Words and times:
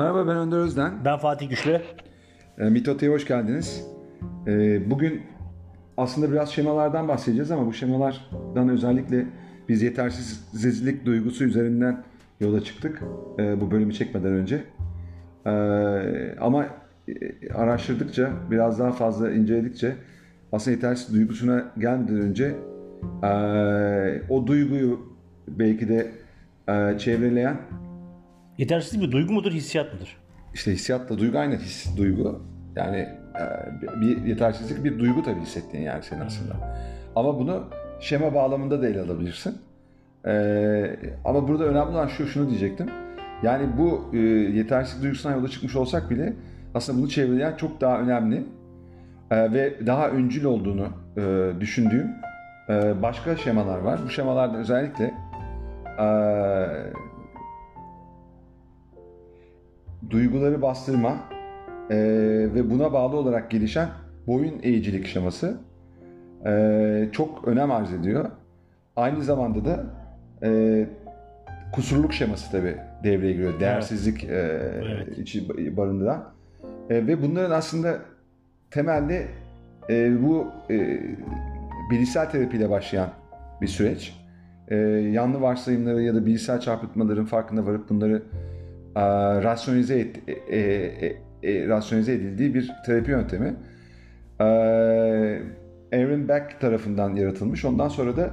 Merhaba 0.00 0.26
ben 0.26 0.36
Önder 0.36 0.56
Özden. 0.56 0.92
Ben 1.04 1.18
Fatih 1.18 1.50
Güçlü. 1.50 1.80
E, 2.58 2.64
Mitota'ya 2.64 3.12
hoş 3.12 3.26
geldiniz. 3.26 3.86
E, 4.46 4.90
bugün 4.90 5.22
aslında 5.96 6.32
biraz 6.32 6.48
şemalardan 6.48 7.08
bahsedeceğiz 7.08 7.50
ama 7.50 7.66
bu 7.66 7.72
şemalardan 7.72 8.68
özellikle 8.68 9.26
biz 9.68 9.82
yetersizlik 9.82 11.06
duygusu 11.06 11.44
üzerinden 11.44 12.04
yola 12.40 12.60
çıktık 12.60 13.02
e, 13.38 13.60
bu 13.60 13.70
bölümü 13.70 13.92
çekmeden 13.92 14.32
önce. 14.32 14.64
E, 15.46 15.50
ama 16.40 16.66
araştırdıkça, 17.54 18.30
biraz 18.50 18.78
daha 18.78 18.92
fazla 18.92 19.30
inceledikçe 19.30 19.96
aslında 20.52 20.74
yetersiz 20.74 21.14
duygusuna 21.14 21.72
gelmeden 21.78 22.20
önce 22.20 22.54
e, 23.22 23.32
o 24.28 24.46
duyguyu 24.46 25.00
belki 25.48 25.88
de 25.88 26.10
e, 26.68 26.98
çevreleyen 26.98 27.56
Yetersizlik 28.60 29.02
bir 29.02 29.12
duygu 29.12 29.32
mudur, 29.32 29.52
hissiyat 29.52 29.94
mıdır? 29.94 30.16
işte 30.54 30.72
hissiyatla 30.72 31.18
duygu 31.18 31.38
aynı 31.38 31.56
his, 31.56 31.96
duygu. 31.96 32.42
Yani 32.76 32.96
e, 32.96 34.00
bir 34.00 34.24
yetersizlik 34.24 34.84
bir 34.84 34.98
duygu 34.98 35.22
tabii 35.22 35.40
hissettiğin 35.40 35.84
yani 35.84 36.02
senin 36.02 36.20
aslında. 36.20 36.54
Ama 37.16 37.38
bunu 37.38 37.64
şema 38.00 38.34
bağlamında 38.34 38.82
da 38.82 38.88
ele 38.88 39.00
alabilirsin. 39.00 39.58
E, 40.26 40.96
ama 41.24 41.48
burada 41.48 41.64
önemli 41.64 41.90
olan 41.90 42.06
şu, 42.06 42.26
şunu 42.26 42.48
diyecektim. 42.48 42.86
Yani 43.42 43.78
bu 43.78 44.10
e, 44.12 44.18
yetersizlik 44.18 45.02
duygusundan 45.02 45.36
yola 45.36 45.48
çıkmış 45.48 45.76
olsak 45.76 46.10
bile 46.10 46.32
aslında 46.74 46.98
bunu 46.98 47.08
çevreleyen 47.08 47.56
çok 47.56 47.80
daha 47.80 48.00
önemli 48.00 48.44
e, 49.30 49.52
ve 49.52 49.86
daha 49.86 50.08
öncül 50.08 50.44
olduğunu 50.44 50.88
e, 51.16 51.50
düşündüğüm 51.60 52.08
e, 52.68 53.02
başka 53.02 53.36
şemalar 53.36 53.78
var. 53.78 54.00
Bu 54.04 54.10
şemalarda 54.10 54.58
özellikle 54.58 55.14
e, 55.98 56.06
duyguları 60.10 60.62
bastırma 60.62 61.16
e, 61.90 61.96
ve 62.54 62.70
buna 62.70 62.92
bağlı 62.92 63.16
olarak 63.16 63.50
gelişen 63.50 63.88
boyun 64.26 64.54
eğicilik 64.62 65.06
şeması 65.06 65.58
e, 66.46 67.08
çok 67.12 67.48
önem 67.48 67.70
arz 67.70 67.92
ediyor. 67.92 68.30
Aynı 68.96 69.22
zamanda 69.22 69.64
da 69.64 69.86
e, 70.42 70.86
kusurluk 71.72 72.12
şeması 72.12 72.52
tabi 72.52 72.76
devreye 73.04 73.32
giriyor. 73.32 73.60
Değersizlik 73.60 74.24
e, 74.24 74.28
Evet. 74.84 75.18
içi 75.18 75.48
barındıran. 75.76 76.24
E, 76.90 77.06
ve 77.06 77.22
bunların 77.22 77.50
aslında 77.50 77.98
temelde 78.70 79.26
e, 79.90 80.22
bu 80.22 80.46
e, 80.70 81.00
bilişsel 81.90 82.30
terapiyle 82.30 82.70
başlayan 82.70 83.08
bir 83.60 83.66
süreç. 83.66 84.16
E, 84.68 84.76
yanlı 85.12 85.40
varsayımları 85.40 86.02
ya 86.02 86.14
da 86.14 86.26
bilişsel 86.26 86.60
çarpıtmaların 86.60 87.24
farkına 87.24 87.66
varıp 87.66 87.88
bunları 87.88 88.22
rasyonize, 89.44 90.00
et, 90.00 90.20
e, 90.28 90.56
e, 90.56 91.16
e, 91.42 91.68
rasyonize 91.68 92.12
edildiği 92.12 92.54
bir 92.54 92.70
terapi 92.86 93.10
yöntemi. 93.10 93.54
E, 94.40 94.44
Aaron 95.92 96.28
Beck 96.28 96.60
tarafından 96.60 97.14
yaratılmış. 97.14 97.64
Ondan 97.64 97.88
sonra 97.88 98.16
da 98.16 98.30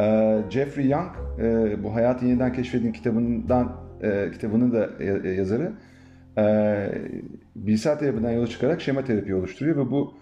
e, 0.00 0.38
Jeffrey 0.50 0.88
Young, 0.88 1.10
e, 1.40 1.76
bu 1.84 1.94
Hayatı 1.94 2.26
Yeniden 2.26 2.52
Keşfedin 2.52 2.92
kitabından 2.92 3.76
e, 4.02 4.30
kitabının 4.32 4.72
da 4.72 5.04
ya- 5.04 5.32
yazarı, 5.32 5.72
e, 6.38 6.44
bilgisayar 7.56 7.98
terapiden 7.98 8.30
yola 8.30 8.46
çıkarak 8.46 8.80
şema 8.80 9.04
terapi 9.04 9.34
oluşturuyor 9.34 9.76
ve 9.76 9.90
bu 9.90 10.14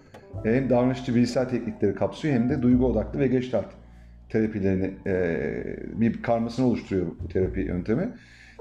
hem 0.43 0.69
davranışçı 0.69 1.15
bilgisayar 1.15 1.49
teknikleri 1.49 1.95
kapsıyor 1.95 2.33
hem 2.33 2.49
de 2.49 2.61
duygu 2.61 2.85
odaklı 2.85 3.19
ve 3.19 3.27
geçtart 3.27 3.67
terapilerini 4.29 4.91
e, 5.07 5.37
bir 5.93 6.21
karmasını 6.21 6.65
oluşturuyor 6.67 7.07
bu 7.23 7.27
terapi 7.27 7.59
yöntemi. 7.59 8.09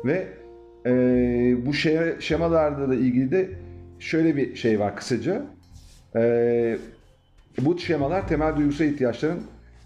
Ve 0.05 0.27
e, 0.87 0.91
bu 1.67 1.71
şe- 1.71 2.21
şemalarla 2.21 2.89
da 2.89 2.95
ilgili 2.95 3.31
de 3.31 3.51
şöyle 3.99 4.37
bir 4.37 4.56
şey 4.56 4.81
var 4.81 4.97
kısaca. 4.97 5.43
E, 6.17 6.78
bu 7.61 7.78
şemalar 7.78 8.28
temel 8.28 8.56
duygusal 8.56 8.87
ihtiyaçların 8.87 9.43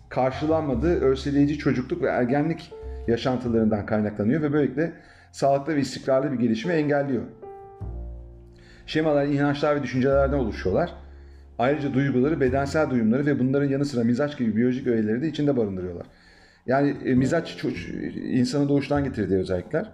karşılanmadığı 0.08 1.00
örseleyici 1.00 1.58
çocukluk 1.58 2.02
ve 2.02 2.08
ergenlik 2.08 2.72
yaşantılarından 3.08 3.86
kaynaklanıyor 3.86 4.42
ve 4.42 4.52
böylelikle 4.52 4.92
sağlıklı 5.32 5.76
ve 5.76 5.80
istikrarlı 5.80 6.32
bir 6.32 6.38
gelişimi 6.38 6.74
engelliyor. 6.74 7.22
Şemalar 8.86 9.26
inançlar 9.26 9.76
ve 9.76 9.82
düşüncelerden 9.82 10.38
oluşuyorlar. 10.38 10.94
Ayrıca 11.58 11.94
duyguları, 11.94 12.40
bedensel 12.40 12.90
duyumları 12.90 13.26
ve 13.26 13.38
bunların 13.38 13.68
yanı 13.68 13.84
sıra 13.84 14.04
mizaç 14.04 14.38
gibi 14.38 14.56
biyolojik 14.56 14.86
öğeleri 14.86 15.22
de 15.22 15.28
içinde 15.28 15.56
barındırıyorlar. 15.56 16.06
Yani 16.66 16.96
e, 17.04 17.14
mizaç 17.14 17.64
insanı 18.14 18.68
doğuştan 18.68 19.04
getirdiği 19.04 19.38
özellikler. 19.38 19.90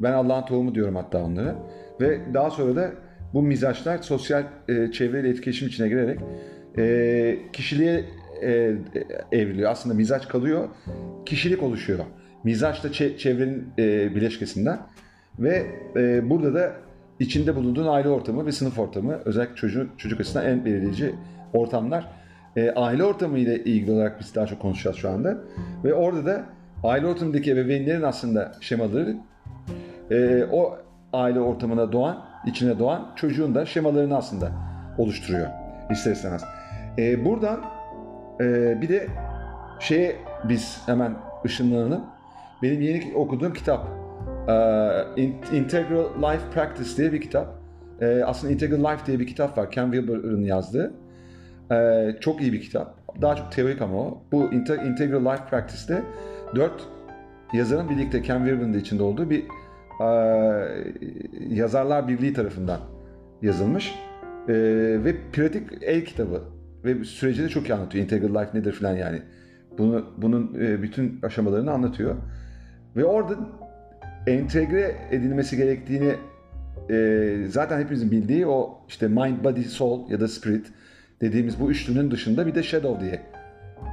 Ben 0.00 0.12
Allah'ın 0.12 0.46
tohumu 0.46 0.74
diyorum 0.74 0.96
hatta 0.96 1.24
onlara. 1.24 1.56
Ve 2.00 2.20
daha 2.34 2.50
sonra 2.50 2.76
da 2.76 2.90
bu 3.34 3.42
mizaçlar 3.42 3.98
sosyal 3.98 4.44
e, 4.68 4.92
çevreyle 4.92 5.28
etkileşim 5.28 5.68
içine 5.68 5.88
girerek 5.88 6.20
e, 6.78 7.38
kişiliğe 7.52 8.04
e, 8.42 8.74
evriliyor. 9.32 9.70
Aslında 9.70 9.94
mizaç 9.94 10.28
kalıyor, 10.28 10.68
kişilik 11.26 11.62
oluşuyor. 11.62 11.98
Mizaç 12.44 12.84
da 12.84 12.88
çe- 12.88 13.16
çevrenin 13.16 13.68
e, 13.78 14.14
bileşkesinden. 14.14 14.78
Ve 15.38 15.66
e, 15.96 16.30
burada 16.30 16.54
da 16.54 16.72
içinde 17.20 17.56
bulunduğun 17.56 17.86
aile 17.86 18.08
ortamı 18.08 18.46
ve 18.46 18.52
sınıf 18.52 18.78
ortamı 18.78 19.20
özellikle 19.24 19.54
çocuk, 19.54 19.98
çocuk 19.98 20.20
açısından 20.20 20.46
en 20.46 20.64
belirleyici 20.64 21.14
ortamlar. 21.52 22.12
E, 22.56 22.70
aile 22.70 23.04
ortamı 23.04 23.38
ile 23.38 23.64
ilgili 23.64 23.90
olarak 23.90 24.20
biz 24.20 24.34
daha 24.34 24.46
çok 24.46 24.60
konuşacağız 24.60 24.96
şu 24.96 25.10
anda. 25.10 25.38
Ve 25.84 25.94
orada 25.94 26.26
da 26.26 26.44
aile 26.84 27.06
ortamındaki 27.06 27.50
ebeveynlerin 27.50 28.02
aslında 28.02 28.52
şemaları 28.60 29.16
e, 30.10 30.44
o 30.52 30.78
aile 31.12 31.40
ortamına 31.40 31.92
doğan, 31.92 32.24
içine 32.46 32.78
doğan 32.78 33.12
çocuğun 33.16 33.54
da 33.54 33.66
şemalarını 33.66 34.16
aslında 34.16 34.52
oluşturuyor 34.98 35.46
ister 35.90 36.12
istemez. 36.12 36.44
E, 36.98 37.24
buradan 37.24 37.60
e, 38.40 38.44
bir 38.80 38.88
de 38.88 39.06
şeye 39.80 40.16
biz 40.48 40.82
hemen 40.86 41.14
ışınlanalım. 41.44 42.04
Benim 42.62 42.80
yeni 42.80 43.14
okuduğum 43.14 43.52
kitap 43.52 43.88
e, 44.48 44.52
In- 45.22 45.36
Integral 45.52 46.04
Life 46.22 46.50
Practice 46.54 46.96
diye 46.96 47.12
bir 47.12 47.20
kitap. 47.20 47.46
E, 48.00 48.24
aslında 48.24 48.52
Integral 48.52 48.92
Life 48.92 49.06
diye 49.06 49.18
bir 49.18 49.26
kitap 49.26 49.58
var. 49.58 49.70
Ken 49.70 49.92
Wilber'ın 49.92 50.42
yazdığı. 50.44 50.94
E, 51.72 52.06
çok 52.20 52.40
iyi 52.42 52.52
bir 52.52 52.60
kitap. 52.60 52.94
Daha 53.22 53.36
çok 53.36 53.52
teorik 53.52 53.82
ama 53.82 53.96
o. 53.98 54.22
Bu 54.32 54.44
Inte- 54.44 54.86
Integral 54.86 55.32
Life 55.32 55.44
Practice'te 55.50 56.02
dört 56.54 56.88
yazarın 57.52 57.90
birlikte 57.90 58.22
Ken 58.22 58.38
Wilber'ın 58.38 58.74
da 58.74 58.78
içinde 58.78 59.02
olduğu 59.02 59.30
bir 59.30 59.44
yazarlar 61.48 62.08
birliği 62.08 62.32
tarafından 62.32 62.80
yazılmış. 63.42 63.94
E, 64.48 64.54
ve 65.04 65.14
pratik 65.32 65.62
el 65.82 66.04
kitabı 66.04 66.42
ve 66.84 67.04
süreci 67.04 67.42
de 67.42 67.48
çok 67.48 67.68
iyi 67.68 67.74
anlatıyor. 67.74 68.04
Integral 68.04 68.42
Life 68.42 68.58
nedir 68.58 68.72
falan 68.72 68.96
yani. 68.96 69.22
Bunu, 69.78 70.04
bunun 70.16 70.54
e, 70.60 70.82
bütün 70.82 71.20
aşamalarını 71.22 71.70
anlatıyor. 71.70 72.14
Ve 72.96 73.04
orada 73.04 73.34
entegre 74.26 74.96
edilmesi 75.10 75.56
gerektiğini 75.56 76.14
e, 76.90 77.46
zaten 77.48 77.80
hepimizin 77.80 78.10
bildiği 78.10 78.46
o 78.46 78.78
işte 78.88 79.08
mind, 79.08 79.44
body, 79.44 79.62
soul 79.62 80.10
ya 80.10 80.20
da 80.20 80.28
spirit 80.28 80.66
dediğimiz 81.20 81.60
bu 81.60 81.70
üçlünün 81.70 82.10
dışında 82.10 82.46
bir 82.46 82.54
de 82.54 82.62
shadow 82.62 83.04
diye 83.04 83.20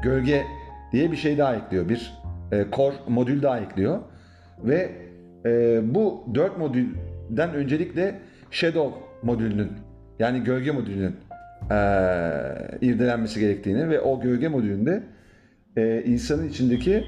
gölge 0.03 0.43
diye 0.91 1.11
bir 1.11 1.17
şey 1.17 1.37
daha 1.37 1.55
ekliyor. 1.55 1.89
Bir 1.89 2.13
e, 2.51 2.65
core 2.71 2.95
modül 3.07 3.41
daha 3.41 3.59
ekliyor. 3.59 3.99
Ve 4.63 4.91
e, 5.45 5.81
bu 5.95 6.23
dört 6.35 6.57
modülden 6.57 7.53
öncelikle 7.53 8.19
shadow 8.51 8.99
modülünün 9.23 9.71
yani 10.19 10.43
gölge 10.43 10.71
modülünün 10.71 11.15
e, 11.71 11.75
irdelenmesi 12.81 13.39
gerektiğini 13.39 13.89
ve 13.89 14.01
o 14.01 14.21
gölge 14.21 14.47
modülünde 14.47 15.03
e, 15.77 16.03
insanın 16.03 16.49
içindeki 16.49 17.03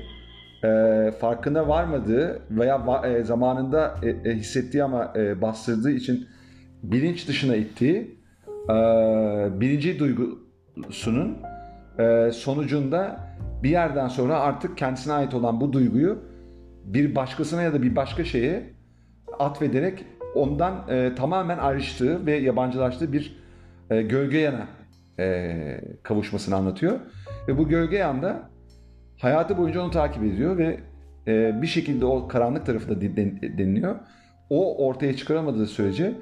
e, 0.63 1.11
farkına 1.19 1.67
varmadığı 1.67 2.41
veya 2.51 2.75
va- 2.75 3.07
e, 3.07 3.23
zamanında 3.23 3.95
e, 4.03 4.29
e, 4.29 4.35
hissettiği 4.35 4.83
ama 4.83 5.13
e, 5.15 5.41
bastırdığı 5.41 5.91
için 5.91 6.27
bilinç 6.83 7.27
dışına 7.27 7.55
ittiği 7.55 8.19
e, 8.69 8.75
birinci 9.59 9.99
duygusunun 9.99 11.37
e, 11.99 12.31
sonucunda 12.31 13.19
bir 13.63 13.69
yerden 13.69 14.07
sonra 14.07 14.39
artık 14.39 14.77
kendisine 14.77 15.13
ait 15.13 15.33
olan 15.33 15.61
bu 15.61 15.73
duyguyu 15.73 16.19
bir 16.85 17.15
başkasına 17.15 17.61
ya 17.61 17.73
da 17.73 17.81
bir 17.81 17.95
başka 17.95 18.25
şeye 18.25 18.63
atfederek 19.39 20.05
ondan 20.35 20.89
e, 20.89 21.15
tamamen 21.15 21.57
ayrıştığı 21.57 22.25
ve 22.25 22.35
yabancılaştığı 22.35 23.13
bir 23.13 23.39
e, 23.89 24.01
gölge 24.01 24.37
yana 24.37 24.67
e, 25.19 25.81
kavuşmasını 26.03 26.55
anlatıyor. 26.55 26.99
Ve 27.47 27.57
bu 27.57 27.67
gölge 27.67 27.97
yanda 27.97 28.49
hayatı 29.17 29.57
boyunca 29.57 29.81
onu 29.81 29.91
takip 29.91 30.23
ediyor 30.23 30.57
ve 30.57 30.79
e, 31.27 31.61
bir 31.61 31.67
şekilde 31.67 32.05
o 32.05 32.27
karanlık 32.27 32.65
tarafı 32.65 32.89
da 32.89 33.01
deniliyor. 33.57 33.95
O 34.49 34.87
ortaya 34.87 35.15
çıkaramadığı 35.15 35.67
sürece 35.67 36.13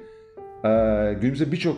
e, 0.64 0.70
günümüzde 1.20 1.52
birçok 1.52 1.76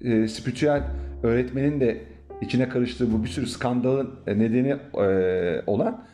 e, 0.00 0.28
spiritüel 0.28 0.82
öğretmenin 1.22 1.80
de 1.80 2.00
içine 2.40 2.68
karıştığı 2.68 3.12
bu 3.12 3.22
bir 3.22 3.28
sürü 3.28 3.46
skandalın 3.46 4.10
e, 4.26 4.38
nedeni 4.38 4.76
e, 4.98 5.62
olan 5.66 6.04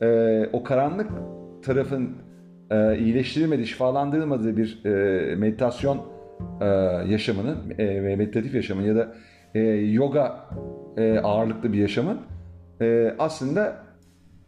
e, 0.00 0.46
o 0.52 0.62
karanlık 0.62 1.10
tarafın 1.62 2.10
e, 2.70 2.98
iyileştirilmediği, 2.98 3.66
şifalandırılmadığı 3.66 4.56
bir 4.56 4.84
e, 4.84 5.36
meditasyon 5.36 6.00
e, 6.60 6.66
yaşamının, 7.08 7.58
e, 7.78 8.00
meditatif 8.00 8.54
yaşamın 8.54 8.82
ya 8.82 8.96
da 8.96 9.14
e, 9.54 9.60
yoga 9.70 10.48
e, 10.96 11.18
ağırlıklı 11.18 11.72
bir 11.72 11.78
yaşamın 11.78 12.18
e, 12.80 13.14
aslında 13.18 13.76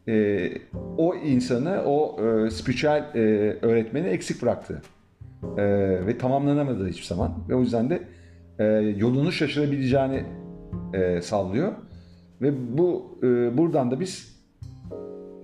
e, 0.08 0.48
o 0.98 1.14
insanı, 1.14 1.82
o 1.84 2.20
e, 2.26 2.50
spiritüel 2.50 3.04
e, 3.14 3.20
öğretmeni 3.62 4.06
eksik 4.06 4.42
bıraktı. 4.42 4.82
E, 5.56 5.62
ve 6.06 6.18
tamamlanamadı 6.18 6.88
hiçbir 6.88 7.06
zaman. 7.06 7.34
Ve 7.48 7.54
o 7.54 7.60
yüzden 7.60 7.90
de 7.90 8.02
e, 8.58 8.64
yolunu 8.96 9.32
şaşırabileceğini 9.32 10.24
e, 10.94 11.22
sallıyor. 11.22 11.72
Ve 12.42 12.78
bu 12.78 13.18
e, 13.22 13.58
buradan 13.58 13.90
da 13.90 14.00
biz 14.00 14.44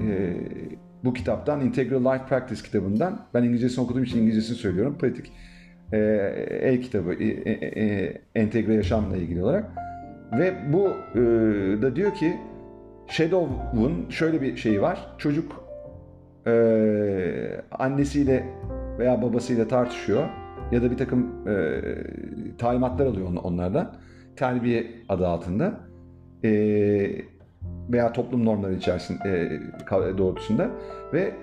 e, 0.01 0.37
bu 1.05 1.13
kitaptan 1.13 1.61
Integral 1.61 2.15
Life 2.15 2.25
Practice 2.27 2.63
kitabından 2.63 3.27
ben 3.35 3.43
İngilizcesini 3.43 3.85
okuduğum 3.85 4.03
için 4.03 4.19
İngilizcesini 4.19 4.57
söylüyorum. 4.57 4.99
Pratik 4.99 5.33
e, 5.93 5.99
el 6.63 6.83
kitabı 6.83 7.13
e, 7.15 7.27
e, 7.27 7.83
e, 7.85 8.23
entegre 8.35 8.75
yaşamla 8.75 9.17
ilgili 9.17 9.43
olarak 9.43 9.65
ve 10.39 10.55
bu 10.73 10.89
e, 10.89 11.23
da 11.83 11.97
diyor 11.97 12.15
ki 12.15 12.37
Shadow'un 13.07 14.09
şöyle 14.11 14.43
bir 14.43 14.57
şeyi 14.57 14.83
var. 14.83 15.15
Çocuk 15.19 15.65
e, 16.47 16.53
annesiyle 17.73 18.45
veya 18.99 19.23
babasıyla 19.23 19.69
tartışıyor 19.69 20.29
ya 20.73 20.83
da 20.83 20.91
bir 20.91 20.97
takım 20.97 21.49
e, 21.49 21.83
talimatlar 22.59 23.07
alıyor 23.07 23.29
on- 23.29 23.37
onlardan. 23.37 23.95
Terbiye 24.37 24.87
adı 25.09 25.27
altında. 25.27 25.81
E, 26.45 26.51
veya 27.93 28.13
toplum 28.13 28.45
normları 28.45 28.75
içerisinde 28.75 29.29
e, 29.89 30.19
doğrultusunda 30.19 30.71
ve 31.13 31.35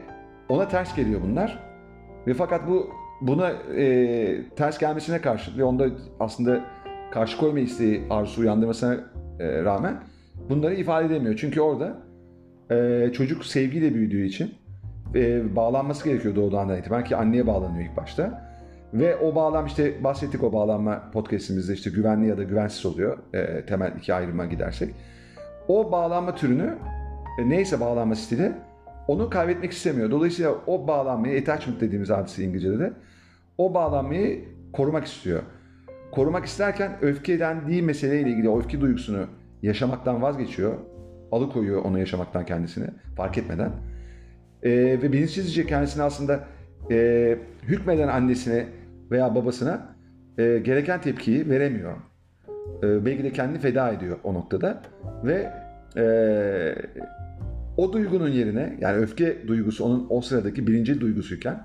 ona 0.49 0.67
ters 0.67 0.95
geliyor 0.95 1.21
bunlar. 1.23 1.59
Ve 2.27 2.33
fakat 2.33 2.67
bu 2.67 2.89
buna 3.21 3.49
e, 3.49 4.49
ters 4.55 4.77
gelmesine 4.77 5.21
karşı 5.21 5.57
ve 5.57 5.63
onda 5.63 5.87
aslında 6.19 6.61
karşı 7.11 7.37
koyma 7.37 7.59
isteği 7.59 8.03
arzusu 8.09 8.41
uyandırmasına 8.41 8.97
e, 9.39 9.63
rağmen 9.63 10.03
bunları 10.49 10.75
ifade 10.75 11.05
edemiyor. 11.05 11.35
Çünkü 11.37 11.61
orada 11.61 11.97
e, 12.71 13.09
çocuk 13.13 13.45
sevgiyle 13.45 13.93
büyüdüğü 13.93 14.25
için 14.25 14.53
e, 15.15 15.55
bağlanması 15.55 16.09
gerekiyor 16.09 16.35
doğduğundan 16.35 16.77
itibaren 16.77 17.03
ki 17.03 17.15
anneye 17.15 17.47
bağlanıyor 17.47 17.89
ilk 17.89 17.97
başta. 17.97 18.47
Ve 18.93 19.17
o 19.17 19.35
bağlam 19.35 19.65
işte 19.65 20.03
bahsettik 20.03 20.43
o 20.43 20.53
bağlanma 20.53 21.11
podcastimizde 21.13 21.73
işte 21.73 21.89
güvenli 21.89 22.27
ya 22.27 22.37
da 22.37 22.43
güvensiz 22.43 22.85
oluyor 22.85 23.17
e, 23.33 23.65
temel 23.65 23.91
iki 23.97 24.13
ayrıma 24.13 24.45
gidersek. 24.45 24.95
O 25.67 25.91
bağlanma 25.91 26.35
türünü 26.35 26.77
e, 27.39 27.49
neyse 27.49 27.79
bağlanma 27.79 28.15
stili 28.15 28.51
onu 29.07 29.29
kaybetmek 29.29 29.71
istemiyor. 29.71 30.11
Dolayısıyla 30.11 30.55
o 30.67 30.87
bağlanmayı 30.87 31.41
attachment 31.41 31.81
dediğimiz 31.81 32.09
hadise 32.09 32.43
İngilizce'de 32.43 32.79
de 32.79 32.93
o 33.57 33.73
bağlanmayı 33.73 34.45
korumak 34.73 35.05
istiyor. 35.05 35.43
Korumak 36.11 36.45
isterken 36.45 36.97
öfkelendiği 37.01 37.81
meseleyle 37.81 38.29
ilgili 38.29 38.49
o 38.49 38.59
öfke 38.59 38.81
duygusunu 38.81 39.25
yaşamaktan 39.61 40.21
vazgeçiyor. 40.21 40.73
Alıkoyuyor 41.31 41.85
onu 41.85 41.99
yaşamaktan 41.99 42.45
kendisini 42.45 42.87
fark 43.15 43.37
etmeden. 43.37 43.71
Ee, 44.63 44.71
ve 44.71 45.11
bilinçsizce 45.13 45.65
kendisini 45.65 46.03
aslında 46.03 46.43
e, 46.91 47.37
hükmeden 47.63 48.07
annesine 48.07 48.65
veya 49.11 49.35
babasına 49.35 49.95
e, 50.37 50.57
gereken 50.57 51.01
tepkiyi 51.01 51.49
veremiyor. 51.49 51.97
E, 52.83 53.05
belki 53.05 53.23
de 53.23 53.31
kendini 53.31 53.59
feda 53.59 53.89
ediyor 53.89 54.17
o 54.23 54.33
noktada. 54.33 54.81
Ve 55.23 55.53
e, 55.97 56.05
o 57.77 57.93
duygunun 57.93 58.29
yerine 58.29 58.77
yani 58.81 58.97
öfke 58.97 59.47
duygusu 59.47 59.85
onun 59.85 60.07
o 60.09 60.21
sıradaki 60.21 60.67
birinci 60.67 61.01
duygusuyken 61.01 61.63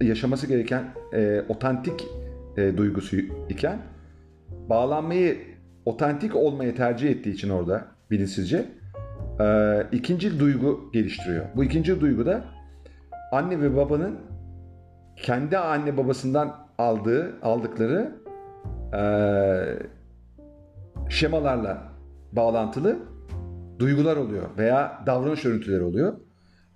yaşaması 0.00 0.46
gereken 0.46 0.84
e, 1.14 1.42
otantik 1.48 2.06
e, 2.56 2.76
duygusu 2.76 3.16
iken 3.48 3.78
bağlanmayı 4.68 5.38
otantik 5.84 6.36
olmaya 6.36 6.74
tercih 6.74 7.10
ettiği 7.10 7.30
için 7.30 7.50
orada 7.50 7.84
bilinçsizce 8.10 8.64
e, 9.40 9.46
ikinci 9.92 10.40
duygu 10.40 10.90
geliştiriyor. 10.92 11.44
Bu 11.56 11.64
ikinci 11.64 12.00
duygu 12.00 12.26
da 12.26 12.44
anne 13.32 13.60
ve 13.60 13.76
babanın 13.76 14.18
kendi 15.16 15.58
anne 15.58 15.96
babasından 15.96 16.56
aldığı 16.78 17.34
aldıkları 17.42 18.12
e, 18.92 19.02
şemalarla 21.08 21.82
bağlantılı 22.32 22.98
duygular 23.78 24.16
oluyor 24.16 24.42
veya 24.58 25.02
davranış 25.06 25.44
örüntüleri 25.44 25.82
oluyor. 25.82 26.12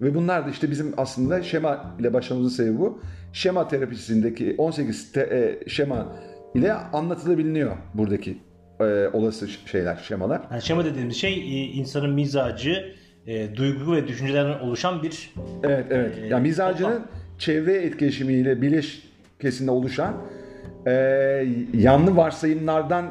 Ve 0.00 0.14
bunlar 0.14 0.46
da 0.46 0.50
işte 0.50 0.70
bizim 0.70 0.94
aslında 0.96 1.42
şema 1.42 1.96
ile 2.00 2.12
başlamamızın 2.14 2.56
sebebi 2.56 2.78
bu. 2.78 3.00
Şema 3.32 3.68
terapisindeki 3.68 4.54
18 4.58 5.12
te, 5.12 5.20
e, 5.20 5.68
şema 5.68 6.06
ile 6.54 6.72
anlatılabiliyor 6.72 7.76
buradaki 7.94 8.38
e, 8.80 8.84
olası 9.12 9.48
şeyler, 9.48 9.96
şemalar. 9.96 10.40
Yani 10.50 10.62
şema 10.62 10.84
dediğimiz 10.84 11.16
şey 11.16 11.32
e, 11.34 11.64
insanın 11.64 12.10
mizacı, 12.10 12.94
e, 13.26 13.56
duygu 13.56 13.92
ve 13.92 14.08
düşüncelerden 14.08 14.58
oluşan 14.60 15.02
bir 15.02 15.34
Evet, 15.62 15.86
evet. 15.90 16.18
Ee, 16.22 16.26
Yani 16.26 16.42
mizacının 16.42 16.90
toplam. 16.92 17.08
çevre 17.38 17.74
etkileşimiyle 17.74 18.62
bileşkesinde 18.62 19.70
oluşan 19.70 20.14
e, 20.86 20.92
yanlı 21.74 22.16
varsayımlardan 22.16 23.06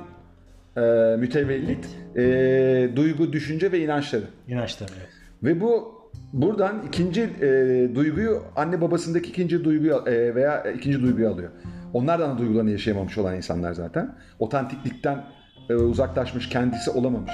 e, 0.77 1.15
mütevellit 1.17 1.87
e, 2.15 2.89
duygu, 2.95 3.33
düşünce 3.33 3.71
ve 3.71 3.79
inançları. 3.79 4.23
inançları. 4.47 4.91
Evet. 4.97 5.09
Ve 5.43 5.61
bu 5.61 5.97
buradan 6.33 6.83
ikinci 6.87 7.21
e, 7.21 7.89
duyguyu 7.95 8.43
anne 8.55 8.81
babasındaki 8.81 9.29
ikinci 9.29 9.63
duyguyu 9.63 10.03
e, 10.07 10.35
veya 10.35 10.63
ikinci 10.63 11.01
duyguyu 11.01 11.29
alıyor. 11.29 11.49
Onlar 11.93 12.19
da 12.19 12.37
duygularını 12.37 12.71
yaşayamamış 12.71 13.17
olan 13.17 13.35
insanlar 13.35 13.73
zaten. 13.73 14.15
Otantiklikten 14.39 15.23
e, 15.69 15.75
uzaklaşmış, 15.75 16.49
kendisi 16.49 16.91
olamamış 16.91 17.33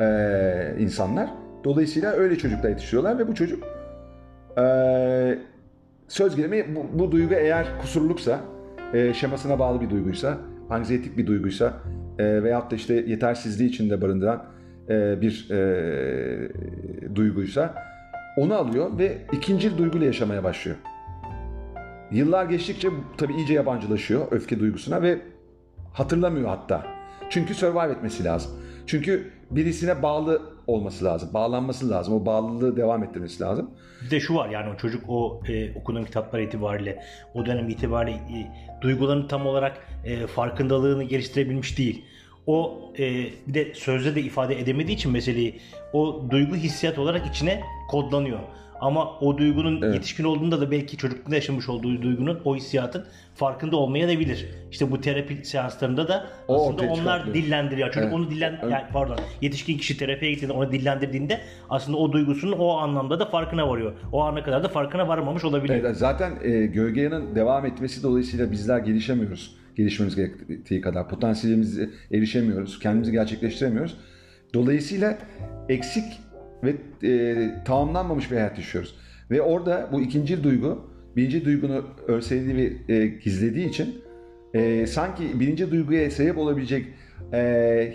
e, 0.00 0.76
insanlar. 0.78 1.30
Dolayısıyla 1.64 2.12
öyle 2.12 2.38
çocuklar 2.38 2.68
yetiştiriyorlar 2.68 3.18
ve 3.18 3.28
bu 3.28 3.34
çocuk 3.34 3.64
e, 4.58 5.38
söz 6.08 6.36
gelimi 6.36 6.76
bu, 6.76 6.98
bu 6.98 7.12
duygu 7.12 7.34
eğer 7.34 7.66
kusurluksa, 7.80 8.40
e, 8.92 9.14
şemasına 9.14 9.58
bağlı 9.58 9.80
bir 9.80 9.90
duyguysa, 9.90 10.38
anksiyetik 10.70 11.18
bir 11.18 11.26
duyguysa 11.26 11.74
e, 12.18 12.42
veyahut 12.42 12.70
da 12.70 12.74
işte 12.74 12.94
yetersizliği 12.94 13.70
içinde 13.70 14.02
barındıran 14.02 14.44
e, 14.88 15.20
bir 15.20 15.50
e, 15.50 16.50
duyguysa 17.14 17.74
onu 18.36 18.54
alıyor 18.54 18.98
ve 18.98 19.18
ikinci 19.32 19.78
duyguyla 19.78 20.06
yaşamaya 20.06 20.44
başlıyor. 20.44 20.76
Yıllar 22.10 22.44
geçtikçe 22.44 22.88
tabii 23.16 23.34
iyice 23.34 23.54
yabancılaşıyor 23.54 24.26
öfke 24.30 24.60
duygusuna 24.60 25.02
ve 25.02 25.18
hatırlamıyor 25.92 26.48
hatta. 26.48 26.86
Çünkü 27.30 27.54
survive 27.54 27.92
etmesi 27.92 28.24
lazım. 28.24 28.50
Çünkü 28.86 29.30
birisine 29.56 30.02
bağlı 30.02 30.42
olması 30.66 31.04
lazım. 31.04 31.30
Bağlanması 31.34 31.90
lazım. 31.90 32.14
O 32.14 32.26
bağlılığı 32.26 32.76
devam 32.76 33.04
ettirmesi 33.04 33.42
lazım. 33.42 33.70
Bir 34.04 34.10
de 34.10 34.20
şu 34.20 34.34
var 34.34 34.48
yani 34.48 34.74
o 34.74 34.76
çocuk 34.76 35.04
o 35.08 35.40
e, 35.48 35.78
okuduğum 35.78 36.04
kitaplar 36.04 36.40
itibariyle 36.40 37.02
o 37.34 37.46
dönem 37.46 37.68
itibariyle 37.68 38.16
e, 38.16 38.50
duygularını 38.80 39.28
tam 39.28 39.46
olarak 39.46 39.86
e, 40.04 40.26
farkındalığını 40.26 41.04
geliştirebilmiş 41.04 41.78
değil. 41.78 42.04
O 42.46 42.78
e, 42.98 43.24
bir 43.46 43.54
de 43.54 43.74
sözde 43.74 44.14
de 44.14 44.20
ifade 44.20 44.60
edemediği 44.60 44.96
için 44.96 45.12
meseleyi 45.12 45.60
o 45.92 46.26
duygu 46.30 46.56
hissiyat 46.56 46.98
olarak 46.98 47.26
içine 47.26 47.60
kodlanıyor. 47.90 48.40
Ama 48.84 49.18
o 49.18 49.38
duygunun 49.38 49.82
Evet. 49.82 49.94
yetişkin 49.94 50.24
olduğunda 50.24 50.60
da 50.60 50.70
belki 50.70 50.96
çocuklukta 50.96 51.34
yaşamış 51.34 51.68
olduğu 51.68 52.02
duygunun, 52.02 52.40
o 52.44 52.56
hissiyatın 52.56 53.04
farkında 53.34 53.76
olmayabilir. 53.76 54.48
İşte 54.70 54.90
bu 54.90 55.00
terapi 55.00 55.44
seanslarında 55.44 56.08
da 56.08 56.26
O 56.48 56.54
aslında 56.66 56.82
onlar 56.82 56.96
çıkartıyor. 56.96 57.34
dillendiriyor. 57.34 57.88
Çocuk 57.88 58.02
Evet. 58.02 58.14
onu 58.14 58.30
dillen 58.30 58.58
Evet. 58.62 58.72
yani 58.72 58.84
pardon 58.92 59.16
yetişkin 59.40 59.78
kişi 59.78 59.96
terapiye 59.96 60.30
gittiğinde 60.32 60.52
onu 60.52 60.72
dillendirdiğinde 60.72 61.40
aslında 61.70 61.98
o 61.98 62.12
duygusunun 62.12 62.52
o 62.52 62.68
anlamda 62.76 63.20
da 63.20 63.26
farkına 63.26 63.68
varıyor. 63.68 63.92
O 64.12 64.22
ana 64.22 64.42
kadar 64.44 64.64
da 64.64 64.68
farkına 64.68 65.08
varamamış 65.08 65.44
olabiliyor. 65.44 65.80
Evet, 65.80 65.96
zaten 65.96 66.32
e, 66.42 66.66
gölgenin 66.66 67.34
devam 67.34 67.66
etmesi 67.66 68.02
dolayısıyla 68.02 68.50
bizler 68.52 68.78
gelişemiyoruz. 68.78 69.56
Gelişmemiz 69.76 70.16
gerektiği 70.16 70.80
kadar. 70.80 71.08
Potansiyelimize 71.08 71.90
erişemiyoruz. 72.12 72.78
Kendimizi 72.78 73.12
gerçekleştiremiyoruz. 73.12 73.96
Dolayısıyla 74.54 75.18
eksik 75.68 76.04
ve 76.64 76.74
e, 77.08 77.50
tamamlanmamış 77.64 78.30
bir 78.30 78.36
hayat 78.36 78.58
yaşıyoruz. 78.58 78.94
Ve 79.30 79.42
orada 79.42 79.88
bu 79.92 80.00
ikinci 80.00 80.44
duygu, 80.44 80.90
birinci 81.16 81.44
duygunu 81.44 81.84
örselediği 82.06 82.56
ve 82.56 82.94
e, 82.94 83.06
gizlediği 83.06 83.68
için 83.68 83.94
e, 84.54 84.86
sanki 84.86 85.40
birinci 85.40 85.70
duyguya 85.70 86.10
sebep 86.10 86.38
olabilecek 86.38 86.86
e, 87.32 87.94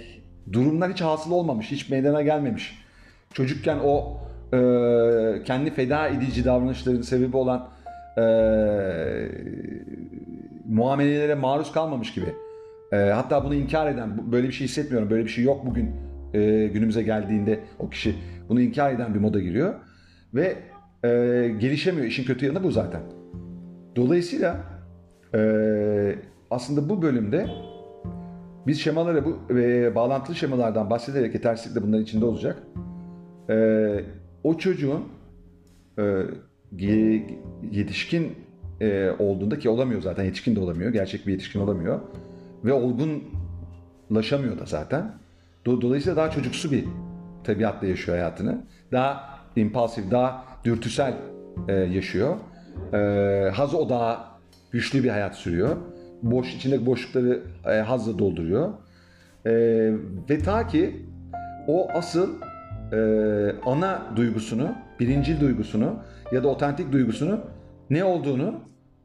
durumlar 0.51 0.91
hiç 0.91 1.01
hasıl 1.01 1.31
olmamış, 1.31 1.71
hiç 1.71 1.89
meydana 1.89 2.21
gelmemiş. 2.21 2.85
Çocukken 3.33 3.77
o 3.83 4.17
e, 4.53 4.59
kendi 5.43 5.73
feda 5.73 6.07
edici 6.07 6.45
davranışların 6.45 7.01
sebebi 7.01 7.37
olan 7.37 7.69
e, 8.17 8.23
muamelelere 10.69 11.35
maruz 11.35 11.71
kalmamış 11.71 12.13
gibi. 12.13 12.25
E, 12.91 12.95
hatta 12.95 13.45
bunu 13.45 13.55
inkar 13.55 13.91
eden, 13.91 14.31
böyle 14.31 14.47
bir 14.47 14.53
şey 14.53 14.67
hissetmiyorum, 14.67 15.09
böyle 15.09 15.25
bir 15.25 15.29
şey 15.29 15.43
yok 15.43 15.65
bugün 15.65 15.91
e, 16.33 16.67
günümüze 16.73 17.03
geldiğinde 17.03 17.59
o 17.79 17.89
kişi 17.89 18.15
bunu 18.49 18.61
inkar 18.61 18.93
eden 18.93 19.13
bir 19.13 19.19
moda 19.19 19.39
giriyor. 19.39 19.73
Ve 20.33 20.57
e, 21.03 21.09
gelişemiyor. 21.59 22.07
İşin 22.07 22.23
kötü 22.23 22.45
yanı 22.45 22.63
bu 22.63 22.71
zaten. 22.71 23.01
Dolayısıyla 23.95 24.57
e, 25.35 25.41
aslında 26.51 26.89
bu 26.89 27.01
bölümde 27.01 27.47
biz 28.67 28.79
şemalara 28.79 29.25
bu 29.25 29.53
e, 29.53 29.95
bağlantılı 29.95 30.35
şemalardan 30.35 30.89
bahsederek 30.89 31.33
yetersizlik 31.33 31.75
de 31.75 31.87
bunların 31.87 32.03
içinde 32.03 32.25
olacak. 32.25 32.63
E, 33.49 33.55
o 34.43 34.57
çocuğun 34.57 35.03
e, 35.99 36.23
yetişkin 37.71 38.35
e, 38.81 39.09
olduğunda 39.19 39.59
ki 39.59 39.69
olamıyor 39.69 40.01
zaten 40.01 40.23
yetişkin 40.23 40.55
de 40.55 40.59
olamıyor. 40.59 40.93
Gerçek 40.93 41.27
bir 41.27 41.31
yetişkin 41.31 41.59
olamıyor. 41.59 41.99
Ve 42.65 42.73
olgunlaşamıyor 42.73 44.59
da 44.59 44.65
zaten. 44.65 45.13
Do- 45.65 45.81
Dolayısıyla 45.81 46.15
daha 46.15 46.31
çocuksu 46.31 46.71
bir 46.71 46.85
tabiatla 47.43 47.87
yaşıyor 47.87 48.17
hayatını. 48.17 48.57
Daha 48.91 49.39
impulsif, 49.55 50.11
daha 50.11 50.45
dürtüsel 50.65 51.13
e, 51.67 51.73
yaşıyor. 51.73 52.35
E, 52.93 52.97
haz 53.53 53.73
odağı 53.73 54.17
güçlü 54.71 55.03
bir 55.03 55.09
hayat 55.09 55.35
sürüyor. 55.35 55.75
Boş 56.21 56.55
içindeki 56.55 56.85
boşlukları 56.85 57.41
e, 57.65 57.79
hazla 57.79 58.19
dolduruyor. 58.19 58.69
E, 59.45 59.51
ve 60.29 60.39
ta 60.39 60.67
ki 60.67 61.05
o 61.67 61.87
asıl 61.93 62.29
e, 62.93 62.99
ana 63.65 64.01
duygusunu, 64.15 64.71
birincil 64.99 65.39
duygusunu 65.39 65.95
ya 66.31 66.43
da 66.43 66.47
otentik 66.47 66.91
duygusunu 66.91 67.39
ne 67.89 68.03
olduğunu 68.03 68.55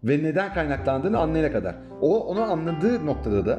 ve 0.04 0.22
neden 0.22 0.54
kaynaklandığını 0.54 1.18
anlayana 1.18 1.52
kadar. 1.52 1.74
O 2.00 2.26
onu 2.26 2.42
anladığı 2.42 3.06
noktada 3.06 3.46
da 3.46 3.58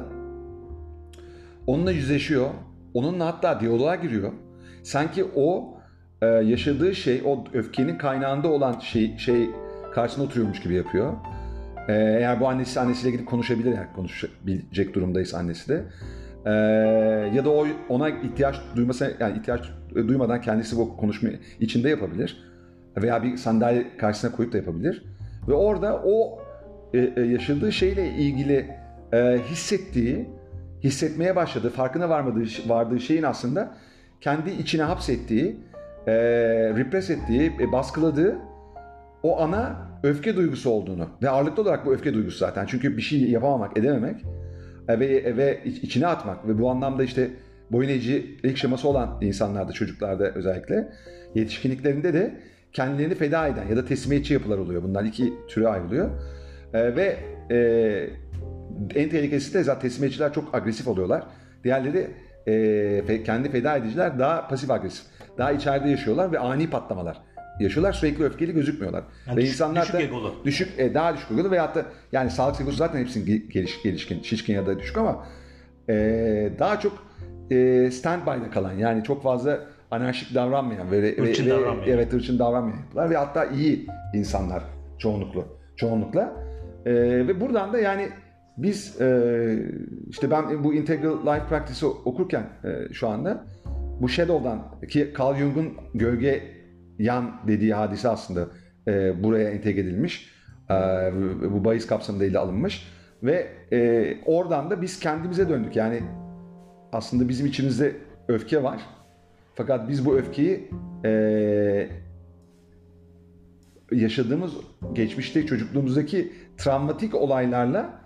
onunla 1.66 1.90
yüzleşiyor. 1.90 2.46
Onunla 2.94 3.26
hatta 3.26 3.60
diyaloğa 3.60 3.94
giriyor. 3.94 4.32
Sanki 4.86 5.24
o 5.36 5.74
e, 6.22 6.26
yaşadığı 6.26 6.94
şey, 6.94 7.22
o 7.24 7.44
öfkenin 7.52 7.98
kaynağında 7.98 8.48
olan 8.48 8.78
şey, 8.78 9.18
şey 9.18 9.50
karşısına 9.92 10.24
oturuyormuş 10.24 10.60
gibi 10.60 10.74
yapıyor. 10.74 11.12
E, 11.88 11.92
eğer 11.92 12.40
bu 12.40 12.48
annesi 12.48 12.80
annesiyle 12.80 13.10
gidip 13.10 13.26
konuşabilir, 13.26 13.72
eğer 13.72 13.92
konuşabilecek 13.92 14.94
durumdaysa 14.94 15.38
annesi 15.38 15.68
de. 15.68 15.84
E, 16.44 16.50
ya 17.36 17.44
da 17.44 17.50
o 17.50 17.66
ona 17.88 18.08
ihtiyaç 18.08 18.56
duyması, 18.76 19.16
yani 19.20 19.38
ihtiyaç 19.38 19.70
duymadan 19.94 20.40
kendisi 20.40 20.76
bu 20.76 20.96
konuşma 20.96 21.28
içinde 21.60 21.88
yapabilir. 21.88 22.44
Veya 22.96 23.22
bir 23.22 23.36
sandalye 23.36 23.96
karşısına 23.96 24.32
koyup 24.32 24.52
da 24.52 24.56
yapabilir. 24.56 25.04
Ve 25.48 25.54
orada 25.54 26.02
o 26.04 26.38
e, 26.94 26.98
e, 26.98 27.20
yaşadığı 27.20 27.72
şeyle 27.72 28.08
ilgili 28.08 28.70
e, 29.12 29.38
hissettiği, 29.50 30.28
hissetmeye 30.84 31.36
başladığı, 31.36 31.70
farkına 31.70 32.08
varmadığı, 32.08 32.44
vardığı 32.68 33.00
şeyin 33.00 33.22
aslında 33.22 33.74
kendi 34.20 34.50
içine 34.50 34.82
hapsettiği, 34.82 35.56
e, 36.06 36.12
repress 36.76 37.10
ettiği, 37.10 37.52
e, 37.60 37.72
baskıladığı 37.72 38.38
o 39.22 39.40
ana 39.40 39.76
öfke 40.02 40.36
duygusu 40.36 40.70
olduğunu 40.70 41.08
ve 41.22 41.30
ağırlıklı 41.30 41.62
olarak 41.62 41.86
bu 41.86 41.92
öfke 41.94 42.14
duygusu 42.14 42.38
zaten. 42.38 42.66
Çünkü 42.66 42.96
bir 42.96 43.02
şey 43.02 43.30
yapamamak, 43.30 43.78
edememek 43.78 44.24
e, 44.88 45.00
ve, 45.00 45.36
ve 45.36 45.60
iç- 45.64 45.82
içine 45.82 46.06
atmak 46.06 46.48
ve 46.48 46.58
bu 46.58 46.70
anlamda 46.70 47.04
işte 47.04 47.30
boyun 47.72 47.88
eğicilik 47.88 48.56
şeması 48.56 48.88
olan 48.88 49.18
insanlarda, 49.20 49.72
çocuklarda 49.72 50.30
özellikle 50.30 50.88
yetişkinliklerinde 51.34 52.14
de 52.14 52.40
kendilerini 52.72 53.14
feda 53.14 53.48
eden 53.48 53.68
ya 53.68 53.76
da 53.76 53.84
teslimiyetçi 53.84 54.34
yapılar 54.34 54.58
oluyor. 54.58 54.82
Bunlar 54.82 55.04
iki 55.04 55.32
türe 55.48 55.68
ayrılıyor. 55.68 56.10
E, 56.74 56.96
ve 56.96 57.16
e, 57.50 57.58
en 58.94 59.08
tehlikelisi 59.10 59.54
de 59.54 59.62
zaten 59.62 59.80
teslimiyetçiler 59.80 60.32
çok 60.32 60.54
agresif 60.54 60.88
oluyorlar. 60.88 61.22
Diğerleri 61.64 62.10
e, 62.46 63.22
kendi 63.24 63.50
feda 63.50 63.76
ediciler 63.76 64.18
daha 64.18 64.48
pasif 64.48 64.70
agresif. 64.70 65.04
Daha 65.38 65.52
içeride 65.52 65.88
yaşıyorlar 65.88 66.32
ve 66.32 66.38
ani 66.38 66.70
patlamalar 66.70 67.18
yaşıyorlar. 67.60 67.92
Sürekli 67.92 68.24
öfkeli 68.24 68.52
gözükmüyorlar. 68.52 69.04
Yani 69.26 69.36
ve 69.36 69.40
düşük- 69.40 69.54
insanlar 69.54 69.82
düşük 69.82 69.94
da 69.94 70.02
egolu. 70.02 70.34
düşük 70.44 70.68
e, 70.80 70.94
daha 70.94 71.14
düşük 71.16 71.30
egolu 71.30 71.50
veyahut 71.50 71.74
da 71.74 71.84
yani 72.12 72.30
sağlık 72.30 72.60
egosu 72.60 72.76
zaten 72.76 72.98
hepsinin 73.00 73.26
ge- 73.26 73.48
geliş, 73.52 73.82
gelişkin, 73.82 74.22
şişkin 74.22 74.54
ya 74.54 74.66
da 74.66 74.78
düşük 74.78 74.98
ama 74.98 75.26
e, 75.88 75.94
daha 76.58 76.80
çok 76.80 76.92
e, 77.50 77.90
standby'da 77.90 78.50
kalan 78.50 78.72
yani 78.72 79.04
çok 79.04 79.22
fazla 79.22 79.60
anarşik 79.90 80.34
davranmayan 80.34 80.90
ve- 80.90 81.16
Hırçın 81.16 81.46
ve- 81.46 81.50
davranmayan. 81.50 81.88
evet 81.88 82.12
hırçın 82.12 82.38
davranmayan 82.38 82.78
yapılar 82.78 83.10
ve 83.10 83.16
hatta 83.16 83.44
iyi 83.44 83.86
insanlar 84.14 84.62
çoğunluklu 84.98 85.44
çoğunlukla 85.76 86.46
E, 86.86 86.92
ve 87.28 87.40
buradan 87.40 87.72
da 87.72 87.78
yani 87.78 88.08
biz 88.58 89.00
e, 89.00 89.72
işte 90.08 90.30
ben 90.30 90.64
bu 90.64 90.74
Integral 90.74 91.34
Life 91.34 91.46
Practice'i 91.48 91.90
okurken 91.90 92.46
e, 92.64 92.92
şu 92.92 93.08
anda 93.08 93.44
bu 94.00 94.08
Shadow'dan 94.08 94.80
ki 94.88 95.14
Carl 95.18 95.36
Jung'un 95.36 95.72
gölge 95.94 96.42
yan 96.98 97.40
dediği 97.48 97.74
hadise 97.74 98.08
aslında 98.08 98.48
e, 98.88 99.22
buraya 99.22 99.50
entegre 99.50 99.80
edilmiş. 99.80 100.32
E, 100.70 100.74
bu 101.52 101.64
bahis 101.64 101.86
kapsamında 101.86 102.24
ele 102.24 102.38
alınmış. 102.38 102.88
Ve 103.22 103.46
e, 103.72 104.16
oradan 104.26 104.70
da 104.70 104.82
biz 104.82 105.00
kendimize 105.00 105.48
döndük. 105.48 105.76
Yani 105.76 106.02
aslında 106.92 107.28
bizim 107.28 107.46
içimizde 107.46 107.96
öfke 108.28 108.62
var. 108.62 108.80
Fakat 109.54 109.88
biz 109.88 110.06
bu 110.06 110.16
öfkeyi 110.16 110.70
e, 111.04 111.88
yaşadığımız 113.92 114.52
geçmişte 114.92 115.46
çocukluğumuzdaki 115.46 116.32
travmatik 116.56 117.14
olaylarla 117.14 118.05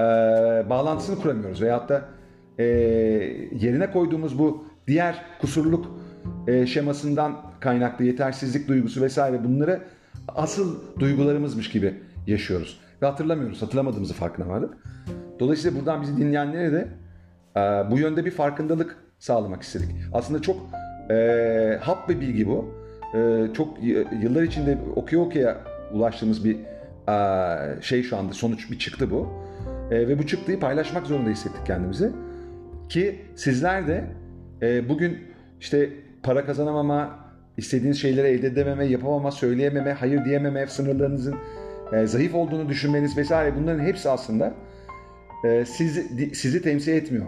e, 0.00 0.70
bağlantısını 0.70 1.22
kuramıyoruz. 1.22 1.62
Veyahut 1.62 1.88
da 1.88 2.04
e, 2.58 2.64
yerine 3.60 3.90
koyduğumuz 3.90 4.38
bu 4.38 4.64
diğer 4.86 5.22
kusurluk 5.40 5.86
e, 6.46 6.66
şemasından 6.66 7.36
kaynaklı 7.60 8.04
yetersizlik 8.04 8.68
duygusu 8.68 9.02
vesaire 9.02 9.44
bunları 9.44 9.80
asıl 10.28 10.80
duygularımızmış 10.98 11.70
gibi 11.70 11.94
yaşıyoruz. 12.26 12.80
Ve 13.02 13.06
hatırlamıyoruz. 13.06 13.62
Hatırlamadığımızı 13.62 14.14
farkına 14.14 14.48
vardık. 14.48 14.74
Dolayısıyla 15.40 15.78
buradan 15.78 16.02
bizi 16.02 16.16
dinleyenlere 16.16 16.72
de 16.72 16.88
e, 17.56 17.60
bu 17.90 17.98
yönde 17.98 18.24
bir 18.24 18.30
farkındalık 18.30 18.96
sağlamak 19.18 19.62
istedik. 19.62 19.88
Aslında 20.12 20.42
çok 20.42 20.56
e, 21.10 21.78
hap 21.80 22.08
bir 22.08 22.20
bilgi 22.20 22.46
bu. 22.48 22.74
E, 23.14 23.46
çok 23.54 23.82
yıllar 24.22 24.42
içinde 24.42 24.78
okuya 24.96 25.22
okuya 25.22 25.56
ulaştığımız 25.92 26.44
bir 26.44 26.56
e, 27.08 27.82
şey 27.82 28.02
şu 28.02 28.16
anda 28.16 28.32
sonuç 28.32 28.70
bir 28.70 28.78
çıktı 28.78 29.10
bu. 29.10 29.49
E, 29.90 30.08
ve 30.08 30.18
bu 30.18 30.26
çıktıyı 30.26 30.60
paylaşmak 30.60 31.06
zorunda 31.06 31.30
hissettik 31.30 31.66
kendimizi. 31.66 32.12
Ki 32.88 33.18
sizler 33.36 33.88
de 33.88 34.04
e, 34.62 34.88
bugün 34.88 35.18
işte 35.60 35.90
para 36.22 36.46
kazanamama, 36.46 37.30
istediğiniz 37.56 38.00
şeyleri 38.00 38.26
elde 38.28 38.46
edememe, 38.46 38.86
yapamama, 38.86 39.30
söyleyememe, 39.30 39.92
hayır 39.92 40.24
diyememe, 40.24 40.66
sınırlarınızın 40.66 41.34
e, 41.92 42.06
zayıf 42.06 42.34
olduğunu 42.34 42.68
düşünmeniz 42.68 43.16
vesaire 43.16 43.56
bunların 43.56 43.84
hepsi 43.84 44.10
aslında 44.10 44.54
e, 45.44 45.64
sizi, 45.64 46.34
sizi 46.34 46.62
temsil 46.62 46.92
etmiyor. 46.92 47.26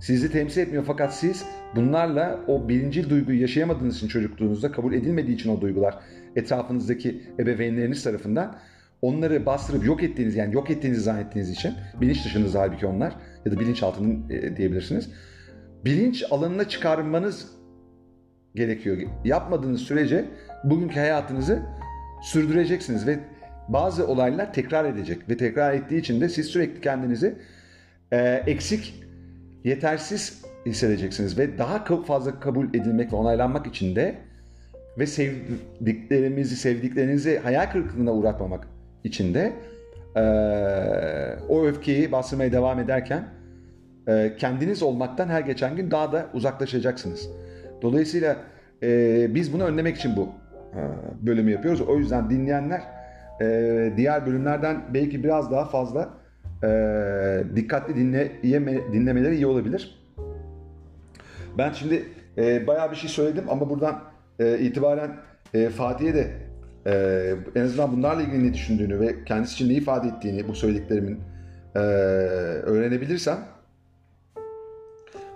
Sizi 0.00 0.32
temsil 0.32 0.60
etmiyor 0.60 0.84
fakat 0.86 1.14
siz 1.14 1.44
bunlarla 1.76 2.40
o 2.46 2.68
birinci 2.68 3.10
duyguyu 3.10 3.40
yaşayamadığınız 3.40 3.96
için 3.96 4.08
çocukluğunuzda 4.08 4.72
kabul 4.72 4.94
edilmediği 4.94 5.34
için 5.34 5.50
o 5.50 5.60
duygular 5.60 5.98
etrafınızdaki 6.36 7.22
ebeveynleriniz 7.38 8.02
tarafından 8.04 8.58
onları 9.02 9.46
bastırıp 9.46 9.84
yok 9.84 10.02
ettiğiniz 10.02 10.36
yani 10.36 10.54
yok 10.54 10.70
ettiğinizi 10.70 11.02
zannettiğiniz 11.02 11.50
için 11.50 11.74
bilinç 12.00 12.24
dışınızda 12.24 12.60
halbuki 12.60 12.86
onlar 12.86 13.16
ya 13.44 13.52
da 13.52 13.60
bilinçaltının 13.60 14.30
e, 14.30 14.56
diyebilirsiniz. 14.56 15.10
Bilinç 15.84 16.24
alanına 16.30 16.68
çıkarmanız 16.68 17.48
gerekiyor. 18.54 18.98
Yapmadığınız 19.24 19.80
sürece 19.80 20.24
bugünkü 20.64 21.00
hayatınızı 21.00 21.62
sürdüreceksiniz 22.22 23.06
ve 23.06 23.18
bazı 23.68 24.06
olaylar 24.06 24.52
tekrar 24.52 24.84
edecek 24.84 25.28
ve 25.28 25.36
tekrar 25.36 25.74
ettiği 25.74 26.00
için 26.00 26.20
de 26.20 26.28
siz 26.28 26.46
sürekli 26.46 26.80
kendinizi 26.80 27.34
e, 28.12 28.42
eksik, 28.46 29.04
yetersiz 29.64 30.42
hissedeceksiniz 30.66 31.38
ve 31.38 31.58
daha 31.58 31.84
fazla 32.04 32.40
kabul 32.40 32.68
edilmek 32.68 33.12
ve 33.12 33.16
onaylanmak 33.16 33.66
için 33.66 33.96
de 33.96 34.14
ve 34.98 35.06
sevdiklerimizi, 35.06 36.56
sevdiklerinizi 36.56 37.38
hayal 37.38 37.70
kırıklığına 37.72 38.12
uğratmamak 38.12 38.68
için 39.06 39.34
de 39.34 39.52
e, 40.16 40.22
o 41.48 41.64
öfkeyi 41.66 42.12
bastırmaya 42.12 42.52
devam 42.52 42.78
ederken 42.78 43.24
e, 44.08 44.32
kendiniz 44.38 44.82
olmaktan 44.82 45.28
her 45.28 45.40
geçen 45.40 45.76
gün 45.76 45.90
daha 45.90 46.12
da 46.12 46.26
uzaklaşacaksınız. 46.34 47.30
Dolayısıyla 47.82 48.36
e, 48.82 49.34
biz 49.34 49.52
bunu 49.52 49.64
önlemek 49.64 49.96
için 49.96 50.16
bu 50.16 50.28
e, 50.74 50.80
bölümü 51.26 51.50
yapıyoruz. 51.50 51.80
O 51.80 51.96
yüzden 51.96 52.30
dinleyenler 52.30 52.82
e, 53.40 53.92
diğer 53.96 54.26
bölümlerden 54.26 54.80
belki 54.94 55.24
biraz 55.24 55.50
daha 55.50 55.64
fazla 55.64 56.08
e, 56.64 56.68
dikkatli 57.56 57.96
dinleyeme, 57.96 58.92
dinlemeleri 58.92 59.34
iyi 59.34 59.46
olabilir. 59.46 59.98
Ben 61.58 61.72
şimdi 61.72 62.02
e, 62.38 62.66
bayağı 62.66 62.90
bir 62.90 62.96
şey 62.96 63.10
söyledim 63.10 63.44
ama 63.48 63.70
buradan 63.70 64.00
e, 64.38 64.58
itibaren 64.58 65.10
e, 65.54 65.68
Fatih'e 65.68 66.14
de 66.14 66.45
e, 66.86 67.34
en 67.54 67.62
azından 67.62 67.92
bunlarla 67.92 68.22
ilgili 68.22 68.48
ne 68.48 68.54
düşündüğünü 68.54 69.00
ve 69.00 69.24
kendisi 69.24 69.54
için 69.54 69.68
ne 69.68 69.74
ifade 69.74 70.08
ettiğini 70.08 70.48
bu 70.48 70.54
söylediklerimin 70.54 71.20
e, 71.74 71.78
öğrenebilirsem 71.78 73.38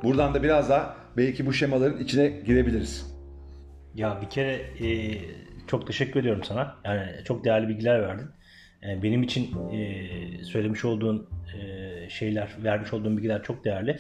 buradan 0.03 0.35
da 0.35 0.43
biraz 0.43 0.71
daha 0.71 0.97
belki 1.17 1.47
bu 1.47 1.53
şemaların 1.53 1.99
içine 1.99 2.29
girebiliriz. 2.29 3.17
Ya 3.95 4.19
bir 4.23 4.31
kere 4.31 4.53
e, 4.87 5.19
çok 5.67 5.87
teşekkür 5.87 6.21
ediyorum 6.21 6.45
sana. 6.45 6.77
Yani 6.85 7.07
çok 7.25 7.45
değerli 7.45 7.69
bilgiler 7.69 8.03
verdin. 8.03 8.27
E, 8.83 9.03
benim 9.03 9.23
için 9.23 9.71
e, 9.71 10.45
söylemiş 10.45 10.85
olduğun 10.85 11.29
e, 11.59 12.11
şeyler, 12.11 12.57
vermiş 12.65 12.93
olduğun 12.93 13.17
bilgiler 13.17 13.43
çok 13.43 13.65
değerli. 13.65 13.91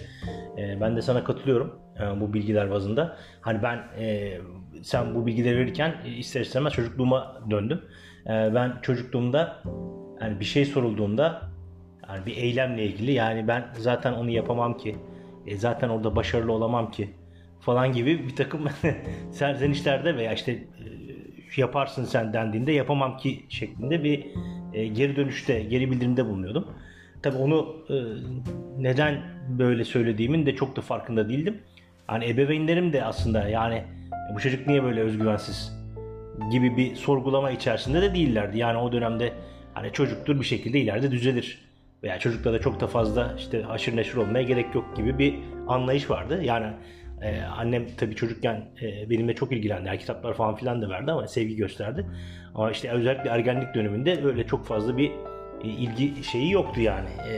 E, 0.59 0.80
ben 0.80 0.97
de 0.97 1.02
sana 1.02 1.25
katılıyorum 1.25 1.80
e, 2.00 2.21
bu 2.21 2.33
bilgiler 2.33 2.71
bazında. 2.71 3.16
Hani 3.40 3.62
ben 3.62 3.78
e, 3.99 4.38
sen 4.82 5.14
bu 5.14 5.26
bilgileri 5.26 5.58
verirken 5.58 5.94
e, 6.04 6.08
ister 6.08 6.40
istemez 6.40 6.72
çocukluğuma 6.72 7.40
döndüm. 7.50 7.80
E, 8.26 8.30
ben 8.30 8.78
çocukluğumda 8.82 9.62
yani 10.20 10.40
bir 10.40 10.44
şey 10.44 10.64
sorulduğunda 10.64 11.42
yani 12.08 12.26
bir 12.26 12.37
eylemle 12.37 12.84
ilgili 12.84 13.12
yani 13.12 13.49
ben 13.49 13.66
zaten 13.78 14.12
onu 14.12 14.30
yapamam 14.30 14.76
ki. 14.76 14.96
E, 15.46 15.56
zaten 15.56 15.88
orada 15.88 16.16
başarılı 16.16 16.52
olamam 16.52 16.90
ki 16.90 17.10
falan 17.60 17.92
gibi 17.92 18.28
bir 18.28 18.37
takım 18.37 18.60
serzenişlerde 19.32 20.16
veya 20.16 20.32
işte 20.32 20.52
e, 20.52 20.60
yaparsın 21.56 22.04
sen 22.04 22.32
dendiğinde 22.32 22.72
yapamam 22.72 23.16
ki 23.16 23.44
şeklinde 23.49 24.04
bir 24.04 24.26
e, 24.72 24.87
geri 24.87 25.16
dönüşte, 25.16 25.62
geri 25.62 25.90
bildirimde 25.90 26.26
bulunuyordum. 26.26 26.66
Tabi 27.22 27.37
onu 27.37 27.76
e, 27.90 27.94
neden 28.78 29.22
böyle 29.49 29.84
söylediğimin 29.84 30.46
de 30.46 30.54
çok 30.54 30.76
da 30.76 30.80
farkında 30.80 31.28
değildim. 31.28 31.62
Hani 32.06 32.28
ebeveynlerim 32.28 32.92
de 32.92 33.04
aslında 33.04 33.49
yani 33.49 33.84
bu 34.34 34.40
çocuk 34.40 34.66
niye 34.66 34.82
böyle 34.82 35.00
özgüvensiz 35.00 35.80
gibi 36.52 36.76
bir 36.76 36.94
sorgulama 36.94 37.50
içerisinde 37.50 38.02
de 38.02 38.14
değillerdi. 38.14 38.58
Yani 38.58 38.78
o 38.78 38.92
dönemde 38.92 39.32
hani 39.75 39.92
çocuktur 39.92 40.40
bir 40.40 40.44
şekilde 40.44 40.80
ileride 40.80 41.10
düzelir. 41.10 41.70
Veya 42.02 42.18
çocukla 42.18 42.52
da 42.52 42.60
çok 42.60 42.80
da 42.80 42.87
fazla 42.87 43.34
işte 43.38 43.62
haşır 43.62 43.96
neşir 43.96 44.16
olmaya 44.16 44.42
gerek 44.42 44.75
yok 44.75 44.96
gibi 44.96 45.18
bir 45.18 45.34
anlayış 45.68 46.10
vardı. 46.10 46.42
Yani 46.42 46.72
ee, 47.22 47.42
annem 47.42 47.87
tabii 47.96 48.14
çocukken 48.14 48.64
e, 48.82 49.10
benimle 49.10 49.34
çok 49.34 49.52
ilgilendi. 49.52 49.88
Yani 49.88 49.99
kitaplar 49.99 50.34
falan 50.34 50.54
filan 50.54 50.82
da 50.82 50.88
verdi 50.88 51.12
ama 51.12 51.26
sevgi 51.26 51.56
gösterdi. 51.56 52.06
Ama 52.54 52.70
işte 52.70 52.90
özellikle 52.90 53.30
ergenlik 53.30 53.75
döneminde 53.75 54.25
öyle 54.25 54.46
çok 54.46 54.66
fazla 54.66 54.96
bir 54.96 55.10
e, 55.64 55.68
ilgi 55.68 56.25
şeyi 56.25 56.50
yoktu 56.50 56.80
yani. 56.80 57.08
E, 57.08 57.32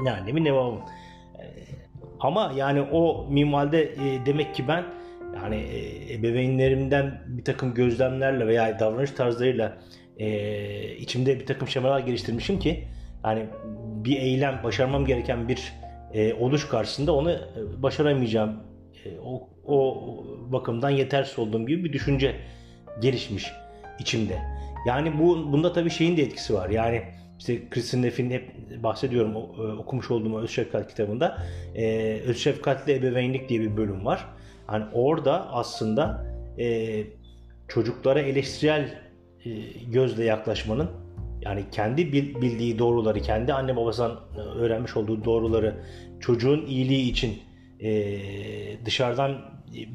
ne 0.00 0.12
annemin 0.12 0.44
ne 0.44 0.52
babamın. 0.52 0.80
E, 0.80 1.44
ama 2.20 2.52
yani 2.56 2.82
o 2.82 3.26
minvalde 3.30 3.82
e, 3.82 4.26
demek 4.26 4.54
ki 4.54 4.68
ben 4.68 4.84
yani 5.34 5.56
e, 5.56 6.14
ebeveynlerimden 6.14 7.22
bir 7.26 7.44
takım 7.44 7.74
gözlemlerle 7.74 8.46
veya 8.46 8.78
davranış 8.80 9.10
tarzlarıyla 9.10 9.78
e, 10.18 10.96
içimde 10.96 11.40
bir 11.40 11.46
takım 11.46 11.68
şemalar 11.68 12.00
geliştirmişim 12.00 12.58
ki 12.58 12.84
yani 13.24 13.46
bir 14.04 14.16
eylem 14.16 14.60
başarmam 14.64 15.06
gereken 15.06 15.48
bir 15.48 15.72
e, 16.14 16.34
oluş 16.34 16.68
karşısında 16.68 17.14
onu 17.14 17.30
e, 17.30 17.38
başaramayacağım 17.82 18.56
e, 19.04 19.18
o, 19.24 19.48
o 19.64 20.06
bakımdan 20.52 20.90
yetersiz 20.90 21.38
olduğum 21.38 21.66
gibi 21.66 21.84
bir 21.84 21.92
düşünce 21.92 22.36
gelişmiş 23.02 23.52
içimde. 23.98 24.38
Yani 24.86 25.18
bu 25.18 25.52
bunda 25.52 25.72
tabii 25.72 25.90
şeyin 25.90 26.16
de 26.16 26.22
etkisi 26.22 26.54
var. 26.54 26.70
Yani 26.70 27.02
işte 27.38 27.68
Kristin 27.70 28.02
Neff'in 28.02 28.30
hep 28.30 28.50
bahsediyorum 28.82 29.32
e, 29.32 29.62
okumuş 29.80 30.10
olduğum 30.10 30.38
Öz 30.38 30.50
Şefkat 30.50 30.88
kitabında 30.88 31.38
Öz 32.26 32.38
Şefkatli 32.38 32.92
Ebeveynlik 32.92 33.48
diye 33.48 33.60
bir 33.60 33.76
bölüm 33.76 34.04
var. 34.04 34.26
Hani 34.72 34.84
orada 34.92 35.52
aslında 35.52 36.26
e, 36.58 37.04
çocuklara 37.68 38.20
eleştirel 38.20 38.98
e, 39.44 39.50
gözle 39.90 40.24
yaklaşmanın 40.24 40.90
yani 41.40 41.64
kendi 41.72 42.12
bildiği 42.12 42.78
doğruları, 42.78 43.20
kendi 43.20 43.52
anne 43.52 43.76
babasından 43.76 44.18
öğrenmiş 44.36 44.96
olduğu 44.96 45.24
doğruları 45.24 45.74
çocuğun 46.20 46.66
iyiliği 46.66 47.10
için 47.10 47.38
e, 47.80 48.18
dışarıdan 48.84 49.38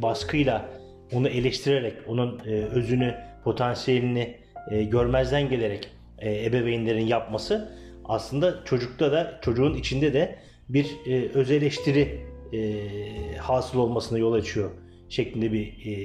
baskıyla 0.01 0.69
onu 1.13 1.27
eleştirerek, 1.27 1.93
onun 2.07 2.39
e, 2.39 2.51
özünü, 2.51 3.15
potansiyelini 3.43 4.37
e, 4.71 4.83
görmezden 4.83 5.49
gelerek 5.49 5.89
e, 6.19 6.45
ebeveynlerin 6.45 7.05
yapması 7.05 7.77
aslında 8.05 8.65
çocukta 8.65 9.11
da 9.11 9.39
çocuğun 9.41 9.73
içinde 9.73 10.13
de 10.13 10.35
bir 10.69 10.85
e, 11.07 11.29
öz 11.29 11.51
eleştiri 11.51 12.26
e, 12.53 13.37
hasıl 13.37 13.79
olmasına 13.79 14.17
yol 14.17 14.33
açıyor 14.33 14.71
şeklinde 15.09 15.53
bir 15.53 15.67
e, 15.67 15.95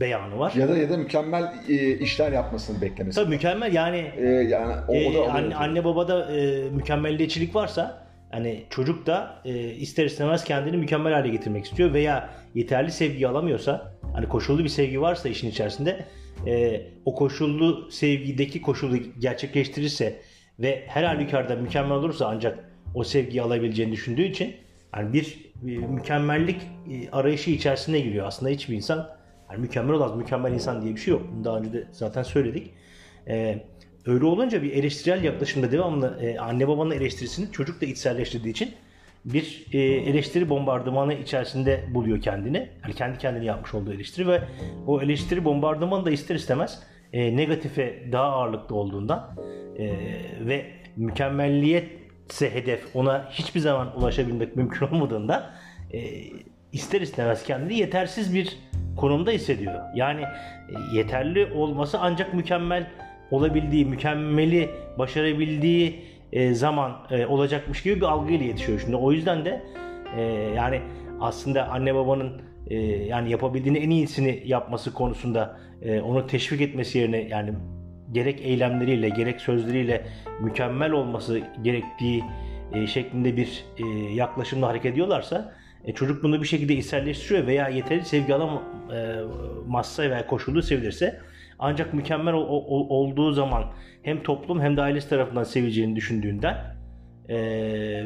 beyanı 0.00 0.38
var. 0.38 0.52
Ya 0.52 0.68
da 0.68 0.76
ya 0.76 0.90
da 0.90 0.96
mükemmel 0.96 1.44
e, 1.68 1.98
işler 1.98 2.32
yapmasını 2.32 2.80
beklemesi. 2.80 3.16
Tabii 3.16 3.30
mükemmel 3.30 3.74
yani 3.74 4.12
e, 4.16 4.26
yani 4.26 4.74
o, 4.88 4.94
e, 4.94 5.06
o 5.06 5.14
da 5.14 5.32
anne, 5.32 5.54
anne 5.56 5.84
babada 5.84 6.36
e, 6.36 6.70
mükemmelliyetçilik 6.70 7.54
varsa 7.54 8.06
Hani 8.30 8.64
çocuk 8.70 9.06
da 9.06 9.42
e, 9.44 9.70
ister 9.70 10.04
istemez 10.04 10.44
kendini 10.44 10.76
mükemmel 10.76 11.12
hale 11.12 11.28
getirmek 11.28 11.64
istiyor 11.64 11.92
veya 11.92 12.30
yeterli 12.54 12.92
sevgi 12.92 13.28
alamıyorsa 13.28 13.92
hani 14.12 14.28
koşullu 14.28 14.64
bir 14.64 14.68
sevgi 14.68 15.00
varsa 15.00 15.28
işin 15.28 15.50
içerisinde 15.50 16.04
e, 16.46 16.82
o 17.04 17.14
koşullu 17.14 17.90
sevgideki 17.90 18.62
koşulu 18.62 18.96
gerçekleştirirse 19.18 20.20
ve 20.58 20.84
her 20.86 21.04
halükarda 21.04 21.56
mükemmel 21.56 21.96
olursa 21.96 22.26
ancak 22.26 22.70
o 22.94 23.04
sevgiyi 23.04 23.42
alabileceğini 23.42 23.92
düşündüğü 23.92 24.24
için 24.24 24.54
yani 24.96 25.12
bir, 25.12 25.52
mükemmellik 25.62 26.62
e, 26.90 27.10
arayışı 27.10 27.50
içerisine 27.50 28.00
giriyor. 28.00 28.26
Aslında 28.26 28.50
hiçbir 28.50 28.76
insan 28.76 29.08
yani 29.50 29.60
mükemmel 29.60 29.94
olamaz, 29.94 30.16
mükemmel 30.16 30.52
insan 30.52 30.82
diye 30.82 30.94
bir 30.94 31.00
şey 31.00 31.12
yok. 31.12 31.22
Bunu 31.32 31.44
daha 31.44 31.58
önce 31.58 31.72
de 31.72 31.88
zaten 31.92 32.22
söyledik. 32.22 32.70
Ee, 33.28 33.64
Öyle 34.06 34.24
olunca 34.24 34.62
bir 34.62 34.72
eleştirel 34.72 35.24
yaklaşımda 35.24 35.72
devamlı 35.72 36.18
e, 36.20 36.38
anne 36.38 36.68
babanın 36.68 36.90
eleştirisini 36.90 37.52
çocuk 37.52 37.80
da 37.80 37.86
içselleştirdiği 37.86 38.52
için 38.52 38.74
bir 39.24 39.66
e, 39.72 39.78
eleştiri 39.80 40.48
bombardımanı 40.48 41.14
içerisinde 41.14 41.84
buluyor 41.94 42.20
kendini. 42.20 42.68
Yani 42.84 42.94
kendi 42.94 43.18
kendini 43.18 43.44
yapmış 43.44 43.74
olduğu 43.74 43.92
eleştiri 43.92 44.28
ve 44.28 44.42
o 44.86 45.02
eleştiri 45.02 45.44
bombardımanı 45.44 46.06
da 46.06 46.10
ister 46.10 46.34
istemez 46.34 46.82
e, 47.12 47.36
negatife 47.36 48.02
daha 48.12 48.24
ağırlıklı 48.24 48.76
olduğundan 48.76 49.36
e, 49.78 49.86
ve 50.40 50.66
mükemmelliyetse 52.26 52.54
hedef 52.54 52.96
ona 52.96 53.28
hiçbir 53.30 53.60
zaman 53.60 53.98
ulaşabilmek 53.98 54.56
mümkün 54.56 54.86
olmadığında 54.86 55.50
e, 55.92 56.00
ister 56.72 57.00
istemez 57.00 57.44
kendini 57.44 57.78
yetersiz 57.78 58.34
bir 58.34 58.58
konumda 58.96 59.30
hissediyor. 59.30 59.74
Yani 59.94 60.22
e, 60.22 60.96
yeterli 60.96 61.52
olması 61.54 61.98
ancak 62.00 62.34
mükemmel 62.34 62.86
olabildiği, 63.30 63.84
mükemmeli 63.84 64.70
başarabildiği 64.98 66.04
e, 66.32 66.54
zaman 66.54 66.92
e, 67.10 67.26
olacakmış 67.26 67.82
gibi 67.82 67.96
bir 67.96 68.06
algıyla 68.06 68.46
yetişiyor 68.46 68.80
şimdi. 68.80 68.96
O 68.96 69.12
yüzden 69.12 69.44
de 69.44 69.62
e, 70.16 70.22
yani 70.56 70.80
aslında 71.20 71.68
anne 71.68 71.94
babanın 71.94 72.42
e, 72.70 72.76
yani 73.06 73.30
yapabildiğini 73.30 73.78
en 73.78 73.90
iyisini 73.90 74.42
yapması 74.46 74.94
konusunda 74.94 75.56
e, 75.82 76.00
onu 76.00 76.26
teşvik 76.26 76.60
etmesi 76.60 76.98
yerine 76.98 77.28
yani 77.28 77.52
gerek 78.12 78.40
eylemleriyle 78.40 79.08
gerek 79.08 79.40
sözleriyle 79.40 80.06
mükemmel 80.40 80.90
olması 80.90 81.40
gerektiği 81.62 82.24
e, 82.72 82.86
şeklinde 82.86 83.36
bir 83.36 83.64
e, 83.78 83.86
yaklaşımla 84.14 84.68
hareket 84.68 84.92
ediyorlarsa 84.92 85.54
e, 85.84 85.92
çocuk 85.92 86.22
bunu 86.22 86.42
bir 86.42 86.46
şekilde 86.46 86.74
içselleştiriyor 86.74 87.46
veya 87.46 87.68
yeteri 87.68 88.04
sevgi 88.04 88.34
alamazsa 88.34 90.02
veya 90.02 90.26
koşullu 90.26 90.62
sevilirse 90.62 91.20
ancak 91.58 91.94
mükemmel 91.94 92.34
ol, 92.34 92.64
ol, 92.66 92.86
olduğu 92.88 93.32
zaman 93.32 93.64
hem 94.02 94.22
toplum 94.22 94.60
hem 94.60 94.76
de 94.76 94.82
ailesi 94.82 95.08
tarafından 95.08 95.44
sevileceğini 95.44 95.96
düşündüğünden 95.96 96.76
e, 97.28 97.36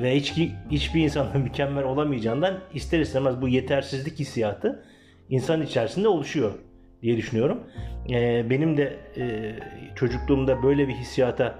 ve 0.02 0.16
hiç, 0.16 0.34
hiçbir 0.70 1.00
insanın 1.00 1.40
mükemmel 1.42 1.84
olamayacağından 1.84 2.58
ister 2.74 3.00
istemez 3.00 3.40
bu 3.40 3.48
yetersizlik 3.48 4.18
hissiyatı 4.18 4.84
insan 5.28 5.62
içerisinde 5.62 6.08
oluşuyor 6.08 6.52
diye 7.02 7.16
düşünüyorum. 7.16 7.60
E, 8.10 8.50
benim 8.50 8.76
de 8.76 8.96
e, 9.16 9.54
çocukluğumda 9.94 10.62
böyle 10.62 10.88
bir 10.88 10.94
hissiyata 10.94 11.54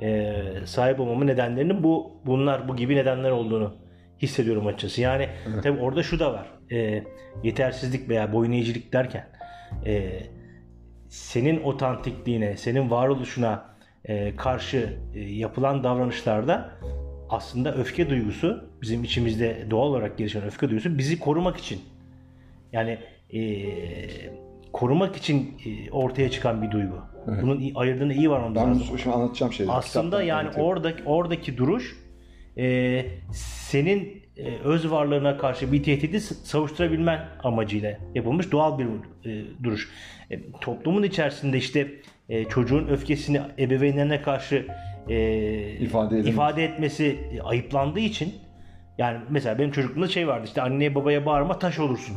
e, 0.00 0.34
sahip 0.64 1.00
olmamın 1.00 1.26
nedenlerinin 1.26 1.82
bu 1.82 2.20
bunlar 2.26 2.68
bu 2.68 2.76
gibi 2.76 2.96
nedenler 2.96 3.30
olduğunu 3.30 3.74
hissediyorum 4.22 4.66
açıkçası. 4.66 5.00
Yani 5.00 5.28
evet. 5.52 5.62
tabi 5.62 5.80
orada 5.80 6.02
şu 6.02 6.18
da 6.18 6.32
var. 6.32 6.46
E, 6.72 7.04
yetersizlik 7.42 8.08
veya 8.08 8.32
boyun 8.32 8.52
eğicilik 8.52 8.92
derken 8.92 9.28
e, 9.86 10.22
senin 11.08 11.62
otantikliğine, 11.62 12.56
senin 12.56 12.90
varoluşuna 12.90 13.70
e, 14.04 14.36
karşı 14.36 14.98
e, 15.14 15.20
yapılan 15.20 15.84
davranışlarda 15.84 16.70
aslında 17.28 17.74
öfke 17.74 18.10
duygusu 18.10 18.70
bizim 18.82 19.04
içimizde 19.04 19.66
doğal 19.70 19.86
olarak 19.86 20.18
gelişen 20.18 20.42
öfke 20.42 20.68
duygusu 20.68 20.98
bizi 20.98 21.18
korumak 21.18 21.56
için 21.56 21.80
yani 22.72 22.98
e, 23.32 23.40
korumak 24.72 25.16
için 25.16 25.54
e, 25.66 25.90
ortaya 25.90 26.30
çıkan 26.30 26.62
bir 26.62 26.70
duygu. 26.70 26.94
Evet. 27.28 27.42
Bunun 27.42 27.74
ayırdığını 27.74 28.14
iyi 28.14 28.30
var 28.30 28.40
ondan. 28.40 28.74
Ben 28.74 28.96
şimdi 28.96 29.16
anlatacağım 29.16 29.52
şeyleri. 29.52 29.74
Aslında 29.74 30.22
yani 30.22 30.48
oradaki 30.56 31.02
oradaki 31.06 31.56
duruş 31.56 31.96
e, 32.58 33.06
senin 33.68 34.22
e, 34.36 34.56
öz 34.64 34.90
varlığına 34.90 35.36
karşı 35.38 35.72
bir 35.72 35.82
tehdidi 35.82 36.20
savuşturabilmen 36.20 37.28
amacıyla 37.42 37.98
yapılmış 38.14 38.52
doğal 38.52 38.78
bir 38.78 38.86
e, 38.86 39.44
duruş. 39.62 39.88
E, 40.30 40.50
toplumun 40.60 41.02
içerisinde 41.02 41.58
işte 41.58 41.88
e, 42.28 42.44
çocuğun 42.44 42.88
öfkesini 42.88 43.40
ebeveynlerine 43.58 44.22
karşı 44.22 44.66
e, 45.08 45.70
ifade, 45.70 46.20
ifade 46.20 46.64
etmesi 46.64 47.18
e, 47.32 47.40
ayıplandığı 47.40 48.00
için 48.00 48.34
yani 48.98 49.18
mesela 49.30 49.58
benim 49.58 49.70
çocukluğumda 49.70 50.08
şey 50.08 50.28
vardı 50.28 50.44
işte 50.46 50.62
anneye 50.62 50.94
babaya 50.94 51.26
bağırma 51.26 51.58
taş 51.58 51.78
olursun 51.78 52.16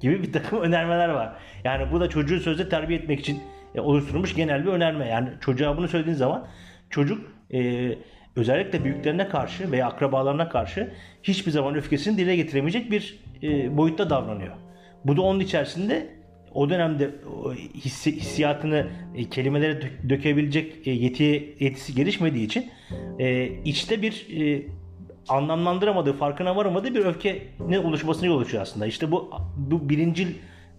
gibi 0.00 0.22
bir 0.22 0.32
takım 0.32 0.60
önermeler 0.62 1.08
var. 1.08 1.32
Yani 1.64 1.92
bu 1.92 2.00
da 2.00 2.08
çocuğu 2.08 2.40
sözde 2.40 2.68
terbiye 2.68 2.98
etmek 2.98 3.20
için 3.20 3.40
e, 3.74 3.80
oluşturulmuş 3.80 4.34
genel 4.34 4.66
bir 4.66 4.70
önerme. 4.70 5.08
Yani 5.08 5.28
çocuğa 5.40 5.76
bunu 5.76 5.88
söylediğin 5.88 6.16
zaman 6.16 6.46
çocuk 6.90 7.32
e, 7.52 7.88
özellikle 8.36 8.84
büyüklerine 8.84 9.28
karşı 9.28 9.72
veya 9.72 9.86
akrabalarına 9.86 10.48
karşı 10.48 10.92
hiçbir 11.22 11.50
zaman 11.50 11.74
öfkesini 11.74 12.18
dile 12.18 12.36
getiremeyecek 12.36 12.90
bir 12.90 13.20
e, 13.42 13.76
boyutta 13.76 14.10
davranıyor. 14.10 14.56
Bu 15.04 15.16
da 15.16 15.22
onun 15.22 15.40
içerisinde 15.40 16.18
o 16.54 16.70
dönemde 16.70 17.10
hissi, 17.74 18.16
hissiyatını 18.16 18.86
e, 19.16 19.28
kelimelere 19.28 19.72
dö- 19.72 20.08
dökebilecek 20.08 20.86
e, 20.86 20.90
yeti, 20.90 21.56
yetisi 21.60 21.94
gelişmediği 21.94 22.46
için 22.46 22.70
e, 23.18 23.46
içte 23.64 24.02
bir 24.02 24.26
e, 24.40 24.62
anlamlandıramadığı, 25.28 26.12
farkına 26.12 26.56
varamadığı 26.56 26.94
bir 26.94 27.04
öfkenin 27.04 27.84
oluşmasına 27.84 28.26
yol 28.26 28.40
açıyor 28.40 28.62
aslında. 28.62 28.86
İşte 28.86 29.10
bu 29.10 29.30
bu 29.56 29.88
birincil 29.88 30.34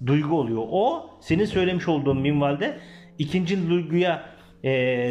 duygu 0.05 0.39
oluyor. 0.39 0.63
O 0.71 1.09
senin 1.19 1.45
söylemiş 1.45 1.87
olduğun 1.87 2.21
minvalde 2.21 2.77
ikinci 3.17 3.69
duyguya 3.69 4.23
e, 4.63 4.69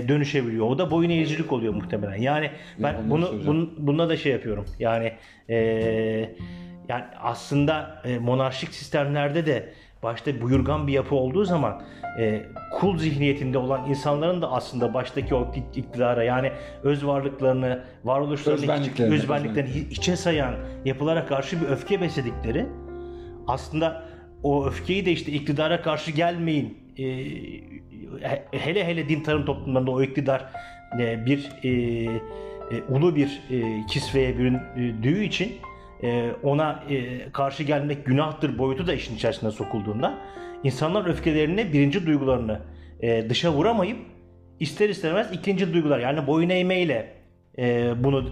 dönüşebiliyor. 0.08 0.66
O 0.66 0.78
da 0.78 0.90
boyun 0.90 1.10
eğicilik 1.10 1.52
oluyor 1.52 1.74
muhtemelen. 1.74 2.16
Yani 2.16 2.50
ben 2.78 2.94
ondan 2.94 3.10
bunu 3.10 3.26
söyleyeceğim. 3.26 3.60
bun, 3.60 3.74
bununla 3.78 4.08
da 4.08 4.16
şey 4.16 4.32
yapıyorum. 4.32 4.66
Yani 4.78 5.12
e, 5.48 5.56
yani 6.88 7.04
aslında 7.22 8.02
e, 8.04 8.18
monarşik 8.18 8.74
sistemlerde 8.74 9.46
de 9.46 9.72
başta 10.02 10.40
buyurgan 10.40 10.86
bir 10.86 10.92
yapı 10.92 11.14
olduğu 11.14 11.44
zaman 11.44 11.82
e, 12.18 12.42
kul 12.72 12.98
zihniyetinde 12.98 13.58
olan 13.58 13.88
insanların 13.88 14.42
da 14.42 14.52
aslında 14.52 14.94
baştaki 14.94 15.34
o 15.34 15.40
ik- 15.42 15.78
iktidara 15.78 16.24
yani 16.24 16.52
öz 16.82 17.06
varlıklarını, 17.06 17.84
varoluşlarını, 18.04 18.60
hiç- 18.60 18.68
Özbenliklerini, 18.68 19.14
özbenliklerini 19.14 19.70
hi- 19.70 19.90
içe 19.90 20.16
sayan 20.16 20.54
yapılara 20.84 21.26
karşı 21.26 21.60
bir 21.60 21.66
öfke 21.66 22.00
besledikleri 22.00 22.66
aslında 23.46 24.02
o 24.42 24.66
öfkeyi 24.66 25.06
de 25.06 25.12
işte 25.12 25.32
iktidara 25.32 25.82
karşı 25.82 26.10
gelmeyin 26.10 26.78
e, 26.98 27.04
he- 28.28 28.44
hele 28.50 28.84
hele 28.86 29.08
din 29.08 29.20
tarım 29.22 29.44
toplumlarında 29.44 29.90
o 29.90 30.02
iktidar 30.02 30.44
e, 31.00 31.26
bir 31.26 31.50
e, 31.62 31.68
e, 31.68 32.82
ulu 32.88 33.16
bir 33.16 33.40
e, 33.50 33.86
kisveye 33.86 34.38
büründüğü 34.38 35.24
için 35.24 35.52
e, 36.02 36.30
ona 36.42 36.84
e, 36.90 37.18
karşı 37.32 37.62
gelmek 37.62 38.06
günahtır 38.06 38.58
boyutu 38.58 38.86
da 38.86 38.94
işin 38.94 39.16
içerisine 39.16 39.50
sokulduğunda 39.50 40.14
insanlar 40.64 41.06
öfkelerini 41.06 41.72
birinci 41.72 42.06
duygularını 42.06 42.60
e, 43.00 43.30
dışa 43.30 43.52
vuramayıp 43.52 43.98
ister 44.60 44.88
istemez 44.88 45.32
ikinci 45.32 45.72
duygular 45.74 45.98
yani 45.98 46.26
boyun 46.26 46.48
eğmeyle 46.48 47.14
e, 47.58 47.92
bunu 48.04 48.24